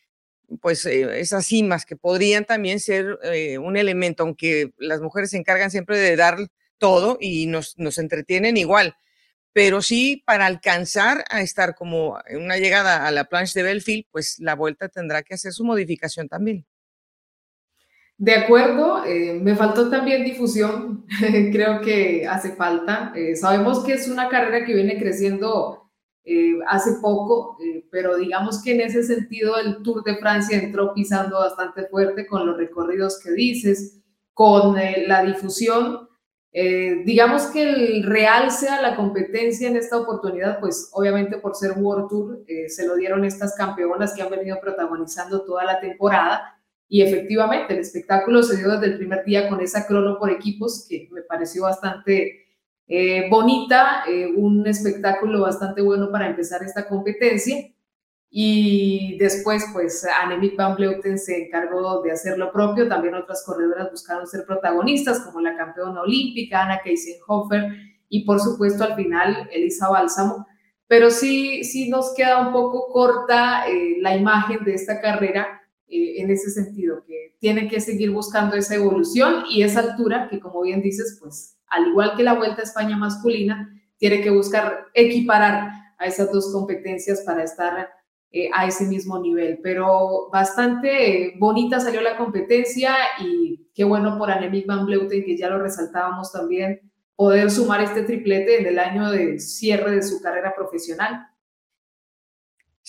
pues 0.61 0.85
eh, 0.87 1.21
esas 1.21 1.47
cimas 1.47 1.87
que 1.87 1.97
podrían 1.97 2.45
también 2.45 2.81
ser 2.81 3.19
eh, 3.23 3.59
un 3.59 3.77
elemento, 3.77 4.23
aunque 4.23 4.73
las 4.79 5.01
mujeres 5.01 5.31
se 5.31 5.37
encargan 5.37 5.71
siempre 5.71 5.99
de 5.99 6.17
dar 6.17 6.39
todo 6.79 7.19
y 7.21 7.47
nos, 7.47 7.79
nos 7.79 7.99
entretienen 7.99 8.57
igual, 8.57 8.97
pero 9.53 9.83
sí 9.83 10.23
para 10.27 10.47
alcanzar 10.47 11.25
a 11.31 11.43
estar 11.43 11.75
como 11.75 12.19
en 12.27 12.43
una 12.43 12.57
llegada 12.57 13.07
a 13.07 13.11
la 13.11 13.25
planche 13.25 13.59
de 13.59 13.65
Belfield, 13.65 14.07
pues 14.11 14.39
la 14.39 14.55
vuelta 14.55 14.89
tendrá 14.89 15.23
que 15.23 15.35
hacer 15.35 15.53
su 15.53 15.65
modificación 15.65 16.29
también. 16.29 16.65
De 18.17 18.35
acuerdo, 18.35 19.05
eh, 19.07 19.39
me 19.41 19.57
faltó 19.57 19.89
también 19.89 20.25
difusión, 20.25 21.07
creo 21.53 21.81
que 21.81 22.27
hace 22.27 22.53
falta. 22.53 23.13
sabemos 23.35 23.85
que 23.85 23.95
es 23.95 24.09
una 24.09 24.29
carrera 24.29 24.65
que 24.65 24.75
viene 24.75 24.99
creciendo 24.99 25.90
eh, 26.23 26.59
hace 26.69 26.93
poco, 27.01 27.57
eh, 27.65 27.87
pero 27.91 28.17
digamos 28.17 28.63
que 28.63 28.73
en 28.73 28.83
ese 28.83 29.03
sentido 29.03 29.57
el 29.57 29.83
Tour 29.83 30.05
de 30.05 30.19
Francia 30.19 30.59
entró 30.59 30.93
pisando 30.93 31.39
bastante 31.39 31.87
fuerte 31.87 32.27
con 32.27 32.47
los 32.47 32.59
recorridos 32.59 33.19
que 33.23 33.33
dices, 33.33 34.01
con 34.35 34.79
eh, 34.79 35.05
la 35.07 35.23
difusión. 35.23 36.09
digamos 36.53 37.47
que 37.47 37.63
el 37.63 38.03
realce 38.03 38.69
a 38.69 38.83
la 38.83 38.97
competencia 38.97 39.69
en 39.69 39.77
esta 39.77 39.97
oportunidad, 39.97 40.59
pues 40.61 40.91
obviamente 40.93 41.39
por 41.39 41.55
ser 41.55 41.73
World 41.79 42.09
Tour, 42.09 42.45
se 42.67 42.87
lo 42.87 42.97
dieron 42.97 43.25
estas 43.25 43.55
campeonas 43.55 44.15
que 44.15 44.23
han 44.23 44.31
venido 44.31 44.61
protagonizando 44.61 45.45
toda 45.45 45.65
la 45.65 45.81
temporada. 45.81 46.61
Y 46.89 47.03
efectivamente, 47.03 47.73
el 47.73 47.79
espectáculo 47.81 48.43
se 48.43 48.57
dio 48.57 48.69
desde 48.71 48.87
el 48.87 48.99
primer 48.99 49.25
día 49.25 49.49
con 49.49 49.61
esa 49.61 49.87
crono 49.87 50.19
por 50.19 50.29
equipos 50.31 50.87
que 50.89 51.09
me 51.13 51.23
pareció 51.23 51.63
bastante 51.63 52.40
eh, 52.93 53.29
bonita, 53.31 54.03
eh, 54.09 54.27
un 54.27 54.67
espectáculo 54.67 55.43
bastante 55.43 55.81
bueno 55.81 56.11
para 56.11 56.29
empezar 56.29 56.65
esta 56.65 56.89
competencia. 56.89 57.73
Y 58.29 59.17
después, 59.19 59.65
pues, 59.73 60.05
Annemiek 60.23 60.57
van 60.57 60.75
Vleuten 60.75 61.17
se 61.17 61.47
encargó 61.47 62.03
de 62.03 62.11
hacer 62.11 62.37
lo 62.37 62.51
propio. 62.51 62.89
También 62.89 63.15
otras 63.15 63.45
corredoras 63.47 63.93
buscaron 63.93 64.27
ser 64.27 64.45
protagonistas, 64.45 65.21
como 65.21 65.41
la 65.41 65.57
campeona 65.57 66.03
olímpica, 66.03 66.65
Anna 66.65 66.81
Keisenhofer, 66.83 67.77
y 68.09 68.25
por 68.25 68.41
supuesto, 68.41 68.83
al 68.83 68.97
final, 68.97 69.49
Elisa 69.53 69.89
Bálsamo. 69.89 70.49
Pero 70.89 71.11
sí, 71.13 71.63
sí 71.63 71.89
nos 71.89 72.13
queda 72.17 72.45
un 72.45 72.53
poco 72.53 72.89
corta 72.93 73.69
eh, 73.69 73.99
la 74.01 74.17
imagen 74.17 74.65
de 74.65 74.75
esta 74.75 75.01
carrera 75.01 75.61
en 75.93 76.31
ese 76.31 76.51
sentido, 76.51 77.05
que 77.05 77.37
tiene 77.41 77.69
que 77.69 77.81
seguir 77.81 78.11
buscando 78.13 78.57
esa 78.57 78.77
evolución 78.77 79.45
y 79.51 79.63
esa 79.63 79.81
altura 79.81 80.29
que, 80.29 80.39
como 80.39 80.63
bien 80.63 80.83
dices, 80.83 81.19
pues 81.21 81.60
al 81.71 81.89
igual 81.89 82.15
que 82.17 82.23
la 82.23 82.35
Vuelta 82.35 82.61
a 82.61 82.65
España 82.65 82.97
masculina, 82.97 83.75
tiene 83.97 84.21
que 84.21 84.31
buscar 84.31 84.87
equiparar 84.95 85.71
a 85.99 86.07
esas 86.07 86.33
dos 86.33 86.53
competencias 86.53 87.23
para 87.25 87.45
estar 87.45 87.91
eh, 88.33 88.49
a 88.53 88.67
ese 88.67 88.87
mismo 88.87 89.19
nivel. 89.19 89.61
Pero 89.63 90.29
bastante 90.33 91.35
bonita 91.39 91.81
salió 91.81 92.01
la 92.01 92.17
competencia 92.17 92.95
y 93.21 93.69
qué 93.75 93.85
bueno 93.85 94.19
por 94.19 94.31
Annemiek 94.31 94.67
van 94.67 94.87
Bleuten, 94.87 95.25
que 95.25 95.37
ya 95.37 95.49
lo 95.49 95.59
resaltábamos 95.59 96.33
también, 96.33 96.81
poder 97.17 97.51
sumar 97.51 97.83
este 97.83 98.03
triplete 98.03 98.61
en 98.61 98.67
el 98.67 98.79
año 98.79 99.11
de 99.11 99.39
cierre 99.39 99.97
de 99.97 100.03
su 100.03 100.23
carrera 100.23 100.55
profesional. 100.55 101.27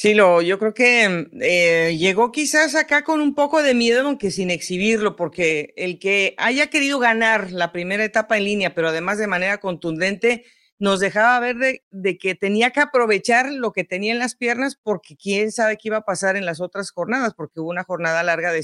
Sí, 0.02 0.16
lo, 0.16 0.42
yo 0.42 0.58
creo 0.58 0.74
que 0.74 1.28
eh, 1.42 1.96
llegó 1.96 2.32
quizás 2.32 2.74
acá 2.74 3.04
con 3.04 3.22
un 3.22 3.36
poco 3.36 3.62
de 3.62 3.76
miedo, 3.76 4.02
aunque 4.08 4.32
sin 4.32 4.50
exhibirlo, 4.50 5.16
porque 5.16 5.76
el 5.78 6.00
que 6.00 6.34
haya 6.40 6.72
querido 6.72 6.98
ganar 6.98 7.52
la 7.52 7.72
primera 7.72 8.04
etapa 8.04 8.36
en 8.36 8.46
línea, 8.46 8.74
pero 8.74 8.88
además 8.88 9.20
de 9.20 9.28
manera 9.28 9.60
contundente, 9.60 10.44
nos 10.80 11.00
dejaba 11.02 11.40
ver 11.40 11.84
de, 11.92 12.18
que 12.18 12.34
tenía 12.34 12.72
que 12.72 12.80
aprovechar 12.80 13.52
lo 13.52 13.74
que 13.74 13.84
tenía 13.84 14.12
en 14.12 14.18
las 14.18 14.36
piernas, 14.36 14.76
porque 14.76 15.16
quién 15.16 15.52
sabe 15.52 15.78
qué 15.78 15.90
iba 15.90 15.98
a 15.98 16.06
pasar 16.06 16.36
en 16.36 16.48
las 16.48 16.62
otras 16.62 16.90
jornadas, 16.90 17.36
porque 17.36 17.60
hubo 17.60 17.70
una 17.70 17.84
jornada 17.84 18.24
larga 18.24 18.52
de 18.52 18.64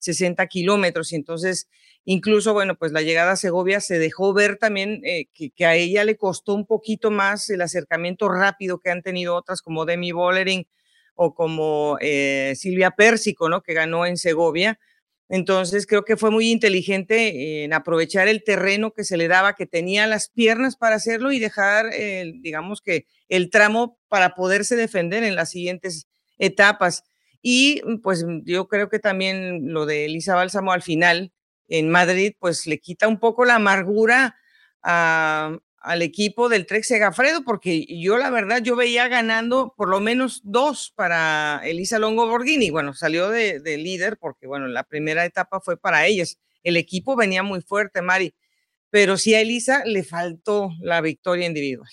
160 0.00 0.46
kilómetros, 0.46 1.12
y 1.12 1.16
entonces 1.16 1.68
incluso, 2.06 2.54
bueno, 2.54 2.76
pues 2.76 2.92
la 2.92 3.02
llegada 3.02 3.32
a 3.32 3.36
Segovia 3.36 3.80
se 3.80 3.98
dejó 3.98 4.32
ver 4.32 4.56
también 4.56 5.00
eh, 5.04 5.26
que, 5.34 5.66
a 5.66 5.74
ella 5.74 6.04
le 6.04 6.16
costó 6.16 6.54
un 6.54 6.64
poquito 6.64 7.10
más 7.10 7.50
el 7.50 7.60
acercamiento 7.60 8.28
rápido 8.28 8.78
que 8.78 8.90
han 8.90 9.02
tenido 9.02 9.34
otras 9.34 9.60
como 9.60 9.84
Demi 9.84 10.12
Bollering 10.12 10.66
o 11.16 11.34
como 11.34 11.98
eh, 12.00 12.54
Silvia 12.56 12.92
Pérsico, 12.92 13.48
¿no? 13.48 13.62
Que 13.62 13.74
ganó 13.74 14.06
en 14.06 14.16
Segovia. 14.16 14.78
Entonces 15.28 15.86
creo 15.86 16.04
que 16.04 16.16
fue 16.16 16.30
muy 16.30 16.50
inteligente 16.52 17.64
en 17.64 17.72
aprovechar 17.72 18.28
el 18.28 18.44
terreno 18.44 18.92
que 18.92 19.02
se 19.02 19.16
le 19.16 19.26
daba, 19.26 19.54
que 19.54 19.66
tenía 19.66 20.06
las 20.06 20.28
piernas 20.28 20.76
para 20.76 20.96
hacerlo 20.96 21.32
y 21.32 21.40
dejar, 21.40 21.90
digamos 22.40 22.80
que, 22.80 23.06
el 23.28 23.50
tramo 23.50 23.98
para 24.06 24.36
poderse 24.36 24.76
defender 24.76 25.24
en 25.24 25.34
las 25.34 25.50
siguientes 25.50 26.06
etapas. 26.38 27.02
Y 27.48 27.80
pues 28.02 28.26
yo 28.42 28.66
creo 28.66 28.88
que 28.88 28.98
también 28.98 29.72
lo 29.72 29.86
de 29.86 30.06
Elisa 30.06 30.34
Bálsamo 30.34 30.72
al 30.72 30.82
final, 30.82 31.32
en 31.68 31.88
Madrid, 31.90 32.34
pues 32.40 32.66
le 32.66 32.80
quita 32.80 33.06
un 33.06 33.20
poco 33.20 33.44
la 33.44 33.54
amargura 33.54 34.34
al 34.82 36.02
equipo 36.02 36.48
del 36.48 36.66
Trek 36.66 36.82
Segafredo, 36.82 37.44
porque 37.44 37.86
yo 37.86 38.18
la 38.18 38.30
verdad, 38.30 38.62
yo 38.62 38.74
veía 38.74 39.06
ganando 39.06 39.74
por 39.76 39.88
lo 39.88 40.00
menos 40.00 40.40
dos 40.42 40.92
para 40.96 41.60
Elisa 41.62 42.00
Longo 42.00 42.26
Borghini. 42.26 42.70
Bueno, 42.70 42.94
salió 42.94 43.30
de, 43.30 43.60
líder 43.78 44.18
porque, 44.18 44.48
bueno, 44.48 44.66
la 44.66 44.82
primera 44.82 45.24
etapa 45.24 45.60
fue 45.60 45.76
para 45.76 46.04
ellas. 46.04 46.40
El 46.64 46.76
equipo 46.76 47.14
venía 47.14 47.44
muy 47.44 47.60
fuerte, 47.60 48.02
Mari, 48.02 48.34
pero 48.90 49.16
sí 49.16 49.34
a 49.34 49.40
Elisa 49.40 49.84
le 49.84 50.02
faltó 50.02 50.70
la 50.80 51.00
victoria 51.00 51.46
individual. 51.46 51.88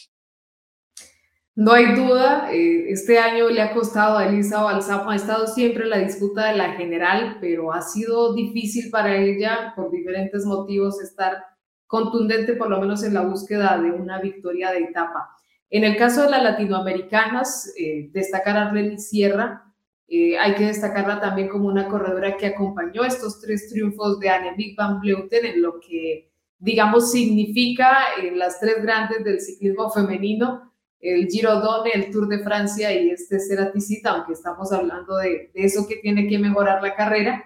No 1.55 1.71
hay 1.71 1.93
duda, 1.93 2.51
eh, 2.51 2.89
este 2.89 3.19
año 3.19 3.47
le 3.47 3.61
ha 3.61 3.75
costado 3.75 4.17
a 4.17 4.25
Elisa 4.25 4.63
Balsamo, 4.63 5.11
ha 5.11 5.15
estado 5.15 5.45
siempre 5.45 5.83
en 5.83 5.91
la 5.91 5.99
disputa 5.99 6.47
de 6.49 6.57
la 6.57 6.71
general, 6.71 7.37
pero 7.39 7.71
ha 7.71 7.81
sido 7.83 8.33
difícil 8.33 8.89
para 8.89 9.15
ella 9.17 9.71
por 9.75 9.91
diferentes 9.91 10.45
motivos 10.45 10.99
estar 10.99 11.43
contundente, 11.85 12.55
por 12.55 12.71
lo 12.71 12.81
menos 12.81 13.03
en 13.03 13.13
la 13.13 13.21
búsqueda 13.21 13.77
de 13.77 13.91
una 13.91 14.19
victoria 14.19 14.71
de 14.71 14.79
etapa. 14.79 15.29
En 15.69 15.83
el 15.83 15.95
caso 15.95 16.23
de 16.23 16.31
las 16.31 16.41
latinoamericanas, 16.41 17.71
eh, 17.77 18.09
destacar 18.11 18.57
a 18.57 18.69
Arlene 18.69 18.97
Sierra, 18.97 19.71
eh, 20.07 20.35
hay 20.39 20.55
que 20.55 20.65
destacarla 20.65 21.21
también 21.21 21.49
como 21.49 21.67
una 21.67 21.87
corredora 21.87 22.35
que 22.35 22.47
acompañó 22.47 23.03
estos 23.05 23.39
tres 23.39 23.69
triunfos 23.69 24.19
de 24.19 24.29
Annemiek 24.29 24.75
van 24.75 24.99
Vleuten 24.99 25.45
en 25.45 25.61
lo 25.61 25.79
que, 25.79 26.31
digamos, 26.57 27.11
significa 27.11 27.95
las 28.33 28.59
tres 28.59 28.81
grandes 28.81 29.23
del 29.23 29.39
ciclismo 29.39 29.91
femenino, 29.91 30.72
el 31.03 31.27
Giro 31.27 31.59
Donne, 31.59 31.91
el 31.93 32.09
Tour 32.09 32.27
de 32.29 32.39
Francia 32.39 32.93
y 32.93 33.09
este 33.09 33.37
Ceraticita, 33.39 34.11
aunque 34.11 34.33
estamos 34.33 34.71
hablando 34.71 35.17
de, 35.17 35.51
eso 35.53 35.85
que 35.87 35.97
tiene 35.97 36.27
que 36.27 36.39
mejorar 36.39 36.81
la 36.81 36.95
carrera. 36.95 37.43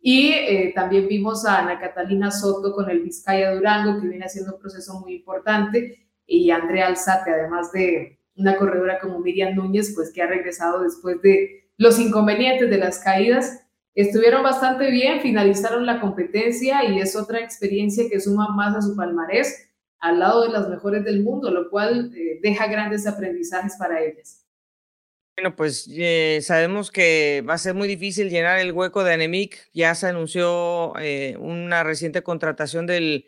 Y 0.00 0.30
eh, 0.32 0.72
también 0.74 1.08
vimos 1.08 1.46
a 1.46 1.58
Ana 1.58 1.80
Catalina 1.80 2.30
Soto 2.30 2.72
con 2.72 2.88
el 2.90 3.00
Vizcaya 3.00 3.54
Durango, 3.54 4.00
que 4.00 4.08
viene 4.08 4.26
haciendo 4.26 4.54
un 4.54 4.60
proceso 4.60 5.00
muy 5.00 5.14
importante, 5.14 6.06
y 6.26 6.50
Andrea 6.50 6.88
Alzate, 6.88 7.30
además 7.30 7.72
de 7.72 8.20
una 8.36 8.56
corredora 8.56 8.98
como 9.00 9.18
Miriam 9.20 9.54
Núñez, 9.54 9.92
pues 9.94 10.12
que 10.12 10.22
ha 10.22 10.26
regresado 10.26 10.82
después 10.82 11.20
de 11.22 11.70
los 11.78 11.98
inconvenientes 11.98 12.68
de 12.68 12.76
las 12.76 12.98
caídas. 12.98 13.64
Estuvieron 13.94 14.42
bastante 14.42 14.90
bien, 14.90 15.20
finalizaron 15.20 15.86
la 15.86 16.00
competencia 16.00 16.84
y 16.84 17.00
es 17.00 17.16
otra 17.16 17.40
experiencia 17.40 18.04
que 18.08 18.20
suma 18.20 18.54
más 18.54 18.76
a 18.76 18.82
su 18.82 18.94
palmarés 18.94 19.67
al 20.00 20.18
lado 20.18 20.42
de 20.42 20.50
las 20.50 20.68
mejores 20.68 21.04
del 21.04 21.22
mundo, 21.22 21.50
lo 21.50 21.70
cual 21.70 22.12
eh, 22.14 22.38
deja 22.42 22.66
grandes 22.66 23.06
aprendizajes 23.06 23.76
para 23.78 24.02
ellas. 24.02 24.44
Bueno, 25.36 25.54
pues 25.54 25.88
eh, 25.92 26.40
sabemos 26.42 26.90
que 26.90 27.44
va 27.48 27.54
a 27.54 27.58
ser 27.58 27.74
muy 27.74 27.86
difícil 27.86 28.28
llenar 28.28 28.58
el 28.58 28.72
hueco 28.72 29.04
de 29.04 29.14
Anemic. 29.14 29.70
Ya 29.72 29.94
se 29.94 30.08
anunció 30.08 30.94
eh, 30.98 31.36
una 31.38 31.84
reciente 31.84 32.22
contratación 32.22 32.86
del, 32.86 33.26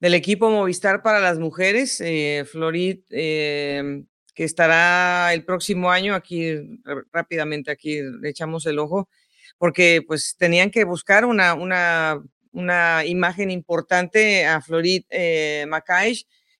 del, 0.00 0.14
equipo 0.14 0.50
Movistar 0.50 1.02
para 1.02 1.18
las 1.18 1.38
mujeres, 1.38 2.02
Florid, 2.50 3.04
que 3.08 4.04
estará 4.44 5.32
el 5.32 5.44
próximo 5.46 5.90
año. 5.90 6.14
Aquí 6.14 6.80
rápidamente, 7.10 7.70
aquí 7.70 8.02
le 8.02 8.28
echamos 8.28 8.66
el 8.66 8.78
ojo, 8.78 9.08
porque 9.56 10.02
pues 10.06 10.36
tenían 10.38 10.70
que 10.70 10.84
buscar 10.84 11.24
una, 11.24 11.54
una 11.54 12.22
una 12.56 13.04
imagen 13.04 13.50
importante 13.50 14.46
a 14.46 14.62
Florid 14.62 15.04
eh, 15.10 15.66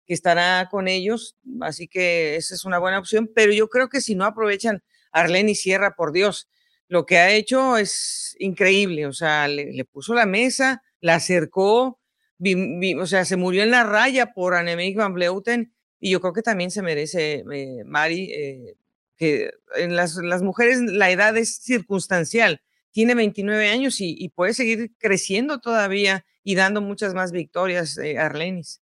que 0.07 0.15
estará 0.15 0.69
con 0.71 0.89
ellos, 0.89 1.37
así 1.63 1.89
que 1.89 2.37
esa 2.37 2.55
es 2.55 2.65
una 2.67 2.79
buena 2.79 2.99
opción, 2.99 3.31
pero 3.35 3.53
yo 3.53 3.69
creo 3.69 3.89
que 3.89 4.03
si 4.03 4.15
no 4.15 4.27
aprovechan 4.27 4.83
Arlene 5.11 5.53
y 5.53 5.55
Sierra, 5.55 5.97
por 5.97 6.13
Dios, 6.13 6.49
lo 6.87 7.07
que 7.07 7.19
ha 7.19 7.33
hecho 7.33 7.79
es 7.79 8.37
increíble, 8.39 9.07
o 9.07 9.15
sea, 9.15 9.49
le, 9.49 9.85
puso 9.87 10.15
la 10.15 10.27
mesa, 10.27 10.83
la 11.01 11.15
acercó, 11.15 11.99
o 13.01 13.07
sea, 13.07 13.25
se 13.25 13.37
murió 13.37 13.63
en 13.63 13.71
la 13.71 13.83
raya 13.83 14.33
por 14.35 14.55
Annemiek 14.55 14.97
van 14.97 15.15
Bleuten, 15.15 15.73
y 15.99 16.11
yo 16.11 16.21
creo 16.21 16.35
que 16.35 16.43
también 16.43 16.71
se 16.71 16.83
merece, 16.83 17.43
eh, 17.51 17.83
Mari, 17.87 18.31
eh, 18.33 18.75
que 19.17 19.51
en 19.77 19.97
las 19.97 20.43
mujeres 20.43 20.83
la 20.83 21.11
edad 21.11 21.37
es 21.39 21.57
circunstancial, 21.57 22.61
tiene 22.97 23.15
29 23.15 23.69
años 23.69 24.01
y, 24.01 24.27
puede 24.31 24.55
seguir 24.55 24.91
creciendo 24.97 25.59
todavía 25.59 26.25
y 26.43 26.55
dando 26.55 26.81
muchas 26.81 27.13
más 27.13 27.31
victorias, 27.31 27.99
eh, 27.99 28.17
Arlenis. 28.17 28.81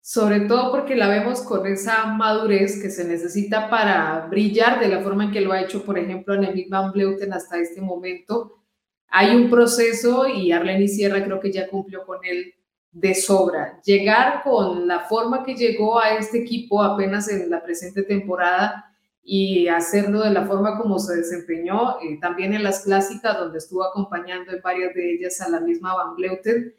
Sobre 0.00 0.40
todo 0.40 0.70
porque 0.70 0.96
la 0.96 1.08
vemos 1.08 1.42
con 1.42 1.66
esa 1.66 2.06
madurez 2.06 2.80
que 2.80 2.88
se 2.88 3.04
necesita 3.04 3.68
para 3.68 4.28
brillar 4.30 4.80
de 4.80 4.88
la 4.88 5.02
forma 5.02 5.24
en 5.24 5.32
que 5.32 5.42
lo 5.42 5.52
ha 5.52 5.60
hecho, 5.60 5.84
por 5.84 5.98
ejemplo, 5.98 6.32
Annemiek 6.32 6.70
van 6.70 6.90
Bleuten 6.92 7.34
hasta 7.34 7.58
este 7.58 7.82
momento. 7.82 8.62
Hay 9.08 9.36
un 9.36 9.50
proceso 9.50 10.26
y 10.26 10.52
Arlenis 10.52 10.96
Sierra 10.96 11.22
creo 11.22 11.38
que 11.38 11.52
ya 11.52 11.68
cumplió 11.68 12.06
con 12.06 12.24
él 12.24 12.54
de 12.92 13.14
sobra. 13.14 13.78
Llegar 13.84 14.42
con 14.42 14.88
la 14.88 15.00
forma 15.00 15.44
que 15.44 15.54
llegó 15.54 16.00
a 16.00 16.16
este 16.16 16.38
equipo 16.38 16.82
apenas 16.82 17.28
en 17.28 17.50
la 17.50 17.62
presente 17.62 18.04
temporada 18.04 18.89
y 19.22 19.68
hacerlo 19.68 20.22
de 20.22 20.30
la 20.30 20.46
forma 20.46 20.78
como 20.78 20.98
se 20.98 21.16
desempeñó, 21.16 22.00
eh, 22.00 22.18
también 22.20 22.54
en 22.54 22.62
las 22.62 22.84
clásicas 22.84 23.38
donde 23.38 23.58
estuvo 23.58 23.84
acompañando 23.84 24.52
en 24.52 24.62
varias 24.62 24.94
de 24.94 25.14
ellas 25.14 25.40
a 25.40 25.48
la 25.48 25.60
misma 25.60 25.94
Van 25.94 26.16
Bleuten, 26.16 26.74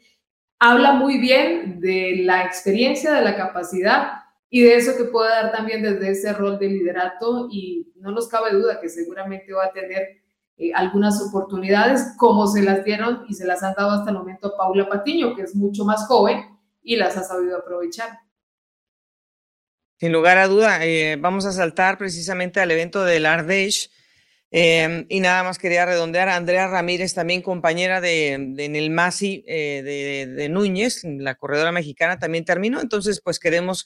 habla 0.58 0.92
muy 0.92 1.18
bien 1.18 1.80
de 1.80 2.22
la 2.24 2.44
experiencia, 2.44 3.12
de 3.12 3.22
la 3.22 3.36
capacidad 3.36 4.22
y 4.48 4.62
de 4.62 4.76
eso 4.76 4.96
que 4.96 5.04
puede 5.04 5.30
dar 5.30 5.50
también 5.50 5.82
desde 5.82 6.10
ese 6.10 6.32
rol 6.32 6.58
de 6.58 6.68
liderato 6.68 7.48
y 7.50 7.90
no 7.96 8.10
nos 8.10 8.28
cabe 8.28 8.52
duda 8.52 8.80
que 8.80 8.88
seguramente 8.88 9.52
va 9.52 9.64
a 9.66 9.72
tener 9.72 10.22
eh, 10.58 10.72
algunas 10.74 11.20
oportunidades 11.22 12.14
como 12.18 12.46
se 12.46 12.62
las 12.62 12.84
dieron 12.84 13.24
y 13.28 13.34
se 13.34 13.46
las 13.46 13.62
han 13.62 13.74
dado 13.74 13.90
hasta 13.92 14.10
el 14.10 14.18
momento 14.18 14.48
a 14.48 14.56
Paula 14.56 14.88
Patiño, 14.88 15.34
que 15.34 15.42
es 15.42 15.54
mucho 15.54 15.84
más 15.84 16.06
joven 16.06 16.42
y 16.82 16.96
las 16.96 17.16
ha 17.16 17.22
sabido 17.22 17.56
aprovechar. 17.56 18.10
Sin 20.02 20.10
lugar 20.10 20.36
a 20.36 20.48
duda, 20.48 20.84
eh, 20.84 21.14
vamos 21.14 21.46
a 21.46 21.52
saltar 21.52 21.96
precisamente 21.96 22.58
al 22.58 22.72
evento 22.72 23.04
del 23.04 23.24
Ardèche. 23.24 23.88
Eh, 24.50 25.06
y 25.08 25.20
nada 25.20 25.44
más 25.44 25.58
quería 25.58 25.86
redondear 25.86 26.28
a 26.28 26.34
Andrea 26.34 26.66
Ramírez, 26.66 27.14
también 27.14 27.40
compañera 27.40 28.00
de, 28.00 28.36
de 28.48 28.68
Nelmasi 28.68 29.44
eh, 29.46 30.26
de, 30.36 30.48
Núñez, 30.48 31.04
la 31.04 31.36
corredora 31.36 31.70
mexicana, 31.70 32.18
también 32.18 32.44
terminó. 32.44 32.80
Entonces, 32.80 33.20
pues 33.20 33.38
queremos 33.38 33.84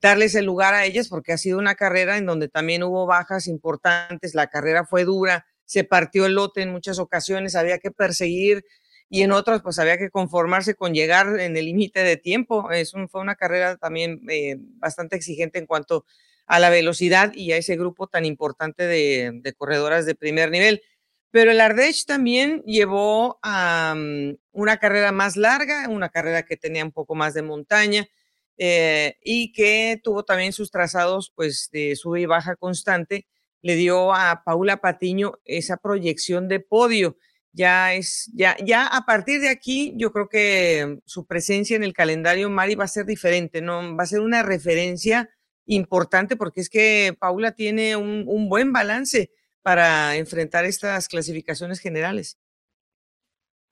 darles 0.00 0.34
el 0.36 0.46
lugar 0.46 0.72
a 0.72 0.86
ellas 0.86 1.08
porque 1.08 1.34
ha 1.34 1.36
sido 1.36 1.58
una 1.58 1.74
carrera 1.74 2.16
en 2.16 2.24
donde 2.24 2.48
también 2.48 2.82
hubo 2.82 3.04
bajas 3.04 3.46
importantes. 3.46 4.34
La 4.34 4.46
carrera 4.46 4.86
fue 4.86 5.04
dura, 5.04 5.44
se 5.66 5.84
partió 5.84 6.24
el 6.24 6.32
lote 6.32 6.62
en 6.62 6.72
muchas 6.72 6.98
ocasiones, 6.98 7.56
había 7.56 7.78
que 7.78 7.90
perseguir 7.90 8.64
y 9.10 9.22
en 9.22 9.32
otras 9.32 9.62
pues 9.62 9.78
había 9.78 9.98
que 9.98 10.10
conformarse 10.10 10.74
con 10.74 10.92
llegar 10.92 11.40
en 11.40 11.56
el 11.56 11.64
límite 11.64 12.02
de 12.02 12.16
tiempo. 12.16 12.70
Es 12.70 12.92
fue 13.10 13.20
una 13.20 13.36
carrera 13.36 13.76
también 13.76 14.20
eh, 14.28 14.56
bastante 14.58 15.16
exigente 15.16 15.58
en 15.58 15.66
cuanto 15.66 16.04
a 16.46 16.58
la 16.58 16.70
velocidad 16.70 17.32
y 17.34 17.52
a 17.52 17.56
ese 17.56 17.76
grupo 17.76 18.06
tan 18.06 18.24
importante 18.24 18.86
de, 18.86 19.54
corredoras 19.56 20.06
de 20.06 20.14
primer 20.14 20.50
nivel. 20.50 20.82
Pero 21.30 21.50
el 21.50 21.60
Ardèche 21.60 22.06
también 22.06 22.62
llevó 22.64 23.38
a 23.42 23.94
mm, 23.96 24.36
una 24.52 24.78
carrera 24.78 25.12
más 25.12 25.36
larga, 25.36 25.88
una 25.88 26.08
carrera 26.08 26.44
que 26.44 26.56
tenía 26.56 26.84
un 26.84 26.92
poco 26.92 27.14
más 27.14 27.34
de 27.34 27.42
montaña 27.42 28.08
eh, 28.56 29.16
y 29.22 29.52
que 29.52 30.00
tuvo 30.02 30.24
también 30.24 30.52
sus 30.52 30.70
trazados 30.70 31.30
pues 31.34 31.68
de 31.72 31.96
sube 31.96 32.22
y 32.22 32.26
baja 32.26 32.56
constante. 32.56 33.26
Le 33.60 33.74
dio 33.76 34.14
a 34.14 34.42
Paula 34.44 34.78
Patiño 34.78 35.34
esa 35.44 35.76
proyección 35.76 36.48
de 36.48 36.60
podio 36.60 37.16
ya 37.58 37.92
es, 37.92 38.30
ya, 38.34 38.56
ya 38.64 38.86
a 38.86 39.04
partir 39.04 39.40
de 39.40 39.48
aquí, 39.48 39.92
yo 39.96 40.12
creo 40.12 40.28
que 40.28 41.00
su 41.06 41.26
presencia 41.26 41.74
en 41.76 41.82
el 41.82 41.92
calendario 41.92 42.48
Mari 42.48 42.76
va 42.76 42.84
a 42.84 42.88
ser 42.88 43.04
diferente, 43.04 43.60
¿no? 43.60 43.96
Va 43.96 44.04
a 44.04 44.06
ser 44.06 44.20
una 44.20 44.44
referencia 44.44 45.28
importante 45.66 46.36
porque 46.36 46.60
es 46.60 46.70
que 46.70 47.16
Paula 47.18 47.52
tiene 47.52 47.96
un, 47.96 48.48
buen 48.48 48.72
balance 48.72 49.32
para 49.60 50.14
enfrentar 50.16 50.64
estas 50.66 51.08
clasificaciones 51.08 51.80
generales. 51.80 52.38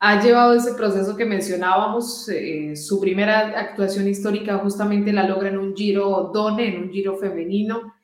Ha 0.00 0.20
llevado 0.20 0.54
ese 0.54 0.74
proceso 0.74 1.16
que 1.16 1.24
mencionábamos, 1.24 2.28
eh, 2.28 2.74
su 2.74 3.00
primera 3.00 3.58
actuación 3.58 4.08
histórica 4.08 4.58
justamente 4.58 5.12
la 5.12 5.28
logra 5.28 5.48
en 5.48 5.58
un 5.58 5.74
giro 5.76 6.32
Done, 6.34 6.66
en 6.66 6.82
un 6.82 6.90
giro 6.90 7.16
femenino, 7.16 7.94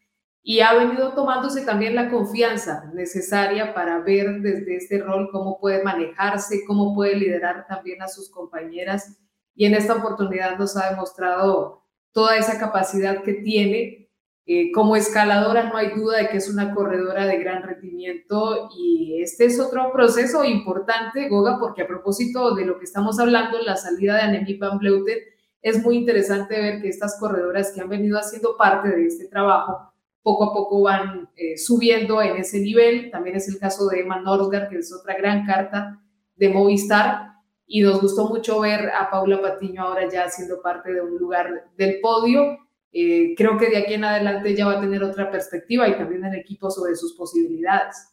y 0.45 0.61
ha 0.61 0.75
venido 0.75 1.13
tomándose 1.15 1.65
también 1.65 1.95
la 1.95 2.11
confianza 2.11 2.91
necesaria 2.95 3.75
para 3.75 4.01
ver 4.01 4.41
desde 4.41 4.77
este 4.77 4.99
rol 4.99 5.29
cómo 5.31 5.61
puede 5.61 5.85
manejarse, 5.85 6.65
cómo 6.67 6.95
puede 6.95 7.15
liderar 7.17 7.67
también 7.69 8.03
a 8.03 8.09
sus 8.09 8.29
compañeras, 8.29 9.19
y 9.55 9.67
en 9.67 9.75
esta 9.75 9.95
oportunidad 9.95 10.59
nos 10.59 10.77
ha 10.77 10.91
demostrado 10.91 11.85
toda 12.11 12.37
esa 12.37 12.59
capacidad 12.59 13.23
que 13.23 13.35
tiene. 13.35 14.11
Eh, 14.45 14.73
como 14.73 14.97
escaladora 14.97 15.69
no 15.69 15.77
hay 15.77 15.91
duda 15.91 16.19
de 16.19 16.29
que 16.29 16.39
es 16.39 16.51
una 16.51 16.75
corredora 16.75 17.27
de 17.27 17.39
gran 17.39 17.63
rendimiento 17.63 18.71
y 18.77 19.23
este 19.23 19.45
es 19.45 19.61
otro 19.61 19.93
proceso 19.93 20.45
importante, 20.45 21.29
Goga, 21.29 21.61
porque 21.61 21.83
a 21.83 21.87
propósito 21.87 22.57
de 22.57 22.65
lo 22.65 22.79
que 22.79 22.85
estamos 22.85 23.21
hablando, 23.21 23.61
la 23.61 23.77
salida 23.77 24.17
de 24.17 24.23
Annemiek 24.23 24.59
van 24.59 24.79
Vleuten, 24.79 25.19
es 25.61 25.81
muy 25.85 25.97
interesante 25.97 26.61
ver 26.61 26.83
que 26.83 26.89
estas 26.89 27.21
corredoras 27.21 27.71
que 27.73 27.83
han 27.83 27.89
venido 27.89 28.19
haciendo 28.19 28.57
parte 28.57 28.89
de 28.89 29.07
este 29.07 29.29
trabajo 29.29 29.92
poco 30.23 30.45
a 30.45 30.53
poco 30.53 30.83
van 30.83 31.31
eh, 31.37 31.57
subiendo 31.57 32.23
en 32.23 32.37
ese 32.37 32.61
nivel. 32.61 33.11
También 33.11 33.37
es 33.37 33.49
el 33.49 33.59
caso 33.59 33.89
de 33.89 34.01
Emma 34.01 34.21
Norsgaard, 34.21 34.69
que 34.69 34.79
es 34.79 34.93
otra 34.93 35.17
gran 35.17 35.47
carta 35.47 36.01
de 36.37 36.49
Movistar. 36.49 37.33
Y 37.67 37.83
nos 37.83 38.01
gustó 38.01 38.29
mucho 38.29 38.61
ver 38.61 38.91
a 38.91 39.11
Paula 39.11 39.41
Patiño 39.41 39.83
ahora 39.83 40.09
ya 40.09 40.29
siendo 40.29 40.61
parte 40.61 40.93
de 40.93 41.01
un 41.01 41.17
lugar 41.19 41.71
del 41.77 42.01
podio 42.01 42.59
eh, 42.93 43.35
creo 43.37 43.57
que 43.57 43.71
de 43.71 43.79
aquí 43.79 43.95
en 43.95 44.05
adelante 44.05 44.51
ella 44.51 44.67
va 44.67 44.79
a 44.79 44.81
tener 44.81 45.03
otra 45.03 45.31
perspectiva 45.31 45.89
y 45.89 45.97
también 45.97 46.25
el 46.25 46.35
equipo 46.35 46.71
sobre 46.71 46.95
sus 46.95 47.15
posibilidades. 47.15 48.09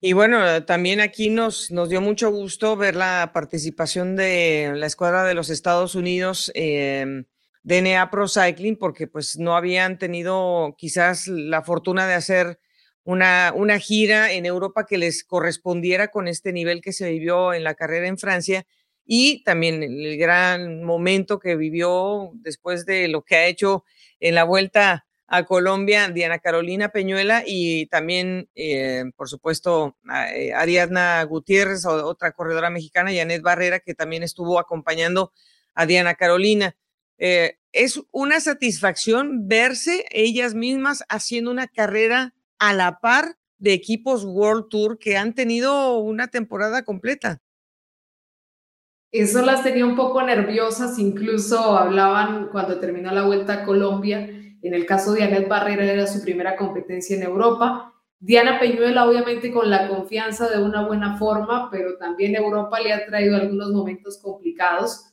Y 0.00 0.12
bueno, 0.14 0.64
también 0.64 1.00
aquí 1.00 1.28
nos, 1.28 1.70
nos 1.70 1.90
dio 1.90 2.00
mucho 2.00 2.30
gusto 2.30 2.76
ver 2.76 2.96
la 2.96 3.32
participación 3.34 4.16
de 4.16 4.72
la 4.74 4.86
escuadra 4.86 5.24
de 5.24 5.34
los 5.34 5.50
Estados 5.50 5.94
Unidos, 5.94 6.50
eh, 6.54 7.24
DNA 7.62 8.10
Pro 8.10 8.26
Cycling, 8.28 8.76
porque 8.76 9.06
pues 9.06 9.38
no 9.38 9.56
habían 9.56 9.98
tenido 9.98 10.74
quizás 10.78 11.26
la 11.26 11.62
fortuna 11.62 12.06
de 12.06 12.14
hacer 12.14 12.58
una, 13.04 13.52
una 13.54 13.78
gira 13.78 14.32
en 14.32 14.46
Europa 14.46 14.86
que 14.86 14.98
les 14.98 15.24
correspondiera 15.24 16.08
con 16.08 16.28
este 16.28 16.52
nivel 16.52 16.80
que 16.80 16.92
se 16.92 17.10
vivió 17.10 17.52
en 17.52 17.64
la 17.64 17.74
carrera 17.74 18.06
en 18.06 18.18
Francia 18.18 18.66
y 19.04 19.42
también 19.42 19.82
el 19.82 20.16
gran 20.18 20.84
momento 20.84 21.40
que 21.40 21.56
vivió 21.56 22.30
después 22.34 22.86
de 22.86 23.08
lo 23.08 23.22
que 23.22 23.36
ha 23.36 23.46
hecho 23.46 23.84
en 24.20 24.34
la 24.36 24.44
vuelta 24.44 25.06
a 25.26 25.44
Colombia, 25.44 26.08
Diana 26.08 26.40
Carolina 26.40 26.90
Peñuela 26.90 27.44
y 27.46 27.86
también, 27.86 28.48
eh, 28.56 29.04
por 29.16 29.28
supuesto, 29.28 29.96
eh, 30.34 30.52
Ariadna 30.52 31.22
Gutiérrez, 31.22 31.86
otra 31.86 32.32
corredora 32.32 32.68
mexicana, 32.68 33.12
Janet 33.14 33.40
Barrera, 33.40 33.78
que 33.78 33.94
también 33.94 34.24
estuvo 34.24 34.58
acompañando 34.58 35.32
a 35.74 35.86
Diana 35.86 36.14
Carolina. 36.14 36.76
Eh, 37.20 37.58
es 37.72 38.02
una 38.10 38.40
satisfacción 38.40 39.46
verse 39.46 40.06
ellas 40.10 40.54
mismas 40.54 41.04
haciendo 41.08 41.50
una 41.50 41.68
carrera 41.68 42.34
a 42.58 42.72
la 42.72 42.98
par 42.98 43.36
de 43.58 43.74
equipos 43.74 44.24
World 44.24 44.68
Tour 44.70 44.98
que 44.98 45.18
han 45.18 45.34
tenido 45.34 45.98
una 45.98 46.28
temporada 46.28 46.82
completa. 46.82 47.42
Eso 49.12 49.42
las 49.42 49.62
tenía 49.62 49.84
un 49.84 49.96
poco 49.96 50.22
nerviosas, 50.22 50.98
incluso 50.98 51.76
hablaban 51.76 52.48
cuando 52.50 52.78
terminó 52.78 53.12
la 53.12 53.26
vuelta 53.26 53.54
a 53.54 53.64
Colombia. 53.64 54.18
En 54.62 54.72
el 54.72 54.86
caso 54.86 55.12
de 55.12 55.22
Anet 55.22 55.46
Barrera 55.46 55.84
era 55.84 56.06
su 56.06 56.22
primera 56.22 56.56
competencia 56.56 57.16
en 57.16 57.24
Europa. 57.24 57.92
Diana 58.18 58.58
Peñuela, 58.58 59.06
obviamente, 59.06 59.50
con 59.50 59.68
la 59.68 59.88
confianza 59.88 60.48
de 60.48 60.62
una 60.62 60.86
buena 60.86 61.18
forma, 61.18 61.70
pero 61.70 61.96
también 61.98 62.36
Europa 62.36 62.80
le 62.80 62.92
ha 62.92 63.04
traído 63.04 63.36
algunos 63.36 63.72
momentos 63.72 64.18
complicados. 64.22 65.09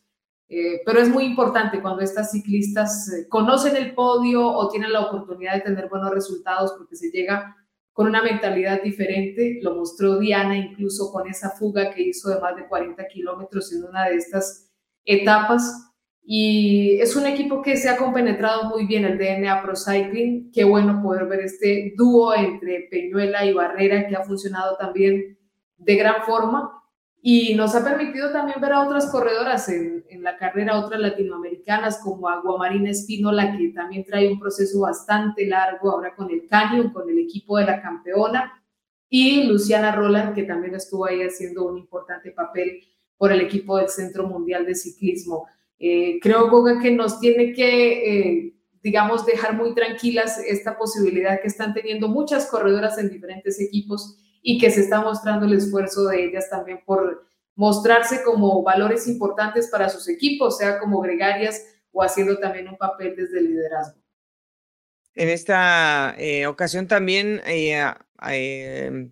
Eh, 0.49 0.81
pero 0.85 1.01
es 1.01 1.09
muy 1.09 1.25
importante 1.25 1.81
cuando 1.81 2.01
estas 2.01 2.31
ciclistas 2.31 3.11
eh, 3.11 3.27
conocen 3.27 3.75
el 3.75 3.93
podio 3.93 4.47
o 4.47 4.69
tienen 4.69 4.93
la 4.93 5.01
oportunidad 5.01 5.55
de 5.55 5.61
tener 5.61 5.89
buenos 5.89 6.11
resultados 6.11 6.73
porque 6.77 6.95
se 6.95 7.11
llega 7.11 7.55
con 7.91 8.07
una 8.07 8.23
mentalidad 8.23 8.81
diferente. 8.81 9.59
Lo 9.61 9.75
mostró 9.75 10.19
Diana 10.19 10.55
incluso 10.55 11.11
con 11.11 11.27
esa 11.27 11.49
fuga 11.49 11.91
que 11.91 12.03
hizo 12.03 12.29
de 12.29 12.39
más 12.39 12.55
de 12.55 12.67
40 12.67 13.07
kilómetros 13.07 13.73
en 13.73 13.83
una 13.83 14.07
de 14.07 14.15
estas 14.15 14.71
etapas. 15.03 15.83
Y 16.23 16.99
es 17.01 17.15
un 17.15 17.25
equipo 17.25 17.61
que 17.61 17.75
se 17.75 17.89
ha 17.89 17.97
compenetrado 17.97 18.69
muy 18.69 18.85
bien 18.85 19.03
el 19.03 19.17
DNA 19.17 19.63
Pro 19.63 19.75
Cycling. 19.75 20.51
Qué 20.51 20.63
bueno 20.63 21.01
poder 21.01 21.25
ver 21.25 21.41
este 21.41 21.93
dúo 21.97 22.35
entre 22.35 22.87
Peñuela 22.91 23.45
y 23.45 23.53
Barrera 23.53 24.07
que 24.07 24.15
ha 24.15 24.23
funcionado 24.23 24.77
también 24.77 25.37
de 25.77 25.95
gran 25.95 26.23
forma 26.25 26.77
y 27.21 27.55
nos 27.55 27.75
ha 27.75 27.83
permitido 27.83 28.31
también 28.31 28.61
ver 28.61 28.73
a 28.73 28.85
otras 28.85 29.07
corredoras 29.07 29.69
en, 29.69 30.05
la 30.21 30.37
carrera, 30.37 30.79
otras 30.79 30.99
latinoamericanas 30.99 31.99
como 32.03 32.27
Aguamarina 32.27 32.89
Espínola, 32.89 33.55
que 33.55 33.69
también 33.69 34.03
trae 34.03 34.31
un 34.31 34.39
proceso 34.39 34.81
bastante 34.81 35.45
largo 35.45 35.91
ahora 35.91 36.15
con 36.15 36.29
el 36.29 36.47
Canyon, 36.47 36.91
con 36.91 37.09
el 37.09 37.19
equipo 37.19 37.57
de 37.57 37.65
la 37.65 37.81
campeona, 37.81 38.61
y 39.09 39.43
Luciana 39.43 39.93
Roland, 39.93 40.35
que 40.35 40.43
también 40.43 40.75
estuvo 40.75 41.05
ahí 41.05 41.21
haciendo 41.21 41.65
un 41.65 41.77
importante 41.77 42.31
papel 42.31 42.81
por 43.17 43.31
el 43.31 43.41
equipo 43.41 43.77
del 43.77 43.89
Centro 43.89 44.27
Mundial 44.27 44.65
de 44.65 44.75
Ciclismo. 44.75 45.47
Eh, 45.79 46.19
creo, 46.21 46.49
Goga, 46.49 46.79
que 46.79 46.91
nos 46.91 47.19
tiene 47.19 47.53
que, 47.53 48.39
eh, 48.39 48.53
digamos, 48.81 49.25
dejar 49.25 49.55
muy 49.55 49.73
tranquilas 49.73 50.39
esta 50.39 50.77
posibilidad 50.77 51.41
que 51.41 51.47
están 51.47 51.73
teniendo 51.73 52.07
muchas 52.09 52.47
corredoras 52.47 52.97
en 52.97 53.09
diferentes 53.09 53.59
equipos 53.61 54.17
y 54.41 54.57
que 54.57 54.71
se 54.71 54.81
está 54.81 55.01
mostrando 55.01 55.45
el 55.45 55.53
esfuerzo 55.53 56.07
de 56.07 56.25
ellas 56.25 56.49
también 56.49 56.81
por 56.85 57.27
mostrarse 57.55 58.21
como 58.23 58.61
valores 58.63 59.07
importantes 59.07 59.67
para 59.69 59.89
sus 59.89 60.07
equipos, 60.07 60.57
sea 60.57 60.79
como 60.79 61.01
gregarias 61.01 61.61
o 61.91 62.03
haciendo 62.03 62.37
también 62.37 62.67
un 62.67 62.77
papel 62.77 63.15
desde 63.15 63.39
el 63.39 63.47
liderazgo. 63.47 63.99
En 65.15 65.29
esta 65.29 66.13
eh, 66.19 66.45
ocasión 66.45 66.87
también 66.87 67.41
eh, 67.47 67.83
eh, 68.29 69.09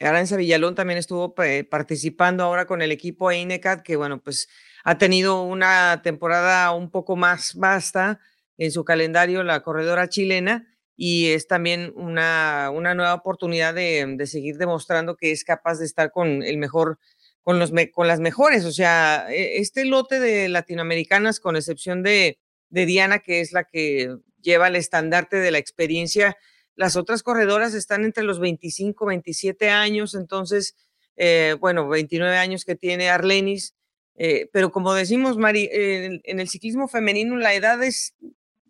Aranza 0.00 0.36
Villalón 0.36 0.74
también 0.74 0.98
estuvo 0.98 1.34
participando 1.34 2.44
ahora 2.44 2.66
con 2.66 2.80
el 2.80 2.90
equipo 2.90 3.30
INECAT, 3.30 3.82
que 3.82 3.96
bueno, 3.96 4.22
pues 4.22 4.48
ha 4.84 4.96
tenido 4.96 5.42
una 5.42 6.00
temporada 6.02 6.70
un 6.72 6.90
poco 6.90 7.16
más 7.16 7.54
vasta 7.54 8.20
en 8.56 8.70
su 8.70 8.84
calendario, 8.84 9.42
la 9.42 9.62
corredora 9.62 10.08
chilena, 10.08 10.71
y 11.04 11.32
es 11.32 11.48
también 11.48 11.92
una, 11.96 12.70
una 12.72 12.94
nueva 12.94 13.14
oportunidad 13.14 13.74
de, 13.74 14.06
de, 14.16 14.26
seguir 14.28 14.56
demostrando 14.56 15.16
que 15.16 15.32
es 15.32 15.42
capaz 15.42 15.80
de 15.80 15.84
estar 15.84 16.12
con 16.12 16.44
el 16.44 16.58
mejor, 16.58 17.00
con, 17.40 17.58
los, 17.58 17.72
con 17.92 18.06
las 18.06 18.20
mejores. 18.20 18.64
O 18.64 18.70
sea, 18.70 19.26
e, 19.28 19.58
este 19.58 19.84
lote 19.84 20.20
de 20.20 20.48
latinoamericanas, 20.48 21.40
con 21.40 21.56
excepción 21.56 22.04
de, 22.04 22.38
de 22.68 22.86
Diana, 22.86 23.18
que 23.18 23.40
es 23.40 23.50
la 23.50 23.64
que 23.64 24.14
lleva 24.40 24.68
el 24.68 24.76
estandarte 24.76 25.38
de 25.38 25.50
la 25.50 25.58
experiencia, 25.58 26.36
las 26.76 26.94
otras 26.94 27.24
corredoras 27.24 27.74
están 27.74 28.04
entre 28.04 28.22
los 28.22 28.38
25, 28.38 29.04
27 29.04 29.70
años, 29.70 30.14
entonces, 30.14 30.76
eh, 31.16 31.56
bueno, 31.58 31.88
29 31.88 32.36
años 32.36 32.64
que 32.64 32.76
tiene 32.76 33.10
Arlenis, 33.10 33.74
eh, 34.14 34.48
pero 34.52 34.70
como 34.70 34.94
decimos, 34.94 35.36
Mari, 35.36 35.68
en 35.72 36.38
el 36.38 36.48
ciclismo 36.48 36.86
femenino 36.86 37.36
la 37.38 37.54
edad 37.54 37.82
es 37.82 38.14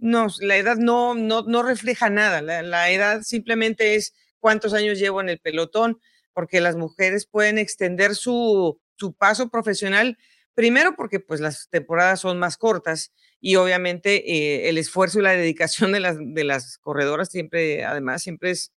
no, 0.02 0.26
la 0.40 0.56
edad 0.56 0.76
no, 0.76 1.14
no, 1.14 1.42
no 1.42 1.62
refleja 1.62 2.10
nada. 2.10 2.42
La, 2.42 2.90
edad 2.90 3.22
simplemente 3.22 3.94
es 3.94 4.14
cuántos 4.40 4.74
años 4.74 4.98
llevo 4.98 5.20
en 5.20 5.28
el 5.28 5.38
pelotón, 5.38 6.00
porque 6.32 6.60
las 6.60 6.74
mujeres 6.74 7.26
pueden 7.26 7.56
extender 7.56 8.16
su, 8.16 8.80
su 8.96 9.14
paso 9.14 9.48
profesional, 9.48 10.18
primero 10.54 10.96
porque 10.96 11.20
pues 11.20 11.40
las 11.40 11.68
temporadas 11.70 12.20
son 12.20 12.38
más 12.40 12.56
cortas 12.56 13.12
y 13.40 13.54
obviamente 13.56 14.32
eh, 14.32 14.68
el 14.68 14.76
esfuerzo 14.76 15.20
y 15.20 15.22
la 15.22 15.36
dedicación 15.36 15.92
de 15.92 16.00
las, 16.00 16.16
de 16.18 16.44
las 16.44 16.78
corredoras 16.78 17.30
siempre, 17.30 17.84
además, 17.84 18.22
siempre 18.22 18.50
es 18.50 18.72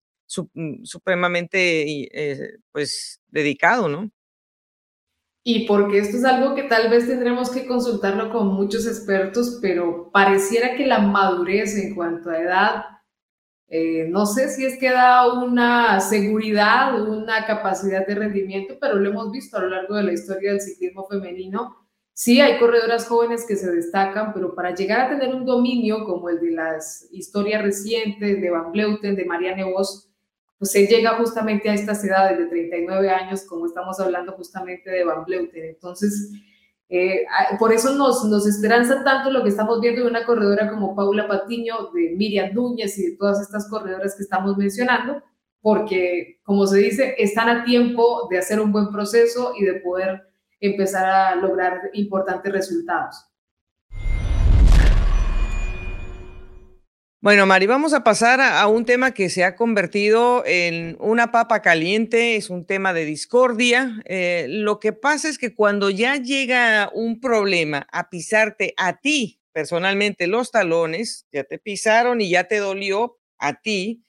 mm, 0.52 0.84
supremamente 0.84 1.84
eh, 2.12 2.58
pues 2.70 3.22
dedicado, 3.28 3.88
¿no? 3.88 4.10
Y 5.46 5.66
porque 5.66 5.98
esto 5.98 6.16
es 6.16 6.24
algo 6.24 6.54
que 6.54 6.62
tal 6.62 6.88
vez 6.88 7.06
tendremos 7.06 7.50
que 7.50 7.66
consultarlo 7.66 8.32
con 8.32 8.48
muchos 8.48 8.86
expertos, 8.86 9.58
pero 9.60 10.10
pareciera 10.10 10.74
que 10.74 10.86
la 10.86 11.00
madurez 11.00 11.76
en 11.76 11.94
cuanto 11.94 12.30
a 12.30 12.40
edad, 12.40 12.84
eh, 13.68 14.06
no 14.08 14.24
sé 14.24 14.48
si 14.48 14.64
es 14.64 14.78
que 14.78 14.90
da 14.90 15.30
una 15.34 16.00
seguridad, 16.00 16.98
una 16.98 17.44
capacidad 17.44 18.06
de 18.06 18.14
rendimiento, 18.14 18.78
pero 18.80 18.96
lo 18.96 19.10
hemos 19.10 19.30
visto 19.32 19.58
a 19.58 19.60
lo 19.60 19.68
largo 19.68 19.96
de 19.96 20.04
la 20.04 20.12
historia 20.14 20.52
del 20.52 20.62
ciclismo 20.62 21.06
femenino. 21.08 21.76
Sí, 22.14 22.40
hay 22.40 22.58
corredoras 22.58 23.06
jóvenes 23.06 23.44
que 23.46 23.56
se 23.56 23.70
destacan, 23.70 24.32
pero 24.32 24.54
para 24.54 24.74
llegar 24.74 25.00
a 25.00 25.08
tener 25.10 25.34
un 25.34 25.44
dominio 25.44 26.06
como 26.06 26.30
el 26.30 26.40
de 26.40 26.52
las 26.52 27.06
historias 27.12 27.62
recientes 27.62 28.40
de 28.40 28.50
Van 28.50 28.72
Bleuten, 28.72 29.14
de 29.14 29.24
Marianne 29.26 29.64
Vos, 29.64 30.13
pues 30.58 30.70
se 30.70 30.86
llega 30.86 31.16
justamente 31.16 31.68
a 31.68 31.74
estas 31.74 32.04
edades 32.04 32.38
de 32.38 32.46
39 32.46 33.10
años, 33.10 33.44
como 33.44 33.66
estamos 33.66 33.98
hablando 34.00 34.32
justamente 34.32 34.90
de 34.90 35.04
Van 35.04 35.24
Bleuten. 35.24 35.64
Entonces, 35.64 36.32
eh, 36.88 37.24
por 37.58 37.72
eso 37.72 37.94
nos, 37.94 38.24
nos 38.24 38.46
esperanza 38.46 39.02
tanto 39.02 39.30
lo 39.30 39.42
que 39.42 39.48
estamos 39.48 39.80
viendo 39.80 40.02
de 40.02 40.08
una 40.08 40.24
corredora 40.24 40.70
como 40.70 40.94
Paula 40.94 41.26
Patiño, 41.26 41.90
de 41.92 42.14
Miriam 42.16 42.54
Núñez 42.54 42.98
y 42.98 43.10
de 43.10 43.16
todas 43.16 43.40
estas 43.40 43.68
corredoras 43.68 44.14
que 44.14 44.22
estamos 44.22 44.56
mencionando, 44.56 45.22
porque, 45.60 46.40
como 46.44 46.66
se 46.66 46.78
dice, 46.78 47.14
están 47.18 47.48
a 47.48 47.64
tiempo 47.64 48.28
de 48.30 48.38
hacer 48.38 48.60
un 48.60 48.70
buen 48.70 48.90
proceso 48.92 49.54
y 49.58 49.64
de 49.64 49.80
poder 49.80 50.22
empezar 50.60 51.06
a 51.06 51.34
lograr 51.36 51.90
importantes 51.94 52.52
resultados. 52.52 53.26
Bueno, 57.24 57.46
Mari, 57.46 57.64
vamos 57.64 57.94
a 57.94 58.04
pasar 58.04 58.42
a, 58.42 58.66
un 58.66 58.84
tema 58.84 59.14
que 59.14 59.30
se 59.30 59.44
ha 59.44 59.56
convertido 59.56 60.44
en 60.44 60.98
una 61.00 61.32
papa 61.32 61.62
caliente, 61.62 62.36
es 62.36 62.50
un 62.50 62.66
tema 62.66 62.92
de 62.92 63.06
discordia. 63.06 64.02
Eh, 64.04 64.44
lo 64.50 64.78
que 64.78 64.92
pasa 64.92 65.30
es 65.30 65.38
que 65.38 65.54
cuando 65.54 65.88
ya 65.88 66.16
llega 66.16 66.90
un 66.92 67.22
problema 67.22 67.86
a 67.90 68.10
pisarte 68.10 68.74
a 68.76 69.00
ti 69.00 69.40
personalmente 69.52 70.26
los 70.26 70.50
talones, 70.50 71.26
ya 71.32 71.44
te 71.44 71.58
pisaron 71.58 72.20
y 72.20 72.28
ya 72.28 72.44
te 72.44 72.58
dolió 72.58 73.16
a 73.38 73.58
ti, 73.62 74.04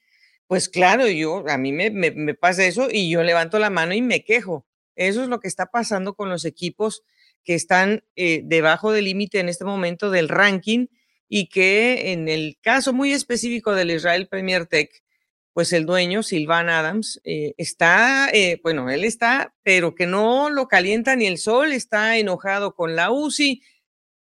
pues 0.48 0.68
claro, 0.68 1.08
yo, 1.08 1.46
a 1.48 1.58
mí 1.58 1.72
me, 1.72 2.34
pasa 2.34 2.66
eso 2.66 2.90
y 2.92 3.10
yo 3.10 3.24
levanto 3.24 3.60
la 3.60 3.70
mano 3.70 3.94
y 3.94 4.02
me 4.02 4.26
quejo. 4.26 4.68
Eso 4.98 5.24
es 5.24 5.30
lo 5.30 5.40
que 5.40 5.48
está 5.48 5.68
pasando 5.68 6.16
con 6.16 6.28
los 6.28 6.44
equipos 6.44 7.06
que 7.46 7.56
están 7.56 8.04
eh, 8.18 8.42
debajo 8.44 8.92
del 8.92 9.06
límite 9.06 9.40
en 9.40 9.48
este 9.48 9.64
momento 9.64 10.12
del 10.12 10.28
ranking 10.28 10.88
y 11.28 11.48
que 11.48 12.12
en 12.12 12.30
el 12.30 12.58
caso 12.62 12.94
muy 12.94 13.12
específico 13.14 13.74
del 13.74 13.92
Israel 13.92 14.28
Premier 14.28 14.66
Tech, 14.68 15.04
pues 15.54 15.72
el 15.72 15.86
dueño, 15.86 16.22
Silvan 16.22 16.70
Adams, 16.70 17.22
eh, 17.24 17.54
está, 17.58 18.30
eh, 18.34 18.60
bueno, 18.62 18.90
él 18.90 19.06
está, 19.06 19.56
pero 19.64 19.96
que 19.96 20.06
no 20.06 20.50
lo 20.50 20.68
calienta 20.68 21.16
ni 21.16 21.28
el 21.28 21.38
sol, 21.38 21.72
está 21.72 22.18
enojado 22.18 22.76
con 22.76 22.96
la 22.98 23.10
UCI, 23.10 23.62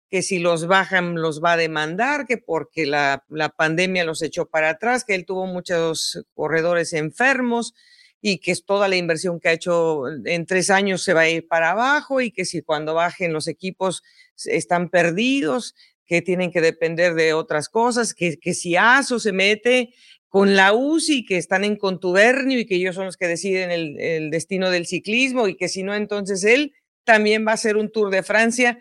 que 0.09 0.21
si 0.21 0.39
los 0.39 0.67
bajan 0.67 1.15
los 1.15 1.43
va 1.43 1.53
a 1.53 1.57
demandar, 1.57 2.25
que 2.27 2.37
porque 2.37 2.85
la, 2.85 3.25
la 3.27 3.49
pandemia 3.49 4.05
los 4.05 4.21
echó 4.21 4.45
para 4.45 4.69
atrás, 4.69 5.03
que 5.03 5.15
él 5.15 5.25
tuvo 5.25 5.47
muchos 5.47 6.25
corredores 6.33 6.93
enfermos 6.93 7.73
y 8.21 8.39
que 8.39 8.55
toda 8.55 8.87
la 8.87 8.95
inversión 8.95 9.39
que 9.39 9.49
ha 9.49 9.53
hecho 9.53 10.03
en 10.07 10.45
tres 10.45 10.69
años 10.69 11.03
se 11.03 11.13
va 11.13 11.21
a 11.21 11.29
ir 11.29 11.47
para 11.47 11.71
abajo 11.71 12.21
y 12.21 12.31
que 12.31 12.45
si 12.45 12.61
cuando 12.61 12.93
bajen 12.93 13.33
los 13.33 13.49
equipos 13.49 14.01
están 14.45 14.89
perdidos 14.89 15.75
que 16.07 16.21
tienen 16.21 16.51
que 16.51 16.61
depender 16.61 17.13
de 17.13 17.33
otras 17.33 17.69
cosas, 17.69 18.13
que, 18.13 18.37
que 18.39 18.53
si 18.53 18.75
ASO 18.75 19.19
se 19.19 19.33
mete 19.33 19.93
con 20.29 20.55
la 20.55 20.73
UCI, 20.73 21.25
que 21.25 21.37
están 21.37 21.63
en 21.63 21.75
contubernio 21.75 22.59
y 22.59 22.65
que 22.65 22.75
ellos 22.75 22.95
son 22.95 23.05
los 23.05 23.17
que 23.17 23.27
deciden 23.27 23.71
el, 23.71 23.99
el 23.99 24.29
destino 24.29 24.69
del 24.69 24.87
ciclismo 24.87 25.47
y 25.47 25.55
que 25.55 25.69
si 25.69 25.83
no, 25.83 25.93
entonces 25.93 26.43
él 26.43 26.73
también 27.03 27.45
va 27.45 27.51
a 27.51 27.55
hacer 27.55 27.77
un 27.77 27.91
Tour 27.91 28.09
de 28.09 28.23
Francia. 28.23 28.79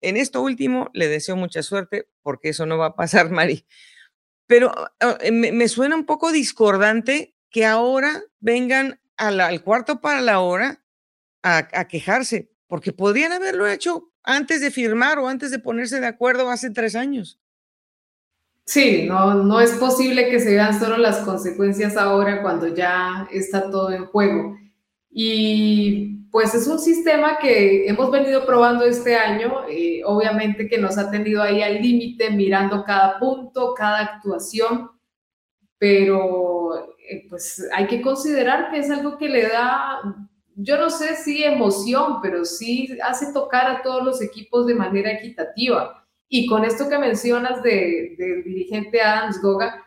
En 0.00 0.16
esto 0.16 0.42
último 0.42 0.90
le 0.92 1.08
deseo 1.08 1.36
mucha 1.36 1.62
suerte 1.62 2.08
porque 2.22 2.50
eso 2.50 2.66
no 2.66 2.76
va 2.76 2.86
a 2.86 2.96
pasar, 2.96 3.30
Mari. 3.30 3.64
Pero 4.46 4.72
ah, 5.00 5.18
eh, 5.20 5.30
me, 5.30 5.68
suena 5.68 5.94
un 5.94 6.06
poco 6.06 6.32
discordante 6.32 7.36
que 7.50 7.64
ahora 7.64 8.22
vengan 8.40 9.00
al 9.16 9.62
cuarto 9.62 10.00
para 10.00 10.20
la 10.20 10.40
hora 10.40 10.84
a 11.42 11.88
quejarse, 11.88 12.52
porque 12.66 12.92
podrían 12.92 13.32
haberlo 13.32 13.66
hecho 13.66 14.12
antes 14.28 14.60
de 14.60 14.70
firmar 14.70 15.18
o 15.18 15.26
antes 15.26 15.50
de 15.50 15.58
ponerse 15.58 16.00
de 16.00 16.06
acuerdo 16.06 16.50
hace 16.50 16.70
tres 16.70 16.94
años. 16.94 17.40
Sí, 18.64 19.06
no, 19.08 19.32
no 19.34 19.60
es 19.60 19.72
posible 19.72 20.28
que 20.28 20.38
se 20.38 20.50
vean 20.50 20.78
solo 20.78 20.98
las 20.98 21.20
consecuencias 21.20 21.96
ahora 21.96 22.42
cuando 22.42 22.68
ya 22.68 23.26
está 23.32 23.70
todo 23.70 23.90
en 23.90 24.04
juego. 24.04 24.58
Y 25.10 26.26
pues 26.30 26.54
es 26.54 26.66
un 26.66 26.78
sistema 26.78 27.38
que 27.38 27.88
hemos 27.88 28.10
venido 28.10 28.44
probando 28.44 28.84
este 28.84 29.16
año, 29.16 29.66
eh, 29.70 30.02
obviamente 30.04 30.68
que 30.68 30.76
nos 30.76 30.98
ha 30.98 31.10
tenido 31.10 31.42
ahí 31.42 31.62
al 31.62 31.80
límite, 31.80 32.30
mirando 32.30 32.84
cada 32.84 33.18
punto, 33.18 33.72
cada 33.74 34.00
actuación, 34.00 34.90
pero 35.78 36.94
eh, 37.08 37.26
pues 37.30 37.66
hay 37.74 37.86
que 37.86 38.02
considerar 38.02 38.70
que 38.70 38.80
es 38.80 38.90
algo 38.90 39.16
que 39.16 39.30
le 39.30 39.48
da 39.48 40.27
yo 40.60 40.76
no 40.76 40.90
sé 40.90 41.14
si 41.14 41.44
emoción, 41.44 42.20
pero 42.20 42.44
sí 42.44 42.98
hace 43.04 43.32
tocar 43.32 43.68
a 43.68 43.80
todos 43.80 44.04
los 44.04 44.20
equipos 44.20 44.66
de 44.66 44.74
manera 44.74 45.12
equitativa. 45.12 46.04
Y 46.28 46.46
con 46.46 46.64
esto 46.64 46.88
que 46.88 46.98
mencionas 46.98 47.62
del 47.62 48.16
dirigente 48.44 49.00
Adams 49.00 49.40
Goga, 49.40 49.84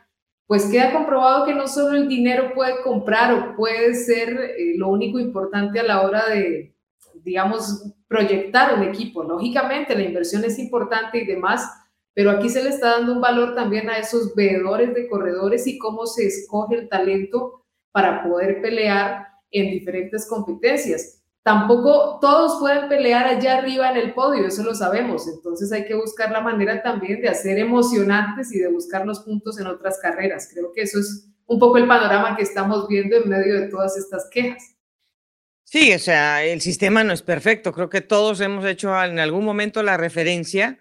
pues 0.48 0.66
queda 0.72 0.94
comprobado 0.94 1.46
que 1.46 1.54
no 1.54 1.68
solo 1.68 1.98
el 1.98 2.08
dinero 2.08 2.54
puede 2.56 2.82
comprar 2.84 3.34
o 3.34 3.56
puede 3.56 3.94
ser 3.96 4.30
eh, 4.30 4.74
lo 4.78 4.88
único 4.88 5.20
importante 5.20 5.80
a 5.82 5.84
la 5.84 6.02
hora 6.02 6.30
de, 6.30 6.74
digamos, 7.16 7.94
proyectar 8.08 8.74
un 8.74 8.84
equipo. 8.84 9.24
Lógicamente, 9.24 9.94
la 9.94 10.04
inversión 10.04 10.46
es 10.46 10.58
importante 10.58 11.18
y 11.18 11.26
demás, 11.26 11.70
pero 12.14 12.32
aquí 12.32 12.50
se 12.50 12.64
le 12.64 12.70
está 12.70 12.92
dando 12.92 13.12
un 13.12 13.22
valor 13.22 13.56
también 13.56 13.90
a 13.90 13.98
esos 13.98 14.34
veedores 14.36 14.94
de 14.94 15.10
corredores 15.10 15.68
y 15.68 15.78
cómo 15.78 16.06
se 16.06 16.28
escoge 16.28 16.76
el 16.76 16.88
talento 16.88 17.66
para 17.92 18.24
poder 18.24 18.62
pelear 18.62 19.31
en 19.52 19.72
diferentes 19.72 20.28
competencias. 20.28 21.22
Tampoco 21.44 22.20
todos 22.22 22.60
pueden 22.60 22.88
pelear 22.88 23.26
allá 23.26 23.58
arriba 23.58 23.90
en 23.90 23.98
el 23.98 24.14
podio, 24.14 24.46
eso 24.46 24.64
lo 24.64 24.76
sabemos. 24.76 25.28
Entonces 25.28 25.72
hay 25.72 25.86
que 25.86 25.96
buscar 25.96 26.32
la 26.32 26.42
manera 26.42 26.84
también 26.84 27.22
de 27.22 27.30
hacer 27.30 27.58
emocionantes 27.58 28.54
y 28.54 28.60
de 28.60 28.68
buscar 28.68 29.06
los 29.06 29.22
puntos 29.22 29.60
en 29.60 29.68
otras 29.68 30.00
carreras. 30.00 30.50
Creo 30.54 30.72
que 30.72 30.84
eso 30.84 31.00
es 31.00 31.28
un 31.48 31.60
poco 31.60 31.78
el 31.78 31.88
panorama 31.88 32.36
que 32.38 32.44
estamos 32.44 32.88
viendo 32.88 33.18
en 33.18 33.28
medio 33.28 33.60
de 33.60 33.68
todas 33.68 33.98
estas 33.98 34.30
quejas. 34.30 34.76
Sí, 35.64 35.94
o 35.94 36.00
sea, 36.00 36.44
el 36.44 36.62
sistema 36.62 37.04
no 37.04 37.14
es 37.14 37.22
perfecto. 37.24 37.74
Creo 37.74 37.90
que 37.90 38.02
todos 38.02 38.40
hemos 38.42 38.66
hecho 38.66 38.90
en 39.04 39.20
algún 39.20 39.44
momento 39.44 39.82
la 39.82 39.98
referencia 39.98 40.78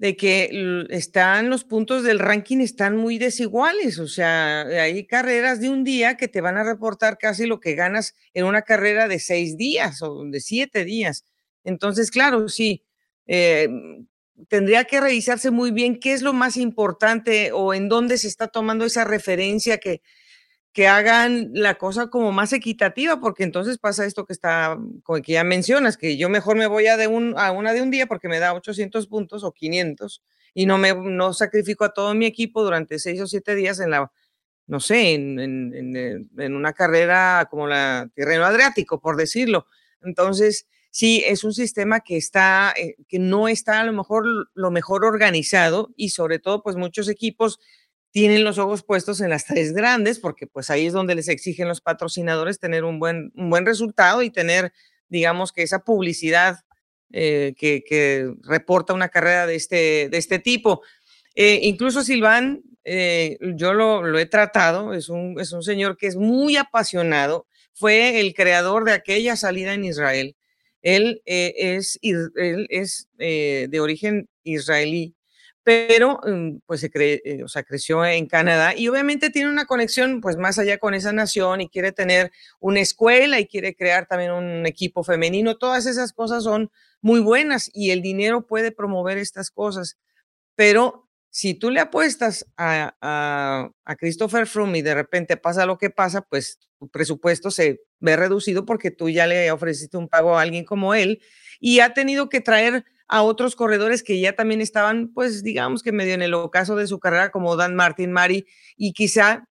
de 0.00 0.16
que 0.16 0.86
están 0.88 1.50
los 1.50 1.64
puntos 1.64 2.02
del 2.02 2.20
ranking 2.20 2.60
están 2.60 2.96
muy 2.96 3.18
desiguales, 3.18 3.98
o 3.98 4.08
sea, 4.08 4.62
hay 4.62 5.06
carreras 5.06 5.60
de 5.60 5.68
un 5.68 5.84
día 5.84 6.16
que 6.16 6.26
te 6.26 6.40
van 6.40 6.56
a 6.56 6.64
reportar 6.64 7.18
casi 7.18 7.44
lo 7.44 7.60
que 7.60 7.74
ganas 7.74 8.14
en 8.32 8.46
una 8.46 8.62
carrera 8.62 9.08
de 9.08 9.18
seis 9.18 9.58
días 9.58 10.00
o 10.00 10.24
de 10.24 10.40
siete 10.40 10.86
días. 10.86 11.26
Entonces, 11.64 12.10
claro, 12.10 12.48
sí, 12.48 12.82
eh, 13.26 13.68
tendría 14.48 14.84
que 14.84 15.02
revisarse 15.02 15.50
muy 15.50 15.70
bien 15.70 16.00
qué 16.00 16.14
es 16.14 16.22
lo 16.22 16.32
más 16.32 16.56
importante 16.56 17.52
o 17.52 17.74
en 17.74 17.90
dónde 17.90 18.16
se 18.16 18.28
está 18.28 18.48
tomando 18.48 18.86
esa 18.86 19.04
referencia 19.04 19.76
que, 19.76 20.00
que 20.72 20.86
hagan 20.86 21.50
la 21.52 21.74
cosa 21.76 22.08
como 22.08 22.30
más 22.32 22.52
equitativa, 22.52 23.20
porque 23.20 23.42
entonces 23.42 23.78
pasa 23.78 24.06
esto 24.06 24.24
que 24.24 24.32
está, 24.32 24.78
que 25.24 25.32
ya 25.32 25.42
mencionas, 25.44 25.96
que 25.96 26.16
yo 26.16 26.28
mejor 26.28 26.56
me 26.56 26.68
voy 26.68 26.86
a, 26.86 26.96
de 26.96 27.08
un, 27.08 27.34
a 27.36 27.50
una 27.50 27.72
de 27.72 27.82
un 27.82 27.90
día 27.90 28.06
porque 28.06 28.28
me 28.28 28.38
da 28.38 28.54
800 28.54 29.06
puntos 29.08 29.42
o 29.42 29.52
500 29.52 30.22
y 30.54 30.66
no 30.66 30.78
me 30.78 30.94
no 30.94 31.32
sacrifico 31.32 31.84
a 31.84 31.92
todo 31.92 32.14
mi 32.14 32.26
equipo 32.26 32.62
durante 32.62 32.98
seis 32.98 33.20
o 33.20 33.26
siete 33.26 33.54
días 33.54 33.80
en 33.80 33.90
la, 33.90 34.12
no 34.66 34.80
sé, 34.80 35.14
en, 35.14 35.38
en, 35.40 36.30
en 36.38 36.54
una 36.54 36.72
carrera 36.72 37.48
como 37.50 37.66
la 37.66 38.08
Tirreno 38.14 38.44
Adriático, 38.44 39.00
por 39.00 39.16
decirlo. 39.16 39.66
Entonces, 40.02 40.68
sí, 40.90 41.22
es 41.26 41.44
un 41.44 41.52
sistema 41.52 42.00
que 42.00 42.16
está, 42.16 42.72
eh, 42.76 42.96
que 43.08 43.18
no 43.18 43.48
está 43.48 43.80
a 43.80 43.84
lo 43.84 43.92
mejor 43.92 44.24
lo 44.54 44.70
mejor 44.70 45.04
organizado 45.04 45.90
y 45.96 46.10
sobre 46.10 46.38
todo, 46.38 46.62
pues 46.62 46.76
muchos 46.76 47.08
equipos 47.08 47.58
tienen 48.10 48.44
los 48.44 48.58
ojos 48.58 48.82
puestos 48.82 49.20
en 49.20 49.30
las 49.30 49.46
tres 49.46 49.72
grandes, 49.72 50.18
porque 50.18 50.46
pues 50.46 50.70
ahí 50.70 50.86
es 50.86 50.92
donde 50.92 51.14
les 51.14 51.28
exigen 51.28 51.68
los 51.68 51.80
patrocinadores 51.80 52.58
tener 52.58 52.84
un 52.84 52.98
buen, 52.98 53.32
un 53.36 53.50
buen 53.50 53.66
resultado 53.66 54.22
y 54.22 54.30
tener, 54.30 54.72
digamos, 55.08 55.52
que 55.52 55.62
esa 55.62 55.84
publicidad 55.84 56.60
eh, 57.12 57.54
que, 57.56 58.32
reporta 58.42 58.94
una 58.94 59.08
carrera 59.08 59.46
de 59.46 59.56
este, 59.56 60.08
de 60.10 60.18
este 60.18 60.38
tipo. 60.38 60.82
Eh, 61.34 61.60
incluso 61.62 62.02
Silván, 62.04 62.62
eh, 62.84 63.36
yo 63.56 63.74
lo, 63.74 64.18
he 64.18 64.26
tratado, 64.26 64.94
es 64.94 65.08
un, 65.08 65.38
es 65.40 65.52
un 65.52 65.62
señor 65.62 65.96
que 65.96 66.06
es 66.06 66.16
muy 66.16 66.56
apasionado, 66.56 67.46
fue 67.74 68.20
el 68.20 68.34
creador 68.34 68.84
de 68.84 68.92
aquella 68.92 69.36
salida 69.36 69.74
en 69.74 69.84
Israel. 69.84 70.36
Él 70.82 71.20
es, 71.26 71.98
él 72.02 72.66
es 72.70 73.08
de 73.16 73.80
origen 73.80 74.28
israelí, 74.44 75.14
pero 75.62 76.20
mm, 76.26 76.58
pues 76.66 76.80
se 76.80 76.90
eh, 76.94 77.42
o 77.44 77.48
sea, 77.48 77.62
creció 77.62 78.04
en 78.04 78.26
Canadá 78.26 78.74
y 78.74 78.88
obviamente 78.88 79.30
tiene 79.30 79.50
una 79.50 79.66
conexión 79.66 80.20
pues 80.20 80.36
más 80.36 80.58
allá 80.58 80.78
con 80.78 80.94
esa 80.94 81.12
nación 81.12 81.60
y 81.60 81.68
quiere 81.68 81.92
tener 81.92 82.32
una 82.60 82.80
escuela 82.80 83.38
y 83.40 83.46
quiere 83.46 83.74
crear 83.74 84.06
también 84.06 84.32
un 84.32 84.66
equipo 84.66 85.04
femenino. 85.04 85.58
Todas 85.58 85.86
esas 85.86 86.12
cosas 86.12 86.44
son 86.44 86.70
muy 87.02 87.20
buenas 87.20 87.70
y 87.74 87.90
el 87.90 88.02
dinero 88.02 88.46
puede 88.46 88.72
promover 88.72 89.18
estas 89.18 89.50
cosas, 89.50 89.98
pero 90.56 91.08
si 91.30 91.54
tú 91.54 91.70
le 91.70 91.80
apuestas 91.80 92.46
a, 92.56 92.96
a, 93.00 93.70
a 93.84 93.96
Christopher 93.96 94.46
Froome 94.46 94.78
y 94.78 94.82
de 94.82 94.94
repente 94.94 95.36
pasa 95.36 95.64
lo 95.66 95.78
que 95.78 95.90
pasa, 95.90 96.22
pues 96.22 96.58
tu 96.78 96.88
presupuesto 96.88 97.50
se 97.50 97.82
ve 98.00 98.16
reducido 98.16 98.64
porque 98.64 98.90
tú 98.90 99.08
ya 99.08 99.26
le 99.26 99.52
ofreciste 99.52 99.96
un 99.96 100.08
pago 100.08 100.36
a 100.36 100.42
alguien 100.42 100.64
como 100.64 100.94
él 100.94 101.22
y 101.60 101.80
ha 101.80 101.94
tenido 101.94 102.28
que 102.28 102.40
traer 102.40 102.84
a 103.10 103.22
otros 103.22 103.56
corredores 103.56 104.04
que 104.04 104.20
ya 104.20 104.34
también 104.34 104.60
estaban, 104.60 105.08
pues 105.12 105.42
digamos 105.42 105.82
que 105.82 105.90
medio 105.90 106.14
en 106.14 106.22
el 106.22 106.32
ocaso 106.32 106.76
de 106.76 106.86
su 106.86 107.00
carrera, 107.00 107.32
como 107.32 107.56
Dan 107.56 107.74
Martin 107.74 108.12
Mari, 108.12 108.46
y 108.76 108.92
quizá 108.92 109.48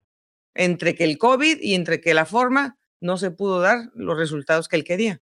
entre 0.54 0.94
que 0.94 1.06
el 1.06 1.18
COVID 1.18 1.60
y 1.62 1.74
entre 1.74 2.02
que 2.02 2.14
la 2.14 2.26
forma 2.26 2.78
no 3.00 3.18
se 3.18 3.32
pudo 3.32 3.62
dar 3.62 3.92
los 3.96 4.18
resultados 4.18 4.68
que 4.68 4.76
él 4.76 4.84
quería. 4.84 5.22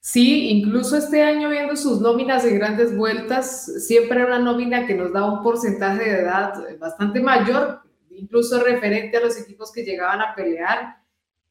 Sí, 0.00 0.48
incluso 0.48 0.96
este 0.96 1.22
año 1.22 1.50
viendo 1.50 1.76
sus 1.76 2.00
nóminas 2.00 2.44
de 2.44 2.54
grandes 2.54 2.96
vueltas, 2.96 3.86
siempre 3.86 4.24
una 4.24 4.38
nómina 4.38 4.86
que 4.86 4.94
nos 4.94 5.12
da 5.12 5.30
un 5.30 5.42
porcentaje 5.42 6.02
de 6.02 6.20
edad 6.20 6.54
bastante 6.78 7.20
mayor, 7.20 7.82
incluso 8.10 8.62
referente 8.62 9.18
a 9.18 9.20
los 9.20 9.38
equipos 9.38 9.70
que 9.70 9.84
llegaban 9.84 10.22
a 10.22 10.34
pelear. 10.34 10.96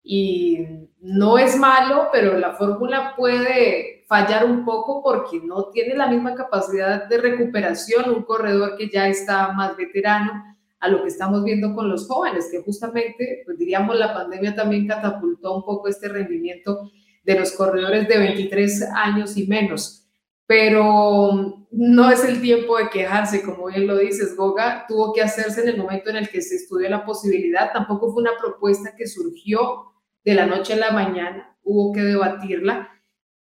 Y 0.02 0.66
no 1.02 1.38
es 1.38 1.58
malo, 1.58 2.10
pero 2.12 2.38
la 2.38 2.54
fórmula 2.54 3.14
puede 3.16 3.95
fallar 4.08 4.46
un 4.46 4.64
poco 4.64 5.02
porque 5.04 5.40
no 5.44 5.70
tiene 5.70 5.96
la 5.96 6.08
misma 6.08 6.36
capacidad 6.36 7.08
de 7.08 7.18
recuperación 7.18 8.10
un 8.10 8.24
corredor 8.24 8.78
que 8.78 8.90
ya 8.90 9.08
está 9.08 9.52
más 9.54 9.76
veterano 9.76 10.56
a 10.80 10.88
lo 10.88 11.02
que 11.02 11.08
estamos 11.08 11.44
viendo 11.44 11.74
con 11.74 11.90
los 11.90 12.08
jóvenes, 12.08 12.50
que 12.52 12.62
justamente, 12.62 13.42
pues 13.46 13.58
diríamos, 13.58 13.98
la 13.98 14.14
pandemia 14.14 14.54
también 14.54 14.88
catapultó 14.88 15.56
un 15.56 15.64
poco 15.64 15.88
este 15.88 16.10
rendimiento 16.10 16.92
de 17.24 17.40
los 17.40 17.52
corredores 17.54 18.08
de 18.08 18.18
23 18.18 18.84
años 18.94 19.36
y 19.36 19.48
menos. 19.48 20.08
Pero 20.46 21.66
no 21.72 22.12
es 22.12 22.24
el 22.24 22.40
tiempo 22.40 22.78
de 22.78 22.90
quejarse, 22.90 23.42
como 23.42 23.66
bien 23.66 23.88
lo 23.88 23.98
dices, 23.98 24.36
Goga, 24.36 24.86
tuvo 24.88 25.12
que 25.12 25.24
hacerse 25.24 25.64
en 25.64 25.70
el 25.70 25.78
momento 25.78 26.12
en 26.12 26.18
el 26.18 26.30
que 26.30 26.42
se 26.42 26.56
estudió 26.56 26.88
la 26.88 27.04
posibilidad, 27.04 27.74
tampoco 27.74 28.14
fue 28.14 28.22
una 28.22 28.38
propuesta 28.40 28.96
que 28.96 29.08
surgió 29.08 29.92
de 30.24 30.36
la 30.36 30.46
noche 30.46 30.74
a 30.74 30.78
la 30.78 30.92
mañana, 30.92 31.58
hubo 31.64 31.94
que 31.94 32.02
debatirla. 32.02 32.90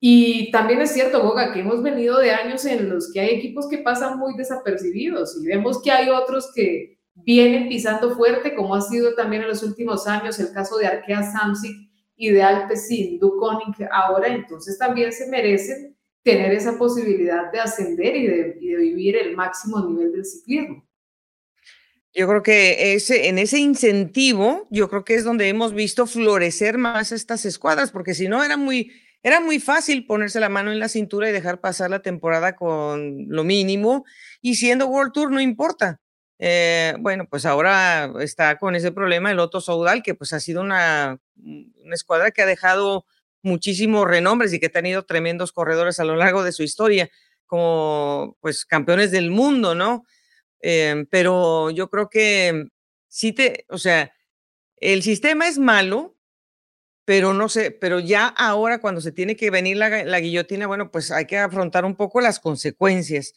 Y 0.04 0.50
también 0.50 0.80
es 0.80 0.90
cierto, 0.90 1.22
Goga, 1.22 1.52
que 1.52 1.60
hemos 1.60 1.80
venido 1.80 2.18
de 2.18 2.32
años 2.32 2.64
en 2.64 2.88
los 2.88 3.12
que 3.12 3.20
hay 3.20 3.36
equipos 3.36 3.68
que 3.68 3.78
pasan 3.78 4.18
muy 4.18 4.36
desapercibidos 4.36 5.40
y 5.40 5.46
vemos 5.46 5.80
que 5.80 5.92
hay 5.92 6.08
otros 6.08 6.50
que 6.52 6.98
vienen 7.14 7.68
pisando 7.68 8.16
fuerte, 8.16 8.56
como 8.56 8.74
ha 8.74 8.80
sido 8.80 9.14
también 9.14 9.42
en 9.42 9.48
los 9.50 9.62
últimos 9.62 10.08
años 10.08 10.40
el 10.40 10.52
caso 10.52 10.76
de 10.76 10.88
Arkea 10.88 11.22
Samsic 11.22 11.88
y 12.16 12.30
de 12.30 12.42
Alpecin, 12.42 13.20
Duconic 13.20 13.88
ahora, 13.92 14.26
entonces 14.26 14.76
también 14.76 15.12
se 15.12 15.28
merecen 15.28 15.96
tener 16.24 16.50
esa 16.52 16.76
posibilidad 16.76 17.52
de 17.52 17.60
ascender 17.60 18.16
y 18.16 18.26
de, 18.26 18.56
vivir 18.58 19.16
el 19.16 19.36
máximo 19.36 19.86
nivel 19.88 20.10
del 20.10 20.24
ciclismo. 20.24 20.84
Yo 22.12 22.26
creo 22.26 22.42
que 22.42 22.94
ese, 22.94 23.28
en 23.28 23.38
ese 23.38 23.60
incentivo, 23.60 24.66
yo 24.68 24.90
creo 24.90 25.04
que 25.04 25.14
es 25.14 25.22
donde 25.22 25.48
hemos 25.48 25.74
visto 25.74 26.08
florecer 26.08 26.76
más 26.76 27.12
estas 27.12 27.44
escuadras, 27.44 27.92
porque 27.92 28.14
si 28.14 28.26
no 28.26 28.42
era 28.42 28.56
muy, 28.56 28.90
era 29.22 29.40
muy 29.40 29.60
fácil 29.60 30.06
ponerse 30.06 30.40
la 30.40 30.48
mano 30.48 30.72
en 30.72 30.78
la 30.78 30.88
cintura 30.88 31.28
y 31.28 31.32
dejar 31.32 31.60
pasar 31.60 31.90
la 31.90 32.02
temporada 32.02 32.56
con 32.56 33.26
lo 33.28 33.44
mínimo, 33.44 34.04
y 34.40 34.56
siendo 34.56 34.86
World 34.86 35.12
Tour 35.12 35.30
no 35.30 35.40
importa. 35.40 36.00
Eh, 36.38 36.94
bueno, 36.98 37.28
pues 37.28 37.46
ahora 37.46 38.12
está 38.20 38.58
con 38.58 38.74
ese 38.74 38.90
problema 38.90 39.30
el 39.30 39.38
Otto 39.38 39.60
Saudal, 39.60 40.02
que 40.02 40.14
pues 40.14 40.32
ha 40.32 40.40
sido 40.40 40.60
una, 40.60 41.18
una 41.36 41.94
escuadra 41.94 42.32
que 42.32 42.42
ha 42.42 42.46
dejado 42.46 43.06
muchísimos 43.42 44.06
renombres 44.06 44.52
y 44.52 44.60
que 44.60 44.66
ha 44.66 44.70
tenido 44.70 45.04
tremendos 45.04 45.52
corredores 45.52 46.00
a 46.00 46.04
lo 46.04 46.16
largo 46.16 46.42
de 46.42 46.52
su 46.52 46.62
historia, 46.62 47.10
como 47.46 48.36
pues 48.40 48.64
campeones 48.64 49.10
del 49.10 49.30
mundo, 49.30 49.74
¿no? 49.74 50.04
Em, 50.60 51.06
pero 51.06 51.70
yo 51.70 51.90
creo 51.90 52.08
que 52.08 52.66
sí 53.08 53.32
te, 53.32 53.66
o 53.68 53.78
sea, 53.78 54.12
el 54.76 55.02
sistema 55.02 55.48
es 55.48 55.58
malo, 55.58 56.16
pero 57.04 57.34
no 57.34 57.48
sé, 57.48 57.70
pero 57.70 58.00
ya 58.00 58.26
ahora 58.28 58.80
cuando 58.80 59.00
se 59.00 59.12
tiene 59.12 59.36
que 59.36 59.50
venir 59.50 59.76
la, 59.76 60.20
guillotina, 60.20 60.66
bueno, 60.66 60.90
pues 60.90 61.10
hay 61.10 61.26
que 61.26 61.38
afrontar 61.38 61.84
un 61.84 61.96
poco 61.96 62.20
las 62.20 62.40
consecuencias. 62.40 63.34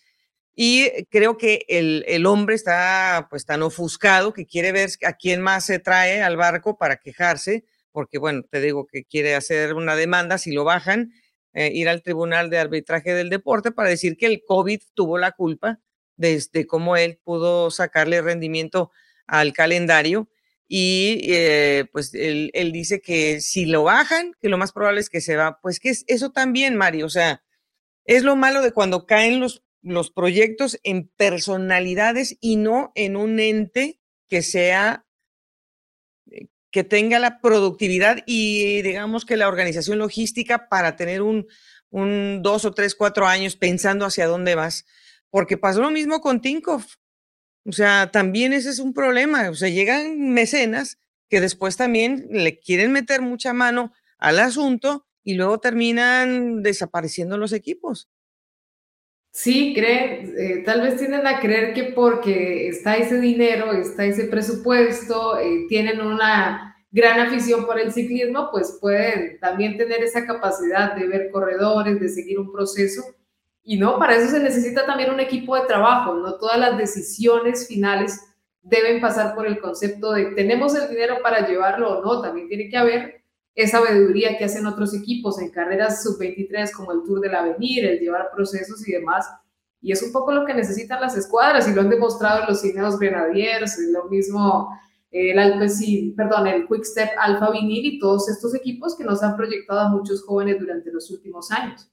Y 0.55 0.89
creo 1.09 1.37
que 1.37 1.65
el, 1.67 2.05
el, 2.07 2.25
hombre 2.25 2.55
está 2.55 3.27
pues 3.29 3.45
tan 3.45 3.61
ofuscado 3.61 4.33
que 4.33 4.45
quiere 4.45 4.71
ver 4.71 4.89
a 5.05 5.13
quién 5.13 5.41
más 5.41 5.65
se 5.65 5.79
trae 5.79 6.21
al 6.21 6.37
barco 6.37 6.77
para 6.77 6.97
quejarse, 6.97 7.65
porque 7.91 8.19
bueno, 8.19 8.43
te 8.49 8.61
digo 8.61 8.87
que 8.87 9.03
quiere 9.03 9.35
hacer 9.35 9.73
una 9.73 9.95
demanda 9.95 10.37
si 10.37 10.53
lo 10.53 10.63
bajan, 10.63 11.11
eh, 11.57 11.71
ir 11.73 11.87
al 11.87 12.03
Tribunal 12.03 12.49
de 12.49 12.59
Arbitraje 12.59 13.13
del 13.13 13.29
Deporte 13.29 13.71
para 13.71 13.87
decir 13.87 14.17
que 14.17 14.25
el 14.25 14.43
COVID 14.45 14.81
tuvo 14.93 15.17
la 15.17 15.31
culpa 15.31 15.79
desde 16.17 16.67
cómo 16.67 16.97
él 16.97 17.17
pudo 17.23 17.71
sacarle 17.71 18.21
rendimiento 18.21 18.91
al 19.25 19.53
calendario. 19.53 20.27
Y 20.67 21.21
eh, 21.31 21.85
pues 21.91 22.13
él, 22.13 22.49
él, 22.53 22.71
dice 22.71 23.01
que 23.01 23.39
si 23.39 23.65
lo 23.65 23.83
bajan, 23.83 24.33
que 24.41 24.49
lo 24.49 24.57
más 24.57 24.71
probable 24.71 24.99
es 25.01 25.09
que 25.09 25.21
se 25.21 25.35
va. 25.35 25.59
Pues 25.61 25.79
que 25.79 25.89
es 25.89 26.03
eso 26.07 26.31
también, 26.31 26.75
Mario. 26.75 27.05
O 27.05 27.09
sea, 27.09 27.43
es 28.05 28.23
lo 28.23 28.35
malo 28.35 28.61
de 28.61 28.71
cuando 28.71 29.05
caen 29.05 29.39
los 29.39 29.65
los 29.85 30.09
proyectos 30.09 30.79
en 30.83 31.09
personalidades 31.09 32.37
y 32.41 32.55
no 32.55 32.91
en 32.95 33.15
un 33.15 33.39
ente 33.39 34.01
que 34.27 34.41
sea, 34.41 35.05
eh, 36.31 36.47
que 36.71 36.83
tenga 36.83 37.19
la 37.19 37.39
productividad 37.39 38.23
y 38.25 38.81
digamos 38.81 39.25
que 39.25 39.37
la 39.37 39.47
organización 39.47 39.99
logística 39.99 40.69
para 40.69 40.95
tener 40.95 41.21
un, 41.21 41.45
un 41.91 42.41
dos 42.41 42.65
o 42.65 42.73
tres, 42.73 42.95
cuatro 42.95 43.27
años 43.27 43.55
pensando 43.55 44.05
hacia 44.05 44.25
dónde 44.25 44.55
vas. 44.55 44.85
Porque 45.29 45.57
pasó 45.57 45.81
lo 45.81 45.91
mismo 45.91 46.19
con 46.19 46.41
Tinkoff. 46.41 46.95
O 47.65 47.71
sea, 47.71 48.11
también 48.11 48.53
ese 48.53 48.69
es 48.69 48.79
un 48.79 48.93
problema. 48.93 49.49
O 49.49 49.55
sea, 49.55 49.69
llegan 49.69 50.33
mecenas 50.33 50.99
que 51.29 51.41
después 51.41 51.77
también 51.77 52.27
le 52.29 52.59
quieren 52.59 52.91
meter 52.91 53.21
mucha 53.21 53.53
mano 53.53 53.91
al 54.17 54.39
asunto 54.39 55.05
y 55.23 55.33
luego 55.33 55.59
terminan 55.59 56.61
desapareciendo 56.61 57.37
los 57.37 57.51
equipos. 57.51 58.09
Sí, 59.31 59.73
creen, 59.75 60.33
eh, 60.37 60.63
tal 60.63 60.81
vez 60.81 60.95
tienden 60.97 61.27
a 61.27 61.41
creer 61.41 61.73
que 61.73 61.83
porque 61.85 62.69
está 62.69 62.95
ese 62.95 63.19
dinero, 63.19 63.73
está 63.73 64.05
ese 64.05 64.25
presupuesto, 64.25 65.37
eh, 65.37 65.65
tienen 65.67 65.99
una 65.99 66.73
gran 66.89 67.19
afición 67.19 67.65
por 67.65 67.77
el 67.77 67.91
ciclismo, 67.91 68.47
pues 68.51 68.77
pueden 68.79 69.37
también 69.41 69.75
tener 69.75 70.01
esa 70.01 70.25
capacidad 70.25 70.95
de 70.95 71.07
ver 71.07 71.31
corredores, 71.31 71.99
de 71.99 72.07
seguir 72.07 72.39
un 72.39 72.53
proceso. 72.53 73.03
Y 73.67 73.77
no, 73.77 73.97
para 73.97 74.15
eso 74.15 74.29
se 74.29 74.39
necesita 74.39 74.85
también 74.85 75.11
un 75.11 75.19
equipo 75.19 75.55
de 75.55 75.65
trabajo, 75.65 76.13
no 76.13 76.35
todas 76.35 76.59
las 76.59 76.77
decisiones 76.77 77.67
finales 77.67 78.21
deben 78.61 79.01
pasar 79.01 79.33
por 79.33 79.47
el 79.47 79.59
concepto 79.59 80.11
de 80.11 80.25
tenemos 80.35 80.75
el 80.75 80.87
dinero 80.87 81.17
para 81.23 81.47
llevarlo 81.47 81.97
o 81.97 82.05
no, 82.05 82.21
también 82.21 82.47
tiene 82.47 82.69
que 82.69 82.77
haber 82.77 83.23
esa 83.55 83.79
sabiduría 83.79 84.37
que 84.37 84.45
hacen 84.45 84.67
otros 84.67 84.93
equipos 84.93 85.41
en 85.41 85.49
carreras 85.49 86.03
sub-23 86.03 86.71
como 86.73 86.91
el 86.91 87.03
Tour 87.03 87.21
del 87.21 87.33
Avenir, 87.33 87.85
el 87.85 87.99
llevar 87.99 88.29
procesos 88.35 88.87
y 88.87 88.91
demás. 88.91 89.27
Y 89.81 89.91
es 89.91 90.03
un 90.03 90.11
poco 90.11 90.31
lo 90.31 90.45
que 90.45 90.53
necesitan 90.53 90.99
las 91.01 91.15
escuadras 91.17 91.67
y 91.67 91.73
lo 91.73 91.81
han 91.81 91.89
demostrado 91.89 92.45
los 92.47 92.61
Cineos 92.61 92.99
Grenadiers, 92.99 93.79
lo 93.91 94.05
mismo 94.09 94.77
el 95.09 95.39
Alpecin, 95.39 96.13
perdón, 96.15 96.47
el 96.47 96.67
Quick 96.67 96.83
Step 96.83 97.11
Alfa 97.17 97.49
Vinil 97.51 97.85
y 97.85 97.99
todos 97.99 98.27
estos 98.27 98.53
equipos 98.53 98.97
que 98.97 99.05
nos 99.05 99.23
han 99.23 99.37
proyectado 99.37 99.79
a 99.79 99.89
muchos 99.89 100.23
jóvenes 100.23 100.59
durante 100.59 100.91
los 100.91 101.09
últimos 101.09 101.51
años. 101.51 101.89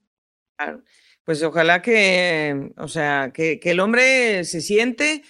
Claro. 0.57 0.81
Pues 1.23 1.41
ojalá 1.41 1.81
que, 1.81 2.71
o 2.77 2.87
sea, 2.87 3.31
que, 3.33 3.59
el 3.63 3.79
hombre 3.79 4.43
se 4.43 4.61
siente 4.61 5.23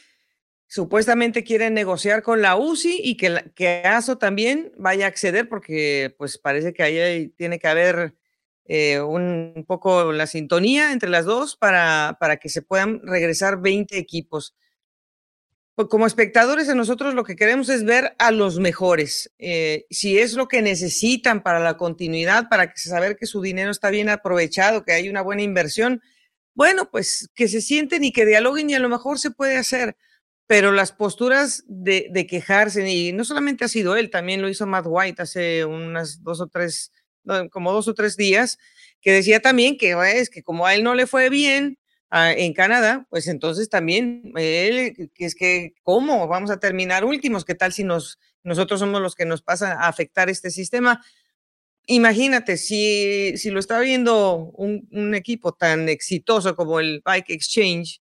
supuestamente 0.68 1.44
quieren 1.44 1.76
negociar 1.76 2.24
con 2.24 2.41
la 2.41 2.56
UCI 2.56 3.00
y 3.04 3.16
que, 3.16 3.52
que 3.56 3.84
ASO 3.86 4.18
también 4.18 4.72
vaya 4.78 5.06
a 5.06 5.10
acceder 5.10 5.48
porque 5.48 6.16
pues 6.18 6.39
parece 6.39 6.74
que 6.74 6.82
ahí 6.82 7.30
tiene 7.38 7.60
que 7.60 7.68
haber 7.68 8.16
eh, 8.66 9.02
un 9.02 9.66
poco 9.68 10.12
la 10.14 10.26
sintonía 10.26 10.91
entre 10.94 11.10
las 11.10 11.26
dos 11.26 11.56
para, 11.58 12.18
para 12.20 12.38
que 12.38 12.50
se 12.50 12.64
puedan 12.64 13.02
regresar 13.04 13.62
20 13.62 13.98
equipos. 13.98 14.56
Pues, 15.76 15.88
como 15.88 16.05
espectadores, 16.05 16.69
a 16.69 16.76
nosotros 16.76 17.13
lo 17.15 17.24
que 17.24 17.36
queremos 17.36 17.69
es 17.69 17.84
ver 17.84 18.15
a 18.19 18.32
los 18.32 18.59
mejores. 18.59 19.32
Eh, 19.39 19.86
si 19.89 20.19
es 20.19 20.34
lo 20.34 20.47
que 20.47 20.61
necesitan 20.61 21.41
para 21.41 21.59
la 21.59 21.78
continuidad, 21.78 22.47
para 22.49 22.74
saber 22.76 23.15
que 23.17 23.26
su 23.26 23.41
dinero 23.41 23.71
está 23.71 23.89
bien 23.89 24.09
aprovechado, 24.09 24.84
que 24.84 24.93
hay 24.93 25.09
una 25.09 25.21
buena 25.21 25.41
inversión, 25.41 26.01
bueno, 26.55 26.91
pues 26.91 27.30
que 27.34 27.47
se 27.47 27.61
sienten 27.61 28.03
y 28.03 28.11
que 28.11 28.26
dialoguen 28.26 28.69
y 28.69 28.76
a 28.76 28.80
lo 28.80 28.89
mejor 28.89 29.17
se 29.19 29.32
puede 29.32 29.57
hacer 29.57 29.95
pero 30.47 30.71
las 30.71 30.91
posturas 30.91 31.63
de, 31.67 32.28
quejarse, 32.30 32.88
y 32.88 33.13
no 33.13 33.24
solamente 33.24 33.65
ha 33.65 33.67
sido 33.67 33.95
él, 33.95 34.09
también 34.09 34.41
lo 34.41 34.49
hizo 34.49 34.67
Matt 34.67 34.86
White 34.88 35.21
hace 35.21 35.65
unas 35.65 36.21
dos 36.21 36.41
o 36.41 36.47
tres, 36.47 36.91
como 37.51 37.71
dos 37.71 37.88
o 37.88 37.93
tres 37.93 38.17
días, 38.17 38.59
que 39.01 39.11
decía 39.11 39.41
también 39.41 39.78
que 39.78 39.95
es 40.15 40.30
que 40.30 40.43
como 40.43 40.65
a 40.65 40.76
él 40.76 40.84
no 40.84 40.95
le 40.95 41.07
fue 41.07 41.30
bien 41.30 41.78
ah, 42.14 42.32
en 42.32 42.53
Canadá, 42.53 43.07
pues 43.09 43.28
entonces 43.28 43.70
también 43.70 44.32
él, 44.36 45.11
que 45.16 45.26
es 45.26 45.36
que, 45.36 45.74
¿cómo 45.84 46.28
vamos 46.28 46.51
a 46.51 46.59
terminar 46.59 47.05
últimos? 47.05 47.45
¿Qué 47.45 47.55
tal 47.55 47.74
si 47.74 47.84
nos, 47.84 48.20
nosotros 48.43 48.80
somos 48.80 49.01
los 49.01 49.16
que 49.16 49.26
nos 49.26 49.41
pasa 49.41 49.74
a 49.74 49.88
afectar 49.88 50.30
este 50.30 50.51
sistema? 50.51 51.03
Imagínate, 51.88 52.57
si, 52.57 53.38
si 53.38 53.49
lo 53.49 53.59
está 53.59 53.80
viendo 53.80 54.51
un, 54.55 54.88
un 54.91 55.16
equipo 55.16 55.53
tan 55.53 55.89
exitoso 55.89 56.55
como 56.55 56.80
el 56.80 57.01
Bike 57.03 57.32
Exchange, 57.32 58.01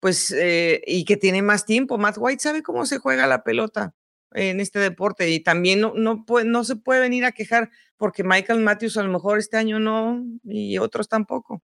pues, 0.00 0.32
eh, 0.36 0.82
y 0.86 1.04
que 1.04 1.16
tiene 1.16 1.42
más 1.42 1.66
tiempo. 1.66 1.98
Matt 1.98 2.16
White 2.18 2.42
sabe 2.42 2.62
cómo 2.62 2.86
se 2.86 2.98
juega 2.98 3.26
la 3.26 3.44
pelota 3.44 3.94
en 4.32 4.60
este 4.60 4.78
deporte 4.78 5.28
y 5.30 5.40
también 5.40 5.80
no, 5.80 5.92
no, 5.94 6.24
puede, 6.24 6.46
no 6.46 6.64
se 6.64 6.76
puede 6.76 7.00
venir 7.00 7.24
a 7.24 7.32
quejar 7.32 7.70
porque 7.96 8.24
Michael 8.24 8.60
Matthews 8.60 8.96
a 8.96 9.02
lo 9.02 9.10
mejor 9.10 9.38
este 9.38 9.56
año 9.56 9.78
no 9.80 10.24
y 10.44 10.78
otros 10.78 11.08
tampoco. 11.08 11.62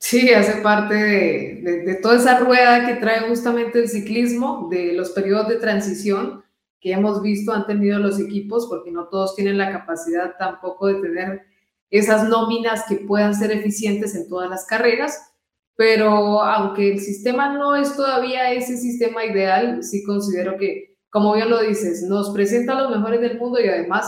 Sí, 0.00 0.32
hace 0.32 0.62
parte 0.62 0.94
de, 0.94 1.98
toda 2.02 2.16
esa 2.16 2.38
rueda 2.38 2.86
que 2.86 2.94
trae 2.94 3.28
justamente 3.28 3.80
el 3.80 3.88
ciclismo, 3.88 4.68
de 4.70 4.94
los 4.94 5.10
periodos 5.10 5.48
de 5.48 5.56
transición 5.56 6.42
que 6.80 6.92
hemos 6.92 7.20
visto 7.20 7.52
han 7.52 7.66
tenido 7.66 7.98
los 7.98 8.18
equipos, 8.18 8.66
porque 8.66 8.90
no 8.90 9.08
todos 9.08 9.36
tienen 9.36 9.58
la 9.58 9.70
capacidad 9.70 10.36
tampoco 10.38 10.86
de 10.86 10.94
tener 11.02 11.42
esas 11.90 12.28
nóminas 12.28 12.84
que 12.88 12.96
puedan 12.96 13.34
ser 13.34 13.52
eficientes 13.52 14.14
en 14.14 14.26
todas 14.28 14.48
las 14.48 14.64
carreras, 14.64 15.32
pero 15.76 16.42
aunque 16.42 16.92
el 16.92 17.00
sistema 17.00 17.52
no 17.52 17.76
es 17.76 17.94
todavía 17.94 18.52
ese 18.52 18.78
sistema 18.78 19.24
ideal, 19.26 19.84
sí 19.84 20.02
considero 20.02 20.56
que, 20.56 20.96
como 21.10 21.34
bien 21.34 21.50
lo 21.50 21.60
dices, 21.60 22.02
nos 22.04 22.30
presenta 22.30 22.72
a 22.72 22.82
los 22.82 22.90
mejores 22.90 23.20
del 23.20 23.38
mundo 23.38 23.60
y 23.60 23.68
además 23.68 24.06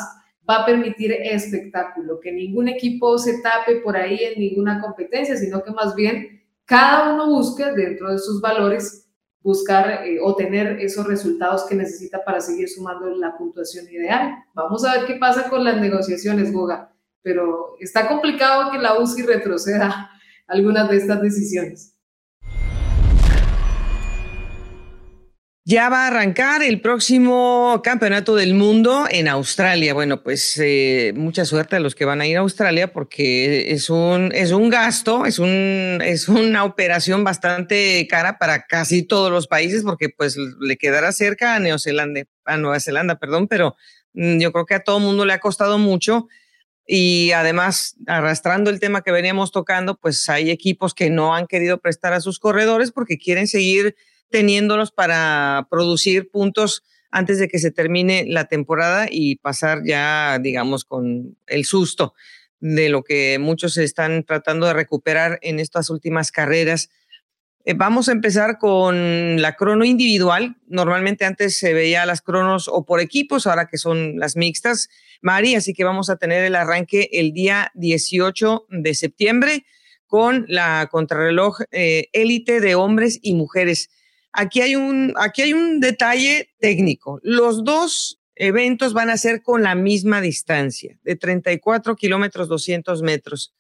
va 0.49 0.63
a 0.63 0.67
permitir 0.67 1.13
espectáculo, 1.13 2.21
que 2.21 2.33
ningún 2.33 2.69
equipo 2.69 3.17
se 3.19 3.41
tape 3.43 3.77
por 3.77 3.97
ahí 3.97 4.19
en 4.23 4.41
ninguna 4.41 4.81
competencia, 4.81 5.37
sino 5.37 5.63
que 5.63 5.71
más 5.71 5.95
bien 5.95 6.43
cada 6.65 7.15
uno 7.15 7.27
busque 7.27 7.65
dentro 7.73 8.13
de 8.13 8.19
sus 8.19 8.41
valores 8.41 9.03
buscar 9.43 10.07
eh, 10.07 10.19
o 10.23 10.35
tener 10.37 10.81
esos 10.81 11.07
resultados 11.07 11.65
que 11.65 11.75
necesita 11.75 12.25
para 12.25 12.41
seguir 12.41 12.69
sumando 12.69 13.07
la 13.11 13.37
puntuación 13.37 13.87
ideal. 13.91 14.37
Vamos 14.55 14.85
a 14.85 14.97
ver 14.97 15.07
qué 15.07 15.15
pasa 15.17 15.49
con 15.49 15.65
las 15.65 15.81
negociaciones, 15.81 16.53
Goga, 16.53 16.93
pero 17.23 17.77
está 17.81 18.09
complicado 18.09 18.71
que 18.71 18.79
la 18.79 18.99
UCI 18.99 19.23
retroceda 19.23 20.11
algunas 20.47 20.89
de 20.89 20.97
estas 20.97 21.21
decisiones. 21.23 21.92
Ya 25.65 25.89
va 25.89 26.05
a 26.05 26.07
arrancar 26.09 26.61
el 26.65 26.81
próximo 26.81 27.83
campeonato 27.85 28.35
del 28.35 28.53
mundo 28.53 29.07
en 29.09 29.29
Australia. 29.29 29.95
Bueno, 29.95 30.21
pues 30.21 30.59
eh, 30.61 31.13
mucha 31.15 31.45
suerte 31.45 31.77
a 31.77 31.81
los 31.81 31.95
que 31.95 32.05
van 32.05 32.21
a 32.21 32.27
ir 32.27 32.37
a 32.37 32.41
Australia 32.41 32.93
porque 32.93 33.71
es 33.71 33.89
un, 33.89 34.33
es 34.35 34.51
un 34.51 34.71
gasto, 34.71 35.25
es, 35.25 35.39
un, 35.39 36.01
es 36.05 36.29
una 36.29 36.65
operación 36.65 37.23
bastante 37.23 38.05
cara 38.11 38.39
para 38.39 38.67
casi 38.67 39.05
todos 39.05 39.31
los 39.31 39.47
países 39.47 39.85
porque 39.85 40.09
pues 40.09 40.37
le 40.37 40.77
quedará 40.77 41.13
cerca 41.13 41.55
a 41.55 41.57
a 41.57 42.57
Nueva 42.57 42.81
Zelanda, 42.81 43.21
perdón, 43.21 43.47
pero 43.47 43.77
mm, 44.15 44.41
yo 44.41 44.51
creo 44.51 44.67
que 44.67 44.75
a 44.75 44.83
todo 44.83 44.99
el 44.99 45.05
mundo 45.05 45.25
le 45.25 45.33
ha 45.33 45.39
costado 45.39 45.79
mucho 45.79 46.27
y 46.89 47.31
además 47.31 47.95
arrastrando 48.09 48.69
el 48.69 48.81
tema 48.81 49.03
que 49.03 49.13
veníamos 49.13 49.53
tocando, 49.53 49.97
pues 49.97 50.29
hay 50.29 50.51
equipos 50.51 50.93
que 50.93 51.09
no 51.09 51.37
han 51.37 51.47
querido 51.47 51.79
prestar 51.79 52.15
a 52.15 52.21
sus 52.21 52.41
corredores 52.41 52.91
porque 52.91 53.17
quieren 53.17 53.47
seguir 53.47 53.95
teniéndolos 54.33 54.91
para 54.91 55.69
producir 55.71 56.29
puntos 56.29 56.83
antes 57.13 57.39
de 57.39 57.47
que 57.47 57.61
se 57.61 57.71
termine 57.71 58.25
la 58.27 58.47
temporada 58.47 59.07
y 59.09 59.37
pasar 59.37 59.83
ya, 59.85 60.41
digamos, 60.41 60.85
con 60.85 61.37
el 61.47 61.65
susto 61.65 62.15
de 62.59 62.89
lo 62.89 63.05
que 63.05 63.39
muchos 63.39 63.77
están 63.77 64.25
tratando 64.25 64.67
de 64.67 64.73
recuperar 64.73 65.39
en 65.43 65.61
estas 65.61 65.91
últimas 65.91 66.33
carreras. 66.33 66.91
Eh, 67.65 67.75
vamos 67.75 68.09
a 68.09 68.13
empezar 68.13 68.59
con 68.59 69.41
la 69.41 69.55
crono 69.55 69.85
individual. 69.85 70.57
Normalmente 70.67 71.25
antes 71.25 71.57
se 71.57 71.75
veía 71.75 72.07
las 72.07 72.23
cronos 72.23 72.67
o 72.69 72.85
por 72.85 73.01
equipos, 73.01 73.47
ahora 73.47 73.69
que 73.69 73.79
son 73.79 74.19
las 74.19 74.37
mixtas, 74.37 74.89
Mari, 75.21 75.55
así 75.55 75.73
que 75.73 75.85
vamos 75.85 76.11
a 76.11 76.17
tener 76.17 76.45
el 76.45 76.57
arranque 76.57 77.09
el 77.13 77.33
día 77.33 77.71
18 77.75 78.67
de 78.71 78.95
septiembre 78.95 79.65
con 80.07 80.45
la 80.49 80.89
contrarreloj 80.91 81.61
eh, 81.71 82.09
élite 82.13 82.61
de 82.61 82.75
hombres 82.75 83.19
y 83.23 83.35
mujeres. 83.35 83.89
Aquí 84.33 84.61
hay 84.61 84.77
un, 84.77 85.13
aquí 85.17 85.43
hay 85.43 85.53
un 85.53 85.81
detalle 85.81 86.51
técnico. 86.59 87.21
Los 87.23 87.65
dos 87.65 88.21
eventos 88.35 88.95
van 88.95 89.11
a 89.11 89.17
ser 89.17 89.43
con 89.43 89.63
la 89.63 89.75
misma 89.75 90.21
distancia, 90.21 90.99
de 91.03 91.17
34 91.17 91.97
kilómetros 91.97 92.49
200 92.49 93.03
metros. 93.03 93.55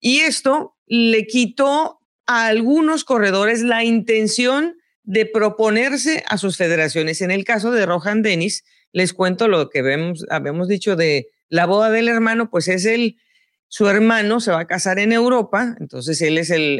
Y 0.00 0.18
esto 0.20 0.76
le 0.86 1.26
quitó 1.26 2.00
a 2.26 2.46
algunos 2.46 3.04
corredores 3.04 3.62
la 3.62 3.84
intención 3.84 4.76
de 5.04 5.26
proponerse 5.26 6.24
a 6.28 6.38
sus 6.38 6.56
federaciones. 6.56 7.20
En 7.20 7.30
el 7.30 7.44
caso 7.44 7.70
de 7.70 7.86
Rohan 7.86 8.22
Dennis, 8.22 8.64
les 8.92 9.12
cuento 9.12 9.48
lo 9.48 9.70
que 9.70 9.82
vemos, 9.82 10.26
habíamos 10.30 10.68
dicho 10.68 10.96
de 10.96 11.28
la 11.48 11.66
boda 11.66 11.90
del 11.90 12.08
hermano, 12.08 12.50
pues 12.50 12.68
es 12.68 12.84
el, 12.84 13.16
su 13.72 13.88
hermano 13.88 14.38
se 14.40 14.50
va 14.50 14.60
a 14.60 14.66
casar 14.66 14.98
en 14.98 15.12
Europa, 15.12 15.78
entonces 15.80 16.20
él 16.20 16.36
es 16.36 16.50
el, 16.50 16.78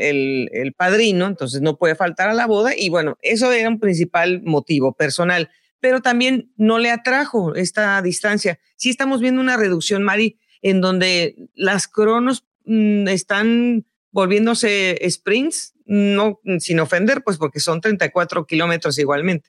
el, 0.53 0.75
padrino, 0.75 1.27
entonces 1.27 1.63
no 1.63 1.79
puede 1.79 1.95
faltar 1.95 2.29
a 2.29 2.35
la 2.35 2.47
boda 2.47 2.77
y 2.77 2.91
bueno, 2.91 3.17
eso 3.23 3.51
era 3.51 3.71
un 3.71 3.81
principal 3.81 4.43
motivo 4.43 4.93
personal, 4.93 5.49
pero 5.81 6.03
también 6.03 6.53
no 6.59 6.79
le 6.79 6.91
atrajo 6.91 7.55
esta 7.55 8.03
distancia. 8.03 8.59
Sí 8.77 8.91
estamos 8.91 9.23
viendo 9.23 9.41
una 9.41 9.57
reducción, 9.57 10.03
Mari, 10.03 10.39
en 10.61 10.83
donde 10.83 11.35
las 11.55 11.89
cronos 11.89 12.45
mm, 12.67 13.09
están 13.09 13.87
volviéndose 14.11 15.01
sprints, 15.09 15.73
no 15.87 16.41
sin 16.59 16.79
ofender, 16.79 17.23
pues 17.25 17.39
porque 17.39 17.61
son 17.61 17.81
34 17.81 18.45
kilómetros 18.45 18.99
igualmente. 18.99 19.49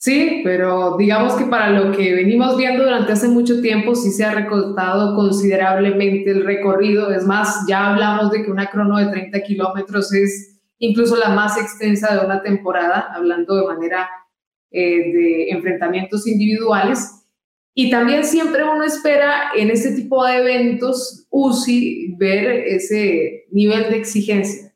Sí, 0.00 0.42
pero 0.44 0.96
digamos 0.96 1.34
que 1.34 1.46
para 1.46 1.70
lo 1.70 1.90
que 1.90 2.14
venimos 2.14 2.56
viendo 2.56 2.84
durante 2.84 3.12
hace 3.12 3.26
mucho 3.26 3.60
tiempo 3.60 3.96
sí 3.96 4.12
se 4.12 4.24
ha 4.24 4.32
recortado 4.32 5.16
considerablemente 5.16 6.30
el 6.30 6.44
recorrido. 6.44 7.10
Es 7.10 7.26
más, 7.26 7.64
ya 7.68 7.90
hablamos 7.90 8.30
de 8.30 8.44
que 8.44 8.50
una 8.50 8.70
crono 8.70 8.98
de 8.98 9.08
30 9.08 9.42
kilómetros 9.42 10.14
es 10.14 10.60
incluso 10.78 11.16
la 11.16 11.30
más 11.30 11.58
extensa 11.58 12.14
de 12.14 12.24
una 12.24 12.42
temporada, 12.42 13.12
hablando 13.12 13.56
de 13.56 13.66
manera 13.66 14.08
eh, 14.70 15.12
de 15.12 15.50
enfrentamientos 15.50 16.28
individuales. 16.28 17.24
Y 17.74 17.90
también 17.90 18.24
siempre 18.24 18.62
uno 18.62 18.84
espera 18.84 19.50
en 19.56 19.70
este 19.70 19.92
tipo 19.92 20.24
de 20.24 20.36
eventos 20.36 21.26
UCI 21.30 22.14
ver 22.16 22.46
ese 22.68 23.46
nivel 23.50 23.90
de 23.90 23.96
exigencia, 23.96 24.72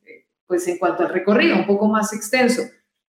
pues 0.48 0.66
en 0.66 0.78
cuanto 0.78 1.04
al 1.04 1.12
recorrido, 1.12 1.56
un 1.56 1.66
poco 1.66 1.86
más 1.86 2.12
extenso. 2.12 2.62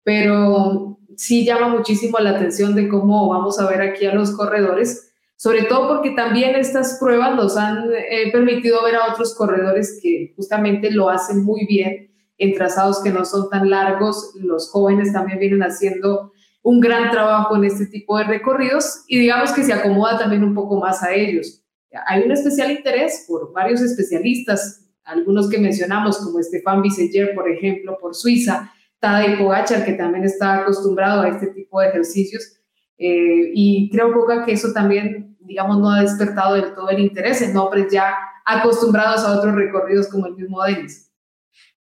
Pero 0.04 1.00
sí 1.18 1.46
llama 1.46 1.70
muchísimo 1.70 2.20
la 2.20 2.32
atención 2.32 2.76
de 2.76 2.88
cómo 2.88 3.30
vamos 3.30 3.60
a 3.60 3.70
ver 3.70 3.82
aquí 3.82 4.06
a 4.06 4.14
los 4.14 4.32
corredores, 4.32 5.12
sobre 5.36 5.64
todo 5.64 5.88
porque 5.88 6.12
también 6.12 6.56
estas 6.56 6.98
pruebas 7.00 7.36
nos 7.36 7.58
han 7.58 7.90
eh, 7.94 8.32
permitido 8.32 8.84
ver 8.84 8.96
a 8.96 9.12
otros 9.12 9.36
corredores 9.36 10.00
que 10.02 10.34
justamente 10.36 10.92
lo 10.92 11.10
hacen 11.10 11.44
muy 11.44 11.66
bien 11.66 12.12
en 12.38 12.54
trazados 12.54 13.02
que 13.04 13.12
no 13.12 13.26
son 13.26 13.50
tan 13.50 13.70
largos. 13.70 14.34
Los 14.36 14.70
jóvenes 14.70 15.14
también 15.14 15.40
vienen 15.40 15.64
haciendo 15.64 16.32
un 16.64 16.80
gran 16.80 17.12
trabajo 17.12 17.56
en 17.56 17.66
este 17.66 17.86
tipo 17.86 18.18
de 18.18 18.24
recorridos 18.24 19.04
y 19.08 19.20
digamos 19.20 19.52
que 19.52 19.64
se 19.64 19.74
acomoda 19.74 20.18
también 20.18 20.44
un 20.44 20.56
poco 20.56 20.80
más 20.80 21.04
a 21.04 21.14
ellos. 21.14 21.62
Hay 22.08 22.24
un 22.24 22.32
especial 22.32 22.72
interés 22.72 23.26
por 23.28 23.54
varios 23.54 23.82
especialistas, 23.82 24.86
algunos 25.04 25.50
que 25.50 25.60
mencionamos 25.60 26.18
como 26.18 26.42
Stefan 26.42 26.82
Biseyer, 26.82 27.36
por 27.36 27.50
ejemplo, 27.50 27.98
por 28.02 28.16
Suiza, 28.16 28.74
Tadej 29.06 29.38
Pogachar, 29.38 29.86
que 29.86 29.94
también 29.94 30.24
está 30.24 30.62
acostumbrado 30.62 31.22
a 31.22 31.30
este 31.30 31.48
tipo 31.48 31.80
de 31.80 31.90
ejercicios. 31.90 32.58
Eh, 32.98 33.52
y 33.54 33.92
creo, 33.92 34.12
que 34.44 34.52
eso 34.52 34.74
también, 34.74 35.38
digamos, 35.42 35.78
no 35.78 35.92
ha 35.92 36.02
despertado 36.02 36.56
del 36.56 36.74
todo 36.74 36.90
el 36.90 37.00
interés 37.00 37.40
en 37.44 37.54
nombres 37.54 37.86
ya 37.92 38.16
acostumbrados 38.44 39.22
a 39.22 39.38
otros 39.38 39.54
recorridos 39.54 40.08
como 40.08 40.26
el 40.26 40.34
mismo 40.34 40.64
Denis. 40.64 41.12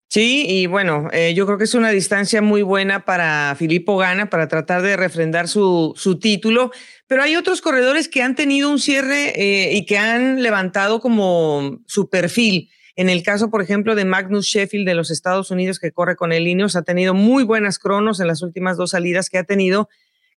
Sí, 0.07 0.45
y 0.47 0.67
bueno, 0.67 1.09
eh, 1.13 1.34
yo 1.34 1.47
creo 1.47 1.57
que 1.57 1.63
es 1.63 1.73
una 1.73 1.89
distancia 1.89 2.43
muy 2.43 2.61
buena 2.61 3.05
para 3.05 3.55
Filippo 3.57 3.97
Gana 3.97 4.30
para 4.30 4.47
tratar 4.47 4.84
de 4.84 4.95
refrendar 4.95 5.47
su, 5.47 5.93
su 5.95 6.19
título, 6.19 6.69
pero 7.07 7.23
hay 7.23 7.36
otros 7.36 7.59
corredores 7.59 8.07
que 8.07 8.21
han 8.21 8.36
tenido 8.36 8.69
un 8.69 8.78
cierre 8.78 9.34
eh, 9.36 9.73
y 9.73 9.86
que 9.88 9.97
han 9.97 10.43
levantado 10.43 11.01
como 11.01 11.80
su 11.88 12.07
perfil. 12.07 12.69
En 12.96 13.10
el 13.10 13.24
caso, 13.24 13.50
por 13.50 13.62
ejemplo, 13.62 13.93
de 13.93 14.06
Magnus 14.06 14.48
Sheffield 14.48 14.88
de 14.88 14.96
los 14.96 15.12
Estados 15.12 15.52
Unidos, 15.52 15.80
que 15.80 15.91
corre 15.91 16.16
con 16.16 16.32
el 16.32 16.48
Ineos, 16.48 16.78
ha 16.78 16.84
tenido 16.84 17.14
muy 17.14 17.43
buenas 17.43 17.78
cronos 17.78 18.20
en 18.20 18.28
las 18.28 18.41
últimas 18.41 18.78
dos 18.78 18.91
salidas 18.91 19.30
que 19.30 19.38
ha 19.38 19.43
tenido. 19.43 19.89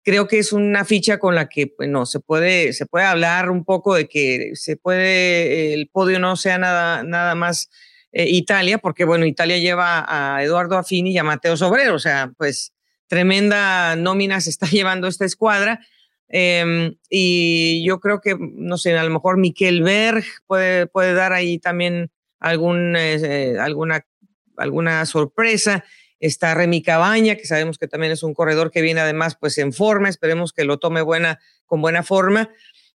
Creo 0.03 0.27
que 0.27 0.39
es 0.39 0.53
una 0.53 0.83
ficha 0.83 1.19
con 1.19 1.35
la 1.35 1.49
que, 1.49 1.73
bueno, 1.77 2.05
se 2.07 2.19
puede, 2.19 2.73
se 2.73 2.87
puede 2.87 3.05
hablar 3.05 3.51
un 3.51 3.63
poco 3.63 3.93
de 3.93 4.07
que 4.07 4.51
se 4.55 4.75
puede, 4.75 5.73
el 5.73 5.87
podio 5.89 6.19
no 6.19 6.35
sea 6.35 6.57
nada, 6.57 7.03
nada 7.03 7.35
más 7.35 7.69
eh, 8.11 8.27
Italia, 8.27 8.79
porque, 8.79 9.05
bueno, 9.05 9.25
Italia 9.25 9.57
lleva 9.59 10.05
a 10.07 10.43
Eduardo 10.43 10.77
Affini 10.77 11.11
y 11.11 11.17
a 11.19 11.23
Mateo 11.23 11.57
Sobrero, 11.57 11.93
o 11.93 11.99
sea, 11.99 12.31
pues 12.37 12.73
tremenda 13.07 13.95
nómina 13.95 14.41
se 14.41 14.49
está 14.49 14.65
llevando 14.71 15.07
esta 15.07 15.25
escuadra. 15.25 15.85
Em, 16.29 16.95
y 17.09 17.85
yo 17.85 17.99
creo 17.99 18.19
que, 18.19 18.35
no 18.39 18.77
sé, 18.77 18.97
a 18.97 19.03
lo 19.03 19.11
mejor 19.11 19.37
Miquel 19.37 19.83
Berg 19.83 20.23
puede, 20.47 20.87
puede 20.87 21.13
dar 21.13 21.33
ahí 21.33 21.59
también 21.59 22.11
algún, 22.39 22.95
eh, 22.97 23.57
alguna, 23.59 24.05
alguna 24.57 25.05
sorpresa. 25.05 25.83
Está 26.19 26.55
Remy 26.55 26.81
Cabaña, 26.81 27.35
que 27.35 27.45
sabemos 27.45 27.77
que 27.77 27.87
también 27.87 28.11
es 28.11 28.23
un 28.23 28.33
corredor 28.33 28.71
que 28.71 28.81
viene 28.81 29.01
además 29.01 29.37
pues 29.39 29.57
en 29.59 29.71
forma, 29.71 30.09
esperemos 30.09 30.51
que 30.51 30.65
lo 30.65 30.79
tome 30.79 31.01
buena, 31.01 31.39
con 31.65 31.81
buena 31.81 32.03
forma. 32.03 32.49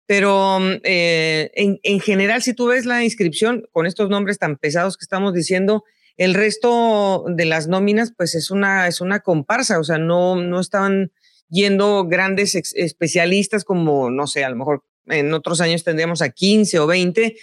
Pero 0.06 0.58
mm, 0.58 0.80
eh, 0.84 1.50
en, 1.54 1.78
en, 1.82 2.00
general, 2.00 2.42
si 2.42 2.54
tú 2.54 2.66
ves 2.66 2.86
la 2.86 3.04
inscripción 3.04 3.68
con 3.72 3.86
estos 3.86 4.08
nombres 4.08 4.38
tan 4.38 4.56
pesados 4.56 4.96
que 4.96 5.04
estamos 5.04 5.34
diciendo, 5.34 5.84
el 6.16 6.34
resto 6.34 7.24
de 7.28 7.44
las 7.46 7.68
nóminas, 7.68 8.12
pues 8.16 8.34
es 8.34 8.50
una, 8.50 8.86
es 8.86 9.00
una 9.00 9.20
comparsa, 9.20 9.78
o 9.78 9.84
sea, 9.84 9.98
no, 9.98 10.36
no 10.36 10.60
estaban 10.60 11.12
yendo 11.48 12.06
grandes 12.06 12.54
especialistas 12.54 13.64
como, 13.64 14.10
no 14.10 14.26
sé, 14.26 14.44
a 14.44 14.50
lo 14.50 14.56
mejor 14.56 14.84
en 15.06 15.32
otros 15.34 15.60
años 15.60 15.82
tendríamos 15.82 16.22
a 16.22 16.28
15 16.30 16.78
o 16.78 16.86
20, 16.86 17.36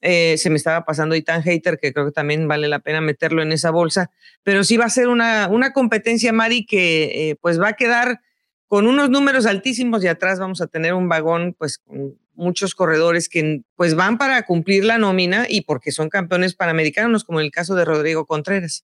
Eh, 0.00 0.36
se 0.36 0.50
me 0.50 0.56
estaba 0.56 0.84
pasando 0.84 1.14
Ethan 1.14 1.42
Hater, 1.42 1.78
que 1.78 1.92
creo 1.92 2.06
que 2.06 2.12
también 2.12 2.46
vale 2.46 2.68
la 2.68 2.80
pena 2.80 3.00
meterlo 3.00 3.42
en 3.42 3.52
esa 3.52 3.70
bolsa. 3.70 4.10
Pero 4.42 4.62
sí 4.62 4.76
va 4.76 4.84
a 4.84 4.90
ser 4.90 5.08
una, 5.08 5.48
una 5.48 5.72
competencia, 5.72 6.32
Mari, 6.32 6.66
que 6.66 7.30
eh, 7.30 7.36
pues 7.40 7.60
va 7.60 7.68
a 7.68 7.72
quedar 7.72 8.20
con 8.66 8.86
unos 8.86 9.08
números 9.08 9.46
altísimos 9.46 10.04
y 10.04 10.08
atrás 10.08 10.38
vamos 10.38 10.60
a 10.60 10.66
tener 10.66 10.94
un 10.94 11.08
vagón 11.08 11.54
pues 11.58 11.78
con 11.78 12.18
muchos 12.34 12.74
corredores 12.74 13.28
que 13.28 13.62
pues 13.76 13.94
van 13.94 14.18
para 14.18 14.42
cumplir 14.42 14.84
la 14.84 14.98
nómina 14.98 15.46
y 15.48 15.62
porque 15.62 15.92
son 15.92 16.08
campeones 16.08 16.54
panamericanos, 16.54 17.24
como 17.24 17.40
en 17.40 17.46
el 17.46 17.52
caso 17.52 17.74
de 17.74 17.84
Rodrigo 17.84 18.26
Contreras. 18.26 18.84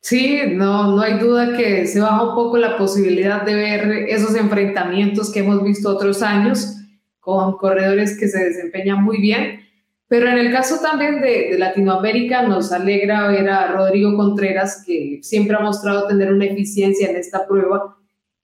Sí, 0.00 0.40
no, 0.48 0.96
no 0.96 1.02
hay 1.02 1.18
duda 1.18 1.56
que 1.56 1.86
se 1.86 2.00
baja 2.00 2.22
un 2.22 2.34
poco 2.34 2.56
la 2.56 2.78
posibilidad 2.78 3.42
de 3.42 3.54
ver 3.54 3.90
esos 4.08 4.34
enfrentamientos 4.34 5.30
que 5.30 5.40
hemos 5.40 5.62
visto 5.62 5.90
otros 5.90 6.22
años 6.22 6.79
con 7.20 7.56
corredores 7.56 8.18
que 8.18 8.28
se 8.28 8.44
desempeñan 8.44 9.02
muy 9.02 9.20
bien. 9.20 9.60
Pero 10.08 10.28
en 10.28 10.38
el 10.38 10.52
caso 10.52 10.80
también 10.80 11.20
de, 11.20 11.50
de, 11.50 11.58
Latinoamérica, 11.58 12.42
nos 12.42 12.72
alegra 12.72 13.28
ver 13.28 13.48
a 13.48 13.72
Rodrigo 13.72 14.16
Contreras, 14.16 14.82
que 14.84 15.20
siempre 15.22 15.56
ha 15.56 15.60
mostrado 15.60 16.08
tener 16.08 16.32
una 16.32 16.46
eficiencia 16.46 17.08
en 17.08 17.16
esta 17.16 17.46
prueba. 17.46 17.96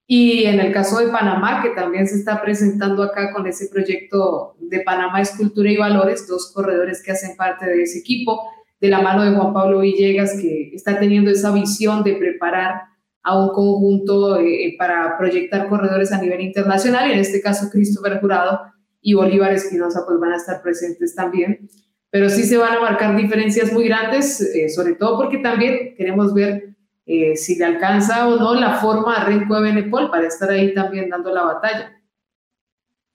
Y 0.07 0.45
en 0.45 0.61
el 0.61 0.73
caso 0.73 1.01
de 1.01 1.09
Panamá, 1.09 1.63
que 1.63 1.71
también 1.71 2.07
se 2.07 2.15
está 2.15 2.41
presentando 2.41 3.03
acá 3.03 3.33
con 3.33 3.49
ese 3.49 3.69
proyecto 3.69 4.55
de 4.61 4.81
Panamá 4.81 5.21
Escultura 5.21 5.69
y 5.69 5.77
Valores, 5.77 6.29
dos 6.29 6.53
corredores 6.55 7.03
que 7.03 7.11
hacen 7.11 7.37
parte 7.37 7.67
de 7.67 7.83
ese 7.83 7.99
equipo, 7.99 8.41
de 8.81 8.89
la 8.89 9.01
mano 9.01 9.25
de 9.25 9.37
Juan 9.37 9.53
Pablo 9.53 9.81
Villegas, 9.81 10.39
que 10.41 10.71
está 10.73 11.01
teniendo 11.01 11.31
esa 11.31 11.51
visión 11.51 12.05
de 12.05 12.15
preparar 12.15 12.83
a 13.27 13.37
un 13.37 13.49
conjunto 13.49 14.39
eh, 14.39 14.77
para 14.79 15.19
proyectar 15.19 15.69
corredores 15.69 16.13
a 16.13 16.21
nivel 16.23 16.41
internacional, 16.43 17.11
y 17.11 17.15
en 17.15 17.19
este 17.19 17.41
caso 17.41 17.69
Christopher 17.73 18.21
Jurado 18.21 18.61
y 19.01 19.15
Bolívar 19.15 19.53
Espinosa 19.53 20.05
pues 20.07 20.21
van 20.21 20.33
a 20.33 20.37
estar 20.37 20.63
presentes 20.63 21.13
también. 21.17 21.69
Pero 22.11 22.31
sí 22.31 22.45
se 22.45 22.57
van 22.57 22.77
a 22.77 22.81
marcar 22.81 23.17
diferencias 23.17 23.73
muy 23.73 23.89
grandes, 23.89 24.41
eh, 24.41 24.69
sobre 24.69 24.95
todo 24.95 25.21
porque 25.21 25.39
también 25.39 25.97
queremos 25.97 26.33
ver 26.35 26.77
eh, 27.05 27.35
si 27.37 27.57
le 27.57 27.65
alcanza 27.65 28.29
o 28.29 28.37
no 28.39 28.55
la 28.55 28.79
forma 28.81 29.17
a 29.17 29.25
Renko 29.25 29.57
de 29.57 29.63
Benepol 29.73 30.09
para 30.09 30.29
estar 30.29 30.49
ahí 30.49 30.73
también 30.73 31.09
dando 31.09 31.35
la 31.35 31.43
batalla. 31.43 32.01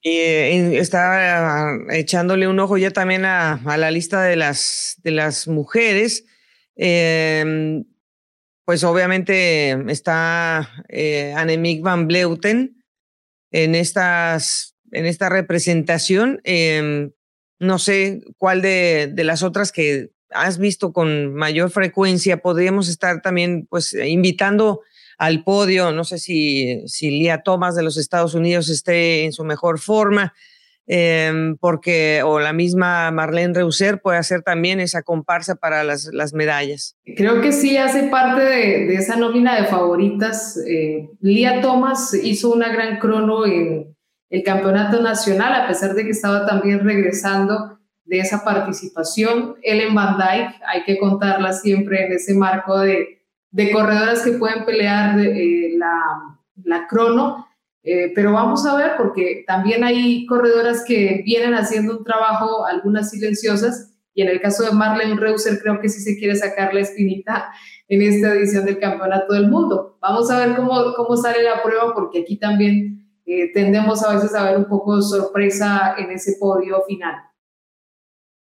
Y 0.02 0.10
eh, 0.10 0.78
está 0.78 1.72
echándole 1.92 2.50
un 2.50 2.60
ojo 2.60 2.78
ya 2.78 2.92
también 2.92 3.24
a, 3.24 3.62
la 3.78 3.92
lista 3.92 4.24
de 4.24 4.36
las, 4.36 4.98
de 5.04 5.12
las 5.12 5.48
mujeres. 5.48 6.26
Pues 8.72 8.86
obviamente 8.86 9.72
está 9.92 10.70
eh, 10.88 11.36
van 11.82 12.08
Bleuten 12.08 12.82
en, 13.52 13.76
estas, 13.76 14.78
en 14.94 15.06
esta 15.06 15.28
representación. 15.28 16.40
Em, 16.46 17.12
no 17.60 17.80
sé 17.80 18.22
cuál 18.38 18.62
de, 18.62 19.12
de, 19.14 19.26
las 19.26 19.44
otras 19.44 19.74
que 19.74 20.12
has 20.30 20.58
visto 20.58 20.94
con 20.94 21.36
mayor 21.36 21.70
frecuencia 21.70 22.38
podríamos 22.38 22.88
estar 22.88 23.22
también 23.22 23.68
pues 23.70 23.94
invitando 23.94 24.80
al 25.18 25.44
podio. 25.44 25.92
No 25.92 26.06
sé 26.06 26.18
si, 26.18 26.82
si 26.88 27.12
Lía 27.12 27.42
Thomas 27.44 27.76
de 27.76 27.84
los 27.84 27.98
Estados 27.98 28.36
Unidos 28.36 28.70
esté 28.70 29.26
en 29.26 29.34
su 29.34 29.44
mejor 29.44 29.80
forma, 29.80 30.34
eh, 30.88 31.56
porque, 31.60 32.22
o 32.24 32.40
la 32.40 32.54
misma 32.54 33.12
Marlene 33.12 33.54
Reuser 33.54 34.02
puede 34.02 34.18
hacer 34.18 34.42
también 34.42 34.80
esa 34.80 35.04
comparsa 35.04 35.56
para 35.56 35.84
las, 35.84 36.10
las 36.14 36.34
medallas. 36.34 36.98
Creo 37.18 37.42
que 37.42 37.52
sí 37.52 37.78
hace 37.78 38.04
parte 38.04 38.42
de, 38.42 38.86
de 38.88 38.96
esa 38.96 39.16
nómina 39.16 39.60
de 39.60 39.68
favoritas. 39.68 40.58
Eh, 40.68 41.10
Lía 41.20 41.62
Thomas 41.62 42.14
hizo 42.14 42.52
una 42.52 42.70
gran 42.70 43.00
crono 43.00 43.46
en 43.46 43.96
el 44.30 44.44
campeonato 44.44 45.02
nacional, 45.02 45.54
a 45.54 45.68
pesar 45.68 45.94
de 45.94 46.04
que 46.04 46.12
estaba 46.12 46.46
también 46.46 46.80
regresando 46.80 47.80
de 48.06 48.20
esa 48.20 48.44
participación. 48.44 49.56
Ellen 49.62 49.94
Van 49.94 50.18
Dyke, 50.18 50.56
hay 50.68 50.84
que 50.84 50.98
contarla 50.98 51.54
siempre 51.54 52.06
en 52.06 52.14
ese 52.14 52.34
marco 52.34 52.80
de 52.80 53.22
de 53.52 53.72
corredoras 53.72 54.24
que 54.24 54.32
pueden 54.32 54.66
pelear 54.66 55.20
eh, 55.20 55.74
la, 55.76 56.40
la, 56.64 56.88
crono, 56.88 57.48
eh, 57.84 58.12
pero 58.14 58.34
vamos 58.34 58.66
a 58.66 58.76
ver 58.76 58.92
porque 58.98 59.44
también 59.48 59.84
hay 59.84 60.26
corredoras 60.26 60.84
que 60.86 61.22
vienen 61.26 61.56
haciendo 61.56 61.98
un 61.98 62.04
trabajo, 62.04 62.66
algunas 62.66 63.10
silenciosas, 63.10 63.94
y 64.14 64.22
en 64.22 64.28
el 64.28 64.42
caso 64.42 64.64
de 64.64 64.72
Marlene 64.72 65.20
Reuser 65.20 65.60
creo 65.60 65.80
que 65.80 65.90
sí 65.90 66.02
se 66.02 66.18
quiere 66.18 66.36
sacar 66.36 66.74
la 66.74 66.82
espinita 66.82 67.50
en 67.88 68.02
esta 68.02 68.34
edición 68.34 68.66
del 68.66 68.80
Campeonato 68.80 69.34
del 69.34 69.50
Mundo. 69.50 69.98
Vamos 70.02 70.30
a 70.30 70.46
ver 70.46 70.56
cómo, 70.56 70.94
cómo 70.96 71.16
sale 71.16 71.44
la 71.44 71.64
prueba 71.64 71.94
porque 71.94 72.22
aquí 72.22 72.38
también 72.38 73.10
eh, 73.26 73.52
tendemos 73.54 74.04
a 74.04 74.14
veces 74.16 74.36
a 74.36 74.44
ver 74.44 74.58
un 74.58 74.66
poco 74.66 75.02
sorpresa 75.02 75.96
en 75.98 76.12
ese 76.12 76.36
podio 76.40 76.84
final. 76.88 77.16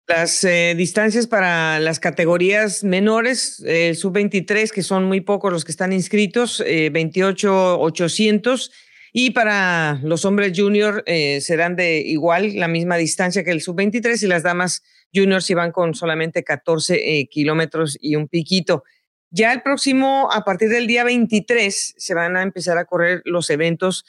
Las 0.07 0.43
eh, 0.43 0.75
distancias 0.77 1.25
para 1.25 1.79
las 1.79 1.99
categorías 1.99 2.83
menores, 2.83 3.59
el 3.61 3.91
eh, 3.91 3.95
sub-23, 3.95 4.69
que 4.69 4.83
son 4.83 5.05
muy 5.05 5.21
pocos 5.21 5.51
los 5.51 5.65
que 5.65 5.71
están 5.71 5.93
inscritos, 5.93 6.61
eh, 6.63 6.91
28,800. 6.91 8.71
Y 9.17 9.31
para 9.31 9.97
los 10.03 10.25
hombres 10.25 10.51
junior 10.53 11.01
eh, 11.05 11.39
serán 11.39 11.77
de 11.77 11.99
igual, 11.99 12.59
la 12.59 12.67
misma 12.67 12.97
distancia 12.97 13.45
que 13.45 13.51
el 13.51 13.61
sub-23 13.61 14.21
y 14.21 14.27
las 14.27 14.43
damas 14.43 14.83
juniors 15.13 15.49
iban 15.49 15.71
con 15.71 15.95
solamente 15.95 16.43
14 16.43 17.25
kilómetros 17.31 17.97
y 18.01 18.17
un 18.17 18.27
piquito. 18.27 18.83
Ya 19.29 19.53
el 19.53 19.61
próximo, 19.61 20.27
a 20.33 20.43
partir 20.43 20.67
del 20.67 20.85
día 20.85 21.05
23, 21.05 21.93
se 21.95 22.13
van 22.13 22.35
a 22.35 22.43
empezar 22.43 22.77
a 22.77 22.83
correr 22.83 23.21
los 23.23 23.49
eventos 23.49 24.03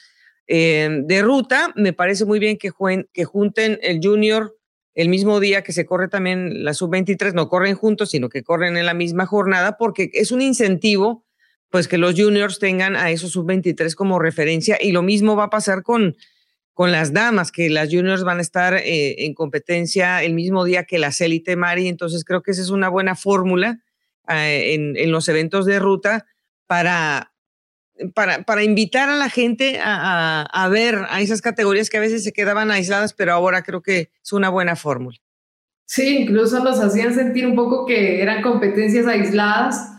de 0.48 1.22
ruta. 1.22 1.72
Me 1.76 1.92
parece 1.92 2.24
muy 2.24 2.40
bien 2.40 2.58
que, 2.58 2.72
que 3.12 3.24
junten 3.24 3.78
el 3.82 4.00
junior 4.02 4.56
el 4.96 5.10
mismo 5.10 5.38
día 5.38 5.62
que 5.62 5.72
se 5.72 5.86
corre 5.86 6.08
también 6.08 6.64
la 6.64 6.72
sub-23, 6.74 7.34
no 7.34 7.48
corren 7.48 7.76
juntos, 7.76 8.10
sino 8.10 8.30
que 8.30 8.42
corren 8.42 8.76
en 8.76 8.86
la 8.86 8.94
misma 8.94 9.26
jornada, 9.26 9.76
porque 9.76 10.10
es 10.14 10.32
un 10.32 10.40
incentivo, 10.40 11.25
pues 11.70 11.88
que 11.88 11.98
los 11.98 12.14
juniors 12.14 12.58
tengan 12.58 12.96
a 12.96 13.10
esos 13.10 13.32
sub-23 13.32 13.94
como 13.94 14.18
referencia. 14.18 14.78
Y 14.80 14.92
lo 14.92 15.02
mismo 15.02 15.36
va 15.36 15.44
a 15.44 15.50
pasar 15.50 15.82
con, 15.82 16.16
con 16.72 16.92
las 16.92 17.12
damas, 17.12 17.52
que 17.52 17.70
las 17.70 17.88
juniors 17.90 18.24
van 18.24 18.38
a 18.38 18.42
estar 18.42 18.74
eh, 18.74 19.24
en 19.24 19.34
competencia 19.34 20.22
el 20.22 20.34
mismo 20.34 20.64
día 20.64 20.84
que 20.84 20.98
las 20.98 21.20
élite 21.20 21.56
Mari. 21.56 21.88
Entonces 21.88 22.24
creo 22.24 22.42
que 22.42 22.52
esa 22.52 22.62
es 22.62 22.70
una 22.70 22.88
buena 22.88 23.14
fórmula 23.14 23.80
eh, 24.28 24.74
en, 24.74 24.96
en 24.96 25.10
los 25.10 25.28
eventos 25.28 25.66
de 25.66 25.78
ruta 25.78 26.26
para 26.66 27.32
para, 28.14 28.42
para 28.42 28.62
invitar 28.62 29.08
a 29.08 29.16
la 29.16 29.30
gente 29.30 29.78
a, 29.82 30.42
a, 30.42 30.68
ver 30.68 30.98
a 31.08 31.20
esas 31.20 31.40
categorías 31.40 31.90
que 31.90 31.96
a 31.96 32.00
veces 32.00 32.24
se 32.24 32.32
quedaban 32.32 32.70
aisladas, 32.70 33.12
pero 33.14 33.32
ahora 33.32 33.62
creo 33.62 33.82
que 33.82 34.10
es 34.22 34.32
una 34.32 34.48
buena 34.48 34.76
fórmula. 34.76 35.16
Sí, 35.86 36.18
incluso 36.18 36.62
nos 36.62 36.80
hacían 36.80 37.14
sentir 37.14 37.46
un 37.46 37.54
poco 37.54 37.86
que 37.86 38.20
eran 38.20 38.42
competencias 38.42 39.06
aisladas. 39.06 39.92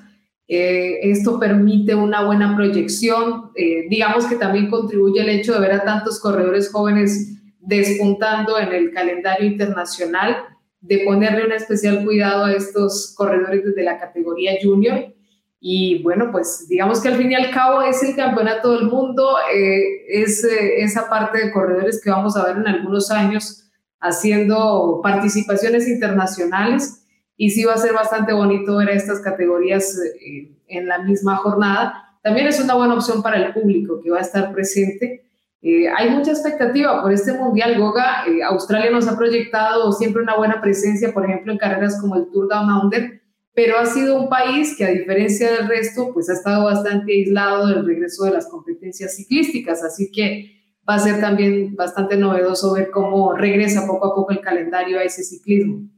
Eh, 0.47 0.99
esto 1.11 1.39
permite 1.39 1.93
una 1.95 2.23
buena 2.25 2.55
proyección. 2.55 3.51
Eh, 3.55 3.87
digamos 3.89 4.25
que 4.25 4.35
también 4.35 4.69
contribuye 4.69 5.21
el 5.21 5.29
hecho 5.29 5.53
de 5.53 5.59
ver 5.59 5.73
a 5.73 5.83
tantos 5.83 6.19
corredores 6.19 6.71
jóvenes 6.71 7.33
despuntando 7.59 8.57
en 8.57 8.71
el 8.71 8.91
calendario 8.91 9.45
internacional, 9.45 10.37
de 10.79 10.99
ponerle 10.99 11.45
un 11.45 11.51
especial 11.51 12.05
cuidado 12.05 12.45
a 12.45 12.53
estos 12.53 13.13
corredores 13.17 13.65
desde 13.65 13.83
la 13.83 13.99
categoría 13.99 14.53
junior 14.61 15.13
y 15.59 16.03
bueno, 16.03 16.31
pues 16.31 16.67
digamos 16.69 17.01
que 17.01 17.07
al 17.07 17.17
fin 17.17 17.31
y 17.31 17.35
al 17.35 17.51
cabo 17.51 17.81
es 17.81 18.03
el 18.03 18.15
campeonato 18.15 18.73
del 18.73 18.87
mundo, 18.87 19.37
eh, 19.53 20.05
es 20.07 20.43
eh, 20.43 20.81
esa 20.81 21.09
parte 21.09 21.45
de 21.45 21.51
corredores 21.51 22.01
que 22.01 22.11
vamos 22.11 22.37
a 22.37 22.45
ver 22.45 22.57
en 22.57 22.67
algunos 22.67 23.09
años 23.09 23.63
haciendo 23.99 24.99
participaciones 25.01 25.87
internacionales 25.87 27.06
y 27.38 27.51
sí 27.51 27.63
va 27.63 27.75
a 27.75 27.77
ser 27.77 27.93
bastante 27.93 28.33
bonito 28.33 28.77
ver 28.77 28.89
estas 28.89 29.21
categorías 29.21 29.97
eh, 30.19 30.51
en 30.67 30.88
la 30.88 30.99
misma 30.99 31.38
jornada. 31.38 32.17
También 32.23 32.47
es 32.47 32.59
una 32.59 32.73
buena 32.73 32.95
opción 32.95 33.21
para 33.21 33.38
el 33.38 33.53
público 33.53 34.01
que 34.01 34.09
va 34.09 34.17
a 34.17 34.21
estar 34.21 34.51
presente. 34.51 35.23
hay 35.61 36.09
mucha 36.09 36.31
expectativa 36.31 37.01
por 37.01 37.11
este 37.13 37.33
Mundial 37.33 37.77
Goga. 37.79 38.25
Australia 38.49 38.91
nos 38.91 39.07
ha 39.07 39.17
proyectado 39.17 39.91
siempre 39.91 40.23
una 40.23 40.35
buena 40.35 40.59
presencia, 40.59 41.13
por 41.13 41.25
ejemplo, 41.25 41.53
en 41.53 41.57
carreras 41.57 42.01
como 42.01 42.15
el 42.15 42.29
Tour 42.31 42.49
Down 42.49 42.69
Under 42.69 43.21
pero 43.57 43.79
ha 43.79 43.88
sido 43.88 44.21
un 44.21 44.29
país 44.29 44.75
que 44.77 44.85
a 44.85 44.91
diferencia 44.91 45.51
del 45.51 45.67
resto, 45.67 46.13
pues 46.13 46.29
ha 46.29 46.33
estado 46.33 46.65
bastante 46.65 47.11
aislado 47.11 47.65
del 47.65 47.88
regreso 47.88 48.25
de 48.25 48.29
las 48.29 48.45
competencias 48.45 49.15
ciclísticas, 49.15 49.83
así 49.83 50.11
que 50.11 50.51
va 50.88 50.93
a 50.93 50.99
ser 50.99 51.19
también 51.19 51.75
bastante 51.75 52.17
novedoso 52.17 52.73
ver 52.73 52.91
cómo 52.91 53.33
regresa 53.33 53.88
poco 53.88 54.05
a 54.05 54.13
poco 54.13 54.31
el 54.31 54.41
calendario 54.41 54.99
a 54.99 55.03
ese 55.03 55.23
ciclismo. 55.23 55.89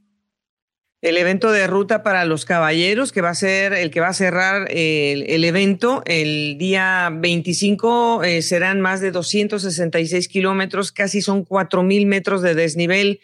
El 1.02 1.16
evento 1.16 1.54
de 1.54 1.66
ruta 1.66 2.04
para 2.04 2.26
los 2.26 2.43
caballeros, 2.43 3.14
que 3.14 3.22
va 3.22 3.30
a 3.30 3.36
ser 3.36 3.72
el 3.72 3.89
que 3.89 4.02
va 4.02 4.10
a 4.10 4.14
cerrar 4.14 4.68
el, 4.70 5.45
evento 5.45 6.02
el 6.06 6.58
día 6.58 7.10
25, 7.14 8.24
eh, 8.24 8.41
serán 8.41 8.82
más 8.82 9.00
de 9.00 9.12
266 9.12 10.28
kilómetros, 10.28 10.91
casi 10.91 11.22
son 11.22 11.45
4.000 11.45 12.06
metros 12.06 12.41
de 12.41 12.54
desnivel. 12.54 13.22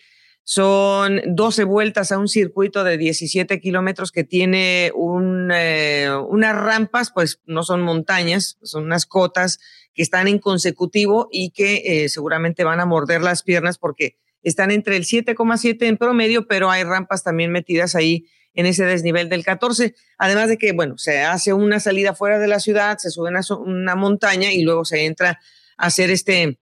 Son 0.48 1.22
12 1.26 1.64
vueltas 1.64 2.12
a 2.12 2.20
un 2.20 2.28
circuito 2.28 2.84
de 2.84 3.00
17 3.00 3.60
kilómetros 3.60 4.12
que 4.12 4.24
tiene 4.24 4.92
un, 4.94 5.50
eh, 5.52 6.08
unas 6.30 6.56
rampas, 6.56 7.12
pues 7.12 7.42
no 7.48 7.64
son 7.64 7.82
montañas, 7.82 8.60
son 8.62 8.84
unas 8.84 9.08
cotas 9.08 9.60
que 9.96 10.04
están 10.04 10.28
en 10.28 10.38
consecutivo 10.38 11.28
y 11.32 11.50
que 11.50 12.04
eh, 12.04 12.10
seguramente 12.10 12.64
van 12.64 12.80
a 12.80 12.86
morder 12.86 13.22
las 13.22 13.42
piernas 13.42 13.80
porque 13.80 14.18
están 14.46 14.70
entre 14.70 14.96
el 14.96 15.06
7,7 15.06 15.88
en 15.88 15.98
promedio, 15.98 16.48
pero 16.48 16.70
hay 16.70 16.84
rampas 16.84 17.24
también 17.24 17.52
metidas 17.52 17.96
ahí 17.96 18.28
en 18.54 18.68
ese 18.68 18.86
desnivel 18.86 19.28
del 19.28 19.44
14. 19.44 19.96
Además 20.20 20.50
de 20.50 20.58
que, 20.58 20.72
bueno, 20.72 21.00
se 21.00 21.22
hace 21.22 21.52
una 21.52 21.80
salida 21.80 22.14
fuera 22.14 22.38
de 22.38 22.48
la 22.48 22.60
ciudad, 22.60 23.00
se 23.00 23.10
sube 23.10 23.30
a 23.30 23.56
una 23.56 23.96
montaña 23.96 24.54
y 24.54 24.62
luego 24.62 24.86
se 24.86 25.06
entra 25.06 25.40
a 25.78 25.88
hacer 25.88 26.12
este, 26.12 26.60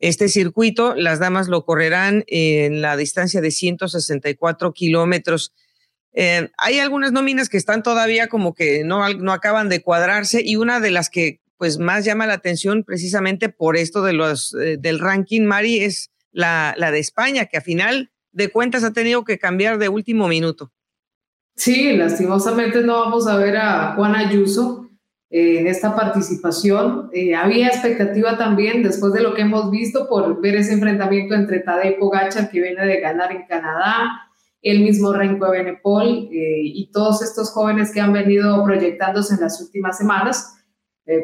este 0.00 0.28
circuito. 0.28 0.96
Las 0.96 1.20
damas 1.20 1.46
lo 1.46 1.64
correrán 1.64 2.24
en 2.26 2.82
la 2.82 2.96
distancia 2.96 3.40
de 3.40 3.52
164 3.52 4.72
kilómetros. 4.72 5.54
Eh, 6.12 6.50
hay 6.58 6.80
algunas 6.80 7.12
nóminas 7.12 7.48
que 7.48 7.58
están 7.58 7.84
todavía 7.84 8.26
como 8.26 8.54
que 8.54 8.82
no, 8.82 9.08
no 9.14 9.32
acaban 9.32 9.68
de 9.68 9.82
cuadrarse 9.82 10.42
y 10.44 10.56
una 10.56 10.80
de 10.80 10.90
las 10.90 11.08
que 11.08 11.40
pues 11.58 11.78
más 11.78 12.04
llama 12.04 12.26
la 12.26 12.34
atención 12.34 12.82
precisamente 12.82 13.50
por 13.50 13.76
esto 13.76 14.02
de 14.02 14.14
los, 14.14 14.52
eh, 14.54 14.78
del 14.78 14.98
ranking, 14.98 15.42
Mari, 15.42 15.84
es 15.84 16.10
la, 16.32 16.74
la 16.76 16.90
de 16.90 16.98
España, 16.98 17.46
que 17.46 17.56
a 17.56 17.60
final 17.60 18.10
de 18.32 18.48
cuentas 18.48 18.84
ha 18.84 18.92
tenido 18.92 19.24
que 19.24 19.38
cambiar 19.38 19.78
de 19.78 19.88
último 19.88 20.28
minuto. 20.28 20.72
Sí, 21.56 21.96
lastimosamente 21.96 22.82
no 22.82 23.00
vamos 23.00 23.26
a 23.26 23.36
ver 23.36 23.56
a 23.56 23.94
Juan 23.94 24.14
Ayuso 24.14 24.88
eh, 25.28 25.58
en 25.58 25.66
esta 25.66 25.94
participación. 25.94 27.10
Eh, 27.12 27.34
había 27.34 27.68
expectativa 27.68 28.38
también, 28.38 28.82
después 28.82 29.12
de 29.12 29.22
lo 29.22 29.34
que 29.34 29.42
hemos 29.42 29.70
visto, 29.70 30.08
por 30.08 30.40
ver 30.40 30.56
ese 30.56 30.72
enfrentamiento 30.72 31.34
entre 31.34 31.60
Tadej 31.60 31.98
Pogacar, 31.98 32.50
que 32.50 32.60
viene 32.60 32.86
de 32.86 33.00
ganar 33.00 33.30
en 33.32 33.46
Canadá, 33.46 34.26
el 34.62 34.80
mismo 34.80 35.12
Renko 35.12 35.50
Benepol 35.50 36.28
eh, 36.32 36.60
y 36.62 36.90
todos 36.92 37.22
estos 37.22 37.50
jóvenes 37.50 37.92
que 37.92 38.00
han 38.00 38.12
venido 38.12 38.62
proyectándose 38.64 39.34
en 39.34 39.40
las 39.40 39.60
últimas 39.60 39.96
semanas. 39.96 40.59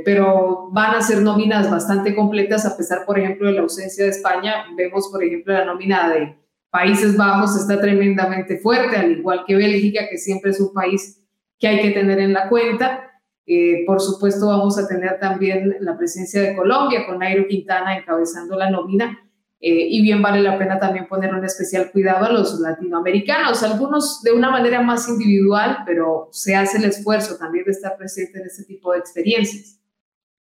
Pero 0.04 0.68
van 0.72 0.96
a 0.96 1.00
ser 1.00 1.22
nóminas 1.22 1.70
bastante 1.70 2.14
completas 2.14 2.66
a 2.66 2.76
pesar, 2.76 3.04
por 3.06 3.18
ejemplo, 3.18 3.46
de 3.46 3.54
la 3.54 3.62
ausencia 3.62 4.04
de 4.04 4.10
España. 4.10 4.64
Vemos, 4.76 5.08
por 5.10 5.22
ejemplo, 5.22 5.52
la 5.52 5.64
nómina 5.64 6.08
de 6.08 6.36
Países 6.70 7.16
Bajos 7.16 7.56
está 7.56 7.80
tremendamente 7.80 8.58
fuerte, 8.58 8.96
al 8.96 9.12
igual 9.12 9.44
que 9.46 9.54
Bélgica, 9.54 10.08
que 10.10 10.18
siempre 10.18 10.50
es 10.50 10.60
un 10.60 10.72
país 10.72 11.22
que 11.58 11.68
hay 11.68 11.80
que 11.80 11.90
tener 11.90 12.18
en 12.18 12.32
la 12.32 12.48
cuenta. 12.48 13.10
Eh, 13.46 13.84
por 13.86 14.00
supuesto, 14.00 14.48
vamos 14.48 14.78
a 14.78 14.88
tener 14.88 15.18
también 15.20 15.76
la 15.80 15.96
presencia 15.96 16.42
de 16.42 16.56
Colombia 16.56 17.06
con 17.06 17.18
Nairo 17.18 17.46
Quintana 17.46 17.96
encabezando 17.96 18.56
la 18.56 18.70
nómina. 18.70 19.25
Eh, 19.58 19.88
y 19.88 20.02
bien 20.02 20.20
vale 20.20 20.42
la 20.42 20.58
pena 20.58 20.78
también 20.78 21.08
poner 21.08 21.34
un 21.34 21.42
especial 21.42 21.90
cuidado 21.90 22.26
a 22.26 22.32
los 22.32 22.60
latinoamericanos, 22.60 23.62
algunos 23.62 24.22
de 24.22 24.32
una 24.32 24.50
manera 24.50 24.82
más 24.82 25.08
individual, 25.08 25.78
pero 25.86 26.28
se 26.30 26.54
hace 26.54 26.76
el 26.76 26.84
esfuerzo 26.84 27.38
también 27.38 27.64
de 27.64 27.70
estar 27.70 27.96
presente 27.96 28.38
en 28.38 28.46
este 28.46 28.64
tipo 28.64 28.92
de 28.92 28.98
experiencias. 28.98 29.80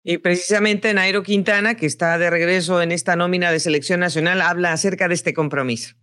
Y 0.02 0.18
precisamente 0.18 0.92
Nairo 0.92 1.22
Quintana, 1.22 1.76
que 1.76 1.86
está 1.86 2.18
de 2.18 2.30
regreso 2.30 2.82
en 2.82 2.90
esta 2.90 3.14
nómina 3.14 3.52
de 3.52 3.60
selección 3.60 4.00
nacional, 4.00 4.40
habla 4.40 4.72
acerca 4.72 5.06
de 5.06 5.14
este 5.14 5.34
compromiso. 5.34 5.94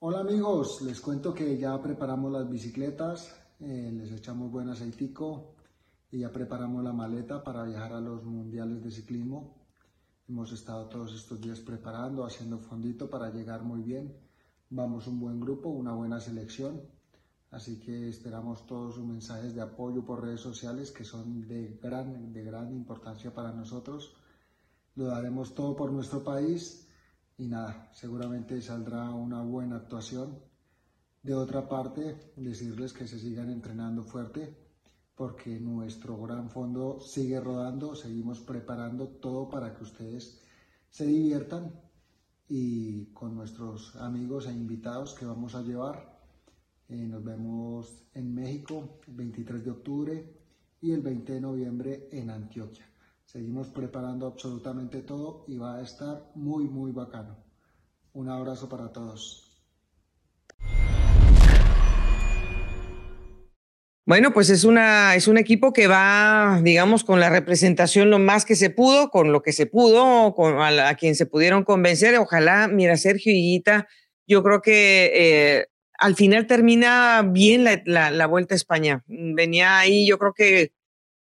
Hola 0.00 0.20
amigos, 0.20 0.82
les 0.82 1.00
cuento 1.00 1.32
que 1.32 1.58
ya 1.58 1.80
preparamos 1.80 2.30
las 2.32 2.48
bicicletas, 2.48 3.36
eh, 3.60 3.90
les 3.92 4.12
echamos 4.12 4.52
buen 4.52 4.68
aceitico 4.68 5.55
y 6.10 6.18
ya 6.20 6.30
preparamos 6.30 6.84
la 6.84 6.92
maleta 6.92 7.42
para 7.42 7.64
viajar 7.64 7.92
a 7.92 8.00
los 8.00 8.24
mundiales 8.24 8.82
de 8.82 8.90
ciclismo. 8.90 9.56
Hemos 10.28 10.52
estado 10.52 10.88
todos 10.88 11.14
estos 11.14 11.40
días 11.40 11.60
preparando, 11.60 12.24
haciendo 12.24 12.58
fondito 12.58 13.10
para 13.10 13.30
llegar 13.30 13.62
muy 13.62 13.82
bien. 13.82 14.16
Vamos 14.70 15.06
un 15.06 15.20
buen 15.20 15.40
grupo, 15.40 15.68
una 15.68 15.94
buena 15.94 16.20
selección, 16.20 16.82
así 17.50 17.78
que 17.80 18.08
esperamos 18.08 18.66
todos 18.66 18.96
sus 18.96 19.04
mensajes 19.04 19.54
de 19.54 19.62
apoyo 19.62 20.04
por 20.04 20.22
redes 20.22 20.40
sociales 20.40 20.90
que 20.90 21.04
son 21.04 21.46
de 21.46 21.78
gran, 21.82 22.32
de 22.32 22.42
gran 22.42 22.72
importancia 22.72 23.32
para 23.32 23.52
nosotros. 23.52 24.14
Lo 24.94 25.06
daremos 25.06 25.54
todo 25.54 25.76
por 25.76 25.92
nuestro 25.92 26.24
país 26.24 26.88
y 27.36 27.46
nada, 27.46 27.90
seguramente 27.92 28.60
saldrá 28.62 29.10
una 29.10 29.42
buena 29.42 29.76
actuación. 29.76 30.38
De 31.22 31.34
otra 31.34 31.68
parte, 31.68 32.32
decirles 32.36 32.92
que 32.92 33.06
se 33.06 33.18
sigan 33.18 33.50
entrenando 33.50 34.04
fuerte 34.04 34.65
porque 35.16 35.58
nuestro 35.58 36.20
gran 36.20 36.50
fondo 36.50 37.00
sigue 37.00 37.40
rodando, 37.40 37.96
seguimos 37.96 38.40
preparando 38.40 39.08
todo 39.08 39.48
para 39.48 39.74
que 39.74 39.82
ustedes 39.82 40.42
se 40.90 41.06
diviertan 41.06 41.72
y 42.48 43.06
con 43.06 43.34
nuestros 43.34 43.96
amigos 43.96 44.46
e 44.46 44.52
invitados 44.52 45.14
que 45.14 45.24
vamos 45.24 45.54
a 45.54 45.62
llevar. 45.62 46.20
Eh, 46.88 47.06
nos 47.08 47.24
vemos 47.24 48.04
en 48.12 48.34
México 48.34 49.00
el 49.08 49.14
23 49.14 49.64
de 49.64 49.70
octubre 49.70 50.36
y 50.82 50.92
el 50.92 51.00
20 51.00 51.32
de 51.32 51.40
noviembre 51.40 52.08
en 52.12 52.30
Antioquia. 52.30 52.86
Seguimos 53.24 53.68
preparando 53.68 54.26
absolutamente 54.26 55.00
todo 55.02 55.44
y 55.48 55.56
va 55.56 55.76
a 55.76 55.82
estar 55.82 56.30
muy, 56.34 56.68
muy 56.68 56.92
bacano. 56.92 57.36
Un 58.12 58.28
abrazo 58.28 58.68
para 58.68 58.92
todos. 58.92 59.45
Bueno, 64.06 64.32
pues 64.32 64.50
es, 64.50 64.62
una, 64.62 65.16
es 65.16 65.26
un 65.26 65.36
equipo 65.36 65.72
que 65.72 65.88
va, 65.88 66.60
digamos, 66.62 67.02
con 67.02 67.18
la 67.18 67.28
representación 67.28 68.08
lo 68.08 68.20
más 68.20 68.44
que 68.44 68.54
se 68.54 68.70
pudo, 68.70 69.10
con 69.10 69.32
lo 69.32 69.42
que 69.42 69.52
se 69.52 69.66
pudo, 69.66 70.32
con 70.32 70.60
a, 70.60 70.94
quien 70.94 71.16
se 71.16 71.26
pudieron 71.26 71.64
convencer. 71.64 72.16
Ojalá, 72.16 72.68
mira, 72.68 72.96
Sergio 72.96 73.32
y 73.32 73.42
Guita, 73.42 73.88
yo 74.24 74.44
creo 74.44 74.62
que 74.62 75.10
eh, 75.12 75.66
al 75.98 76.14
final 76.14 76.46
termina 76.46 77.28
bien 77.28 77.64
la, 77.64 78.12
la, 78.12 78.26
Vuelta 78.28 78.54
a 78.54 78.56
España. 78.56 79.02
Venía 79.08 79.76
ahí, 79.80 80.06
yo 80.06 80.18
creo 80.18 80.34
que 80.34 80.72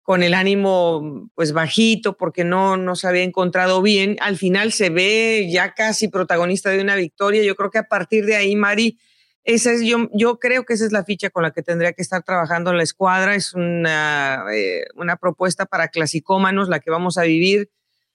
con 0.02 0.24
el 0.24 0.34
ánimo 0.34 1.30
pues 1.36 1.54
bajito 1.54 2.18
porque 2.18 2.44
no, 2.44 2.76
no 2.76 2.96
se 2.96 3.08
había 3.08 3.22
encontrado 3.22 3.84
bien. 3.84 4.18
Al 4.20 4.36
final 4.36 4.72
se 4.72 4.90
ve 4.90 5.48
ya 5.48 5.76
casi 5.76 6.08
protagonista 6.08 6.72
de 6.72 6.82
una 6.82 6.96
victoria. 6.96 7.44
Yo 7.44 7.56
creo 7.56 7.70
que 7.70 7.78
a 7.78 7.88
partir 7.88 8.26
de 8.26 8.36
ahí, 8.36 8.56
Mari, 8.56 8.98
esa 9.44 9.72
es, 9.74 9.82
yo, 9.82 10.10
yo 10.14 10.40
creo 10.40 10.64
que 10.64 10.74
esa 10.74 10.86
es 10.86 10.92
la 10.92 11.04
ficha 11.04 11.30
con 11.30 11.44
la 11.44 11.52
que 11.52 11.62
tendría 11.62 11.94
que 11.94 12.02
estar 12.02 12.24
trabajando 12.24 12.74
la 12.74 12.84
escuadra. 12.84 13.36
Es 13.36 13.54
una, 13.54 14.46
eh, 14.54 14.86
una 14.96 15.18
propuesta 15.18 15.66
para 15.66 15.90
clasicómanos 15.90 16.70
la 16.70 16.80
que 16.80 16.92
vamos 16.92 17.18
a 17.18 17.24
vivir. 17.24 17.70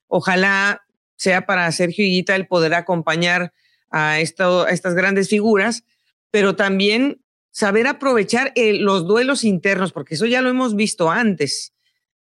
Ojalá 0.07 0.83
sea 1.17 1.45
para 1.45 1.71
Sergio 1.73 2.05
Higuita 2.05 2.35
el 2.35 2.47
poder 2.47 2.75
acompañar 2.75 3.53
a, 3.91 4.13
a 4.13 4.21
estas 4.21 4.95
grandes 4.95 5.29
figuras, 5.29 5.85
pero 6.31 6.57
también 6.57 7.21
saber 7.51 7.87
aprovechar 7.87 8.53
eh, 8.55 8.75
los 8.75 9.07
duelos 9.07 9.45
internos, 9.45 9.93
porque 9.93 10.15
eso 10.15 10.27
ya 10.27 10.41
lo 10.41 10.49
hemos 10.49 10.77
visto 10.77 11.11
antes. 11.11 11.75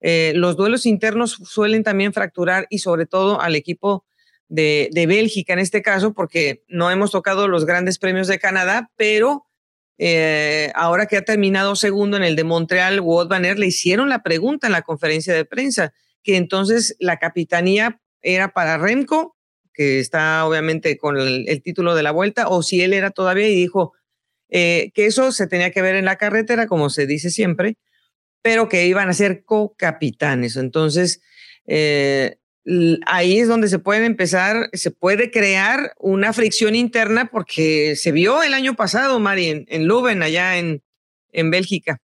Eh, 0.01 0.33
los 0.37 0.57
duelos 0.57 0.87
internos 0.87 1.33
suelen 1.45 1.83
también 1.83 2.13
fracturar 2.13 2.67
y 2.71 2.79
sobre 2.79 3.07
todo 3.07 3.41
al 3.41 3.57
equipo 3.57 4.05
de, 4.55 5.07
Bélgica 5.07 5.53
en 5.53 5.59
este 5.59 5.83
caso, 5.83 6.15
porque 6.15 6.65
no 6.69 6.91
hemos 6.91 7.11
tocado 7.11 7.49
los 7.49 7.67
grandes 7.67 7.99
premios 7.99 8.29
de 8.29 8.39
Canadá, 8.39 8.91
pero 8.97 9.47
eh, 9.99 10.71
ahora 10.75 11.07
que 11.07 11.17
ha 11.17 11.25
terminado 11.25 11.77
segundo 11.77 12.17
en 12.17 12.25
el 12.25 12.37
de 12.37 12.45
Montreal, 12.45 13.01
Wout 13.01 13.29
Van 13.29 13.43
le 13.43 13.67
hicieron 13.67 14.09
la 14.09 14.23
pregunta 14.23 14.67
en 14.67 14.73
la 14.73 14.83
conferencia 14.83 15.35
de 15.35 15.45
prensa, 15.45 15.93
que 16.23 16.37
entonces 16.37 16.97
la 17.01 17.19
capitanía 17.19 18.01
era 18.23 18.53
para 18.53 18.79
Remco, 18.79 19.37
que 19.73 19.99
está 19.99 20.47
obviamente 20.47 20.97
con 20.97 21.19
el, 21.19 21.63
título 21.63 21.95
de 21.95 22.03
la 22.03 22.13
vuelta, 22.13 22.49
o 22.49 22.63
si 22.63 22.81
él 22.81 22.93
era 22.93 23.11
todavía 23.11 23.49
y 23.49 23.55
dijo 23.57 23.93
eh, 24.49 24.93
que 24.95 25.07
eso 25.07 25.33
se 25.33 25.49
tenía 25.49 25.73
que 25.73 25.83
ver 25.83 25.97
en 25.97 26.05
la 26.05 26.17
carretera, 26.17 26.69
como 26.69 26.91
se 26.91 27.07
dice 27.07 27.31
siempre, 27.31 27.77
pero 28.41 28.69
que 28.69 28.87
iban 28.87 29.09
a 29.09 29.15
ser 29.15 29.45
co-capitanes. 29.45 30.57
Entonces, 30.57 31.23
eh, 31.67 32.37
ahí 33.07 33.39
es 33.39 33.49
donde 33.49 33.69
se 33.69 33.79
puede 33.79 34.07
empezar, 34.07 34.71
se 34.73 34.91
puede 34.91 35.31
crear 35.31 35.93
una 35.99 36.33
fricción 36.33 36.75
interna 36.75 37.31
porque 37.31 37.95
se 37.97 38.12
vio 38.12 38.43
el 38.43 38.55
año 38.55 38.75
pasado, 38.75 39.19
Mari, 39.21 39.49
en, 39.49 39.67
en 39.69 40.23
allá 40.23 40.59
en, 40.59 40.83
en 41.33 41.51
Bélgica. 41.51 41.99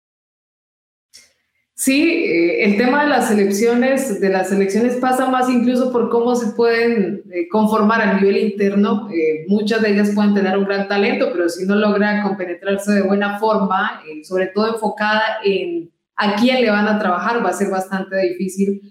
Sí, 1.75 2.25
eh, 2.25 2.65
el 2.65 2.75
tema 2.75 3.03
de 3.03 3.09
las 3.09 3.31
elecciones, 3.31 4.19
de 4.19 4.29
las 4.29 4.51
elecciones 4.51 4.97
pasa 4.97 5.29
más 5.29 5.49
incluso 5.49 5.93
por 5.93 6.09
cómo 6.09 6.35
se 6.35 6.51
pueden 6.51 7.23
eh, 7.31 7.47
conformar 7.47 8.01
a 8.01 8.13
nivel 8.15 8.35
interno. 8.35 9.07
muchas 9.47 9.81
de 9.81 9.91
ellas 9.91 10.11
pueden 10.13 10.33
tener 10.33 10.57
un 10.57 10.65
gran 10.65 10.89
talento, 10.89 11.29
pero 11.31 11.47
si 11.47 11.65
no 11.65 11.75
logran 11.75 12.21
compenetrarse 12.21 12.91
de 12.91 13.01
buena 13.03 13.39
forma, 13.39 14.03
sobre 14.23 14.47
todo 14.47 14.73
enfocada 14.73 15.37
en 15.45 15.89
a 16.19 16.35
quién 16.35 16.61
le 16.61 16.69
van 16.69 16.87
a 16.87 16.99
trabajar, 16.99 17.43
va 17.43 17.49
a 17.49 17.53
ser 17.53 17.69
bastante 17.69 18.17
difícil. 18.17 18.81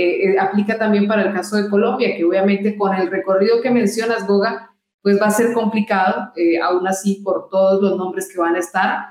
Eh, 0.00 0.28
eh, 0.28 0.38
aplica 0.38 0.78
también 0.78 1.08
para 1.08 1.22
el 1.22 1.34
caso 1.34 1.56
de 1.56 1.68
Colombia, 1.68 2.14
que 2.16 2.24
obviamente 2.24 2.76
con 2.76 2.94
el 2.94 3.10
recorrido 3.10 3.60
que 3.60 3.72
mencionas, 3.72 4.28
Goga, 4.28 4.70
pues 5.02 5.20
va 5.20 5.26
a 5.26 5.32
ser 5.32 5.52
complicado, 5.52 6.30
eh, 6.36 6.60
aún 6.60 6.86
así 6.86 7.20
por 7.24 7.48
todos 7.50 7.82
los 7.82 7.98
nombres 7.98 8.32
que 8.32 8.38
van 8.38 8.54
a 8.54 8.60
estar, 8.60 9.06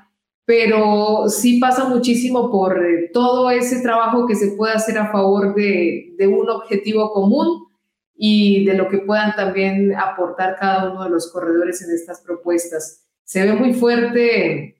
pero 0.45 1.27
sí 1.27 1.59
pasa 1.59 1.89
muchísimo 1.89 2.49
por 2.49 2.81
todo 3.11 3.51
ese 3.51 3.81
trabajo 3.81 4.25
que 4.27 4.35
se 4.35 4.51
puede 4.51 4.75
hacer 4.75 4.97
a 4.97 5.11
favor 5.11 5.55
de 5.55 6.15
un 6.25 6.49
objetivo 6.49 7.11
común 7.11 7.67
y 8.15 8.63
de 8.63 8.75
lo 8.75 8.87
que 8.87 8.99
puedan 8.99 9.35
también 9.35 9.93
aportar 9.93 10.55
cada 10.57 10.89
uno 10.89 11.03
de 11.03 11.09
los 11.09 11.29
corredores 11.33 11.81
en 11.81 11.93
estas 11.93 12.21
propuestas. 12.21 13.05
Se 13.25 13.43
ve 13.43 13.51
muy 13.51 13.73
fuerte, 13.73 14.77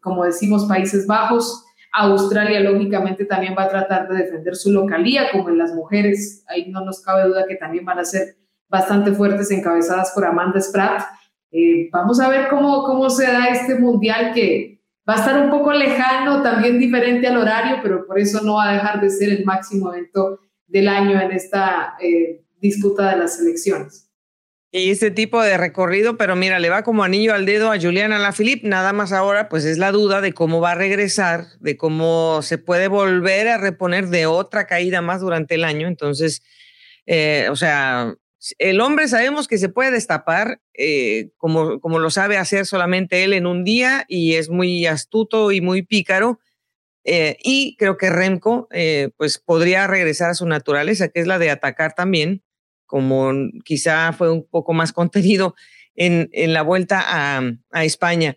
como 0.00 0.24
decimos, 0.24 0.64
Países 0.64 1.06
Bajos, 1.06 1.65
Australia, 1.96 2.60
lógicamente, 2.60 3.24
también 3.24 3.54
va 3.56 3.64
a 3.64 3.68
tratar 3.68 4.08
de 4.08 4.16
defender 4.16 4.54
su 4.54 4.72
localía, 4.72 5.30
como 5.32 5.48
en 5.48 5.58
las 5.58 5.74
mujeres. 5.74 6.44
Ahí 6.46 6.70
no 6.70 6.84
nos 6.84 7.00
cabe 7.02 7.26
duda 7.26 7.46
que 7.46 7.56
también 7.56 7.84
van 7.84 7.98
a 7.98 8.04
ser 8.04 8.36
bastante 8.68 9.12
fuertes, 9.12 9.50
encabezadas 9.50 10.12
por 10.12 10.24
Amanda 10.24 10.60
Spratt. 10.60 11.02
Eh, 11.50 11.88
vamos 11.92 12.20
a 12.20 12.28
ver 12.28 12.48
cómo, 12.48 12.84
cómo 12.84 13.08
se 13.08 13.24
da 13.24 13.46
este 13.48 13.76
mundial 13.76 14.32
que 14.34 14.82
va 15.08 15.14
a 15.14 15.18
estar 15.18 15.40
un 15.40 15.50
poco 15.50 15.72
lejano, 15.72 16.42
también 16.42 16.78
diferente 16.78 17.28
al 17.28 17.36
horario, 17.36 17.78
pero 17.82 18.06
por 18.06 18.18
eso 18.18 18.42
no 18.42 18.54
va 18.54 18.70
a 18.70 18.72
dejar 18.74 19.00
de 19.00 19.10
ser 19.10 19.30
el 19.30 19.44
máximo 19.44 19.92
evento 19.92 20.40
del 20.66 20.88
año 20.88 21.20
en 21.20 21.30
esta 21.32 21.94
eh, 22.00 22.44
disputa 22.60 23.10
de 23.10 23.16
las 23.16 23.40
elecciones. 23.40 24.05
Y 24.78 24.90
este 24.90 25.10
tipo 25.10 25.40
de 25.40 25.56
recorrido, 25.56 26.18
pero 26.18 26.36
mira, 26.36 26.58
le 26.58 26.68
va 26.68 26.82
como 26.82 27.02
anillo 27.02 27.32
al 27.32 27.46
dedo 27.46 27.72
a 27.72 27.80
Juliana 27.80 28.18
Lafilippe, 28.18 28.68
nada 28.68 28.92
más 28.92 29.10
ahora 29.10 29.48
pues 29.48 29.64
es 29.64 29.78
la 29.78 29.90
duda 29.90 30.20
de 30.20 30.34
cómo 30.34 30.60
va 30.60 30.72
a 30.72 30.74
regresar, 30.74 31.46
de 31.60 31.78
cómo 31.78 32.42
se 32.42 32.58
puede 32.58 32.88
volver 32.88 33.48
a 33.48 33.56
reponer 33.56 34.08
de 34.08 34.26
otra 34.26 34.66
caída 34.66 35.00
más 35.00 35.22
durante 35.22 35.54
el 35.54 35.64
año. 35.64 35.88
Entonces, 35.88 36.42
eh, 37.06 37.48
o 37.50 37.56
sea, 37.56 38.16
el 38.58 38.82
hombre 38.82 39.08
sabemos 39.08 39.48
que 39.48 39.56
se 39.56 39.70
puede 39.70 39.92
destapar 39.92 40.60
eh, 40.74 41.30
como, 41.38 41.80
como 41.80 41.98
lo 41.98 42.10
sabe 42.10 42.36
hacer 42.36 42.66
solamente 42.66 43.24
él 43.24 43.32
en 43.32 43.46
un 43.46 43.64
día 43.64 44.04
y 44.08 44.34
es 44.34 44.50
muy 44.50 44.84
astuto 44.84 45.52
y 45.52 45.62
muy 45.62 45.84
pícaro. 45.84 46.38
Eh, 47.02 47.38
y 47.42 47.76
creo 47.78 47.96
que 47.96 48.10
Remco 48.10 48.68
pues 49.16 49.38
podría 49.38 49.86
regresar 49.86 50.28
a 50.32 50.34
su 50.34 50.44
naturaleza, 50.44 51.08
que 51.08 51.20
es 51.20 51.26
la 51.26 51.38
de 51.38 51.48
atacar 51.50 51.94
también 51.94 52.42
como 52.86 53.32
quizá 53.64 54.12
fue 54.12 54.30
un 54.30 54.46
poco 54.46 54.72
más 54.72 54.92
contenido 54.94 55.54
en, 55.94 56.28
en 56.32 56.52
la 56.52 56.62
vuelta 56.62 57.02
a, 57.04 57.42
a 57.72 57.84
España. 57.84 58.36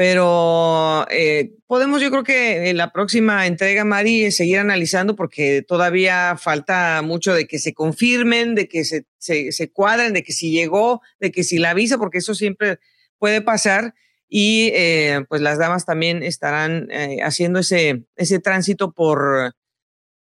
Pero 0.00 1.06
eh, 1.10 1.52
podemos, 1.66 2.00
yo 2.00 2.10
creo 2.10 2.24
que 2.24 2.70
en 2.70 2.78
la 2.78 2.90
próxima 2.90 3.46
entrega, 3.46 3.84
Mari, 3.84 4.30
seguir 4.30 4.56
analizando 4.56 5.14
porque 5.14 5.60
todavía 5.60 6.38
falta 6.38 7.02
mucho 7.02 7.34
de 7.34 7.46
que 7.46 7.58
se 7.58 7.74
confirmen, 7.74 8.54
de 8.54 8.66
que 8.66 8.86
se, 8.86 9.04
se, 9.18 9.70
cuadren, 9.70 10.14
de 10.14 10.22
que 10.22 10.32
si 10.32 10.52
llegó, 10.52 11.02
de 11.18 11.30
que 11.30 11.44
si 11.44 11.58
la 11.58 11.72
avisa, 11.72 11.98
porque 11.98 12.16
eso 12.16 12.34
siempre 12.34 12.78
puede 13.18 13.42
pasar. 13.42 13.92
Y 14.26 14.70
eh, 14.72 15.20
pues 15.28 15.42
las 15.42 15.58
damas 15.58 15.84
también 15.84 16.22
estarán 16.22 16.90
eh, 16.90 17.18
haciendo 17.22 17.58
ese, 17.58 18.04
ese 18.16 18.38
tránsito 18.38 18.92
por, 18.92 19.54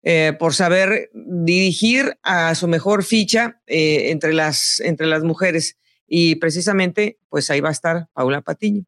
eh, 0.03 0.33
por 0.39 0.55
saber 0.55 1.11
dirigir 1.13 2.19
a 2.23 2.55
su 2.55 2.69
mejor 2.69 3.03
ficha 3.03 3.61
eh, 3.67 4.11
entre, 4.11 4.33
las, 4.33 4.81
entre 4.81 5.07
las 5.07 5.25
mujeres. 5.25 5.77
Y 6.07 6.37
precisamente, 6.37 7.19
pues 7.29 7.51
ahí 7.51 7.61
va 7.61 7.71
a 7.71 7.73
estar 7.73 8.07
Paula 8.13 8.41
Patiño. 8.41 8.85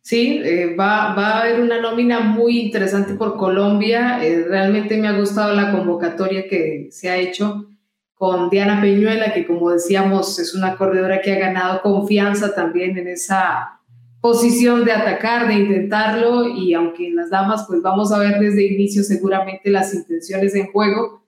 Sí, 0.00 0.40
eh, 0.44 0.74
va, 0.74 1.14
va, 1.14 1.28
a 1.28 1.40
haber 1.42 1.60
una 1.60 1.80
nómina 1.80 2.20
muy 2.20 2.58
interesante 2.58 3.14
por 3.14 3.36
Colombia. 3.36 4.18
realmente 4.18 4.96
me 4.96 5.08
ha 5.08 5.12
gustado 5.12 5.54
la 5.54 5.70
convocatoria 5.70 6.46
que 6.48 6.88
se 6.90 7.08
ha 7.08 7.16
hecho 7.16 7.68
con 8.14 8.48
Diana 8.48 8.80
Peñuela, 8.80 9.32
que 9.32 9.46
como 9.46 9.70
decíamos 9.70 10.38
es 10.38 10.54
una 10.54 10.76
corredora 10.76 11.20
que 11.20 11.32
ha 11.32 11.38
ganado 11.38 11.82
confianza 11.82 12.54
también 12.54 12.96
en 12.96 13.08
esa 13.08 13.80
posición 14.24 14.86
de 14.86 14.92
atacar, 14.92 15.48
de 15.48 15.52
intentarlo 15.52 16.48
y 16.48 16.72
aunque 16.72 17.08
en 17.08 17.16
las 17.16 17.28
damas 17.28 17.66
pues 17.68 17.82
vamos 17.82 18.10
a 18.10 18.18
ver 18.18 18.38
desde 18.38 18.72
inicio 18.72 19.02
seguramente 19.04 19.68
las 19.68 19.92
intenciones 19.92 20.54
en 20.54 20.72
juego, 20.72 21.26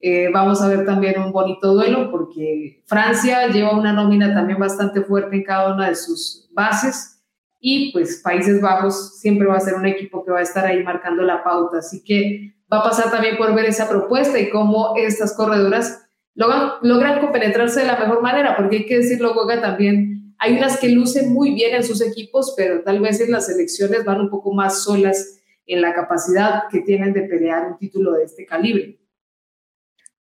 eh, 0.00 0.30
vamos 0.32 0.62
a 0.62 0.68
ver 0.68 0.86
también 0.86 1.20
un 1.20 1.30
bonito 1.30 1.74
duelo 1.74 2.10
porque 2.10 2.82
Francia 2.86 3.48
lleva 3.48 3.78
una 3.78 3.92
nómina 3.92 4.32
también 4.32 4.58
bastante 4.58 5.02
fuerte 5.02 5.36
en 5.36 5.44
cada 5.44 5.74
una 5.74 5.90
de 5.90 5.94
sus 5.94 6.48
bases 6.54 7.22
y 7.60 7.92
pues 7.92 8.22
Países 8.24 8.62
Bajos 8.62 9.20
siempre 9.20 9.46
va 9.46 9.56
a 9.56 9.60
ser 9.60 9.74
un 9.74 9.84
equipo 9.84 10.24
que 10.24 10.30
va 10.30 10.38
a 10.38 10.42
estar 10.42 10.64
ahí 10.64 10.82
marcando 10.82 11.24
la 11.24 11.44
pauta, 11.44 11.80
así 11.80 12.02
que 12.02 12.54
va 12.72 12.78
a 12.78 12.84
pasar 12.84 13.10
también 13.10 13.36
por 13.36 13.54
ver 13.54 13.66
esa 13.66 13.90
propuesta 13.90 14.38
y 14.38 14.48
cómo 14.48 14.94
estas 14.96 15.36
corredoras 15.36 16.08
logran, 16.34 16.70
logran 16.80 17.20
compenetrarse 17.20 17.80
de 17.80 17.88
la 17.88 17.98
mejor 17.98 18.22
manera, 18.22 18.56
porque 18.56 18.76
hay 18.76 18.86
que 18.86 18.96
decirlo, 19.00 19.34
Goga, 19.34 19.60
también 19.60 20.17
hay 20.38 20.56
unas 20.56 20.78
que 20.78 20.88
lucen 20.88 21.32
muy 21.32 21.52
bien 21.52 21.74
en 21.74 21.84
sus 21.84 22.00
equipos, 22.00 22.54
pero 22.56 22.82
tal 22.82 23.00
vez 23.00 23.20
en 23.20 23.32
las 23.32 23.48
elecciones 23.48 24.04
van 24.04 24.20
un 24.20 24.30
poco 24.30 24.52
más 24.52 24.84
solas 24.84 25.40
en 25.66 25.82
la 25.82 25.92
capacidad 25.92 26.62
que 26.70 26.80
tienen 26.80 27.12
de 27.12 27.22
pelear 27.22 27.66
un 27.66 27.78
título 27.78 28.12
de 28.12 28.24
este 28.24 28.46
calibre. 28.46 28.98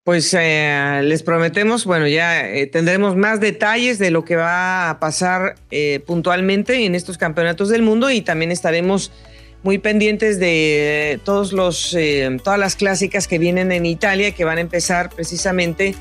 Pues 0.05 0.35
eh, 0.35 1.01
les 1.05 1.23
prometemos, 1.23 1.85
bueno, 1.85 2.09
ya 2.09 2.51
eh, 2.51 2.67
tendremos 2.67 3.17
más 3.17 3.41
detalles 3.41 3.99
de 3.99 4.11
lo 4.11 4.25
que 4.25 4.37
va 4.37 4.91
a 4.91 4.99
pasar 4.99 5.55
eh, 5.71 6.01
puntualmente 6.05 6.85
en 6.85 6.95
estos 6.95 7.19
campeonatos 7.19 7.69
del 7.69 7.83
mundo 7.83 8.11
y 8.11 8.21
también 8.21 8.51
estaremos 8.51 9.13
muy 9.63 9.79
pendientes 9.79 10.41
de 10.41 11.21
todos 11.25 11.53
los, 11.53 11.97
todas 12.43 12.59
las 12.59 12.75
clásicas 12.75 13.29
que 13.29 13.39
vienen 13.39 13.71
en 13.71 13.87
Italia, 13.87 14.33
que 14.33 14.45
van 14.45 14.59
a 14.59 14.61
empezar 14.61 15.09
precisamente 15.11 15.95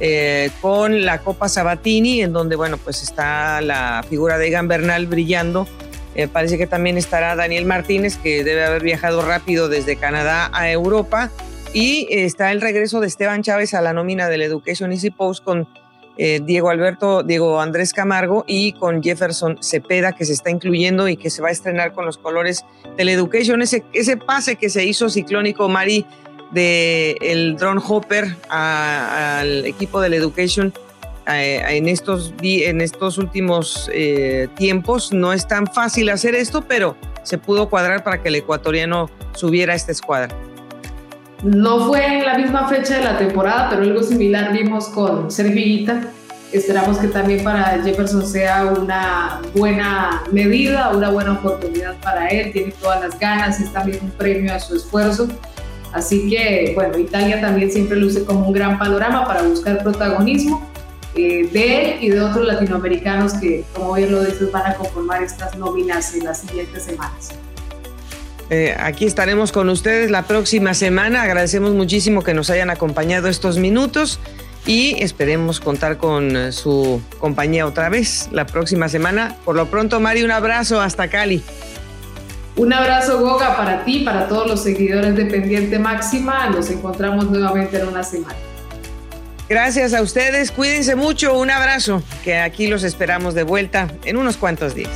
eh, 0.00 0.50
con 0.60 1.04
la 1.04 1.18
Copa 1.18 1.48
Sabatini, 1.48 2.22
en 2.22 2.32
donde, 2.32 2.56
bueno, 2.56 2.76
pues 2.78 3.02
está 3.02 3.60
la 3.60 4.04
figura 4.08 4.38
de 4.38 4.48
Egan 4.48 4.68
Bernal 4.68 5.06
brillando. 5.06 5.66
Eh, 6.14 6.28
parece 6.28 6.58
que 6.58 6.66
también 6.66 6.98
estará 6.98 7.36
Daniel 7.36 7.64
Martínez, 7.64 8.16
que 8.16 8.44
debe 8.44 8.64
haber 8.64 8.82
viajado 8.82 9.22
rápido 9.22 9.68
desde 9.68 9.96
Canadá 9.96 10.50
a 10.52 10.70
Europa. 10.70 11.30
Y 11.72 12.08
está 12.10 12.50
el 12.50 12.60
regreso 12.60 13.00
de 13.00 13.06
Esteban 13.08 13.42
Chávez 13.42 13.74
a 13.74 13.80
la 13.82 13.92
nómina 13.92 14.28
del 14.28 14.42
Education 14.42 14.90
Easy 14.92 15.10
Post 15.10 15.44
con 15.44 15.68
eh, 16.16 16.40
Diego 16.42 16.70
Alberto, 16.70 17.22
Diego 17.22 17.60
Andrés 17.60 17.92
Camargo 17.92 18.44
y 18.48 18.72
con 18.72 19.02
Jefferson 19.02 19.58
Cepeda, 19.62 20.12
que 20.12 20.24
se 20.24 20.32
está 20.32 20.50
incluyendo 20.50 21.08
y 21.08 21.16
que 21.16 21.30
se 21.30 21.42
va 21.42 21.48
a 21.48 21.52
estrenar 21.52 21.92
con 21.92 22.06
los 22.06 22.18
colores 22.18 22.64
del 22.96 23.10
Education. 23.10 23.62
Ese, 23.62 23.84
ese 23.92 24.16
pase 24.16 24.56
que 24.56 24.70
se 24.70 24.84
hizo 24.84 25.10
ciclónico, 25.10 25.68
Mari, 25.68 26.04
del 26.50 27.16
el 27.20 27.56
drone 27.56 27.80
hopper 27.86 28.36
al 28.48 29.66
equipo 29.66 30.00
del 30.00 30.14
Education 30.14 30.72
eh, 31.30 31.62
en, 31.68 31.88
estos, 31.88 32.32
en 32.42 32.80
estos 32.80 33.18
últimos 33.18 33.90
eh, 33.92 34.48
tiempos. 34.56 35.12
No 35.12 35.32
es 35.32 35.46
tan 35.46 35.66
fácil 35.66 36.08
hacer 36.08 36.34
esto, 36.34 36.62
pero 36.62 36.96
se 37.22 37.36
pudo 37.36 37.68
cuadrar 37.68 38.02
para 38.02 38.22
que 38.22 38.28
el 38.28 38.36
ecuatoriano 38.36 39.10
subiera 39.34 39.74
a 39.74 39.76
esta 39.76 39.92
escuadra. 39.92 40.34
No 41.42 41.86
fue 41.86 42.04
en 42.04 42.24
la 42.24 42.36
misma 42.36 42.68
fecha 42.68 42.98
de 42.98 43.04
la 43.04 43.18
temporada, 43.18 43.68
pero 43.70 43.82
algo 43.82 44.02
similar 44.02 44.52
vimos 44.52 44.88
con 44.88 45.30
Servillita. 45.30 46.10
Esperamos 46.50 46.96
que 46.96 47.08
también 47.08 47.44
para 47.44 47.80
Jefferson 47.82 48.26
sea 48.26 48.64
una 48.64 49.40
buena 49.54 50.22
medida, 50.32 50.90
una 50.96 51.10
buena 51.10 51.34
oportunidad 51.34 51.94
para 52.00 52.28
él. 52.28 52.52
Tiene 52.52 52.72
todas 52.80 53.02
las 53.02 53.18
ganas, 53.18 53.60
es 53.60 53.70
también 53.72 53.98
un 54.02 54.10
premio 54.12 54.54
a 54.54 54.58
su 54.58 54.76
esfuerzo. 54.76 55.28
Así 55.92 56.28
que, 56.28 56.72
bueno, 56.74 56.98
Italia 56.98 57.40
también 57.40 57.70
siempre 57.70 57.96
luce 57.96 58.24
como 58.24 58.46
un 58.46 58.52
gran 58.52 58.78
panorama 58.78 59.26
para 59.26 59.42
buscar 59.42 59.82
protagonismo 59.82 60.68
eh, 61.14 61.48
de 61.52 61.80
él 61.80 61.96
y 62.00 62.10
de 62.10 62.20
otros 62.20 62.46
latinoamericanos 62.46 63.34
que, 63.34 63.64
como 63.74 63.94
bien 63.94 64.12
lo 64.12 64.22
dices, 64.22 64.52
van 64.52 64.70
a 64.70 64.74
conformar 64.74 65.22
estas 65.22 65.56
nóminas 65.56 66.14
en 66.14 66.24
las 66.24 66.40
siguientes 66.40 66.84
semanas. 66.84 67.30
Eh, 68.50 68.74
aquí 68.78 69.04
estaremos 69.04 69.52
con 69.52 69.68
ustedes 69.68 70.10
la 70.10 70.22
próxima 70.22 70.74
semana. 70.74 71.22
Agradecemos 71.22 71.72
muchísimo 71.72 72.22
que 72.22 72.34
nos 72.34 72.50
hayan 72.50 72.70
acompañado 72.70 73.28
estos 73.28 73.58
minutos 73.58 74.20
y 74.66 75.02
esperemos 75.02 75.60
contar 75.60 75.96
con 75.96 76.36
eh, 76.36 76.52
su 76.52 77.00
compañía 77.18 77.66
otra 77.66 77.88
vez 77.88 78.28
la 78.32 78.46
próxima 78.46 78.88
semana. 78.88 79.36
Por 79.44 79.56
lo 79.56 79.66
pronto, 79.70 80.00
Mari, 80.00 80.22
un 80.22 80.30
abrazo 80.30 80.80
hasta 80.80 81.08
Cali. 81.08 81.42
Un 82.58 82.72
abrazo, 82.72 83.20
Goga, 83.20 83.56
para 83.56 83.84
ti, 83.84 84.00
para 84.00 84.26
todos 84.26 84.48
los 84.48 84.60
seguidores 84.64 85.14
de 85.14 85.26
Pendiente 85.26 85.78
Máxima. 85.78 86.50
Nos 86.50 86.68
encontramos 86.70 87.30
nuevamente 87.30 87.78
en 87.78 87.86
una 87.86 88.02
semana. 88.02 88.34
Gracias 89.48 89.94
a 89.94 90.02
ustedes, 90.02 90.50
cuídense 90.50 90.96
mucho, 90.96 91.38
un 91.38 91.50
abrazo, 91.52 92.02
que 92.24 92.36
aquí 92.36 92.66
los 92.66 92.82
esperamos 92.82 93.34
de 93.34 93.44
vuelta 93.44 93.88
en 94.04 94.16
unos 94.16 94.36
cuantos 94.36 94.74
días. 94.74 94.90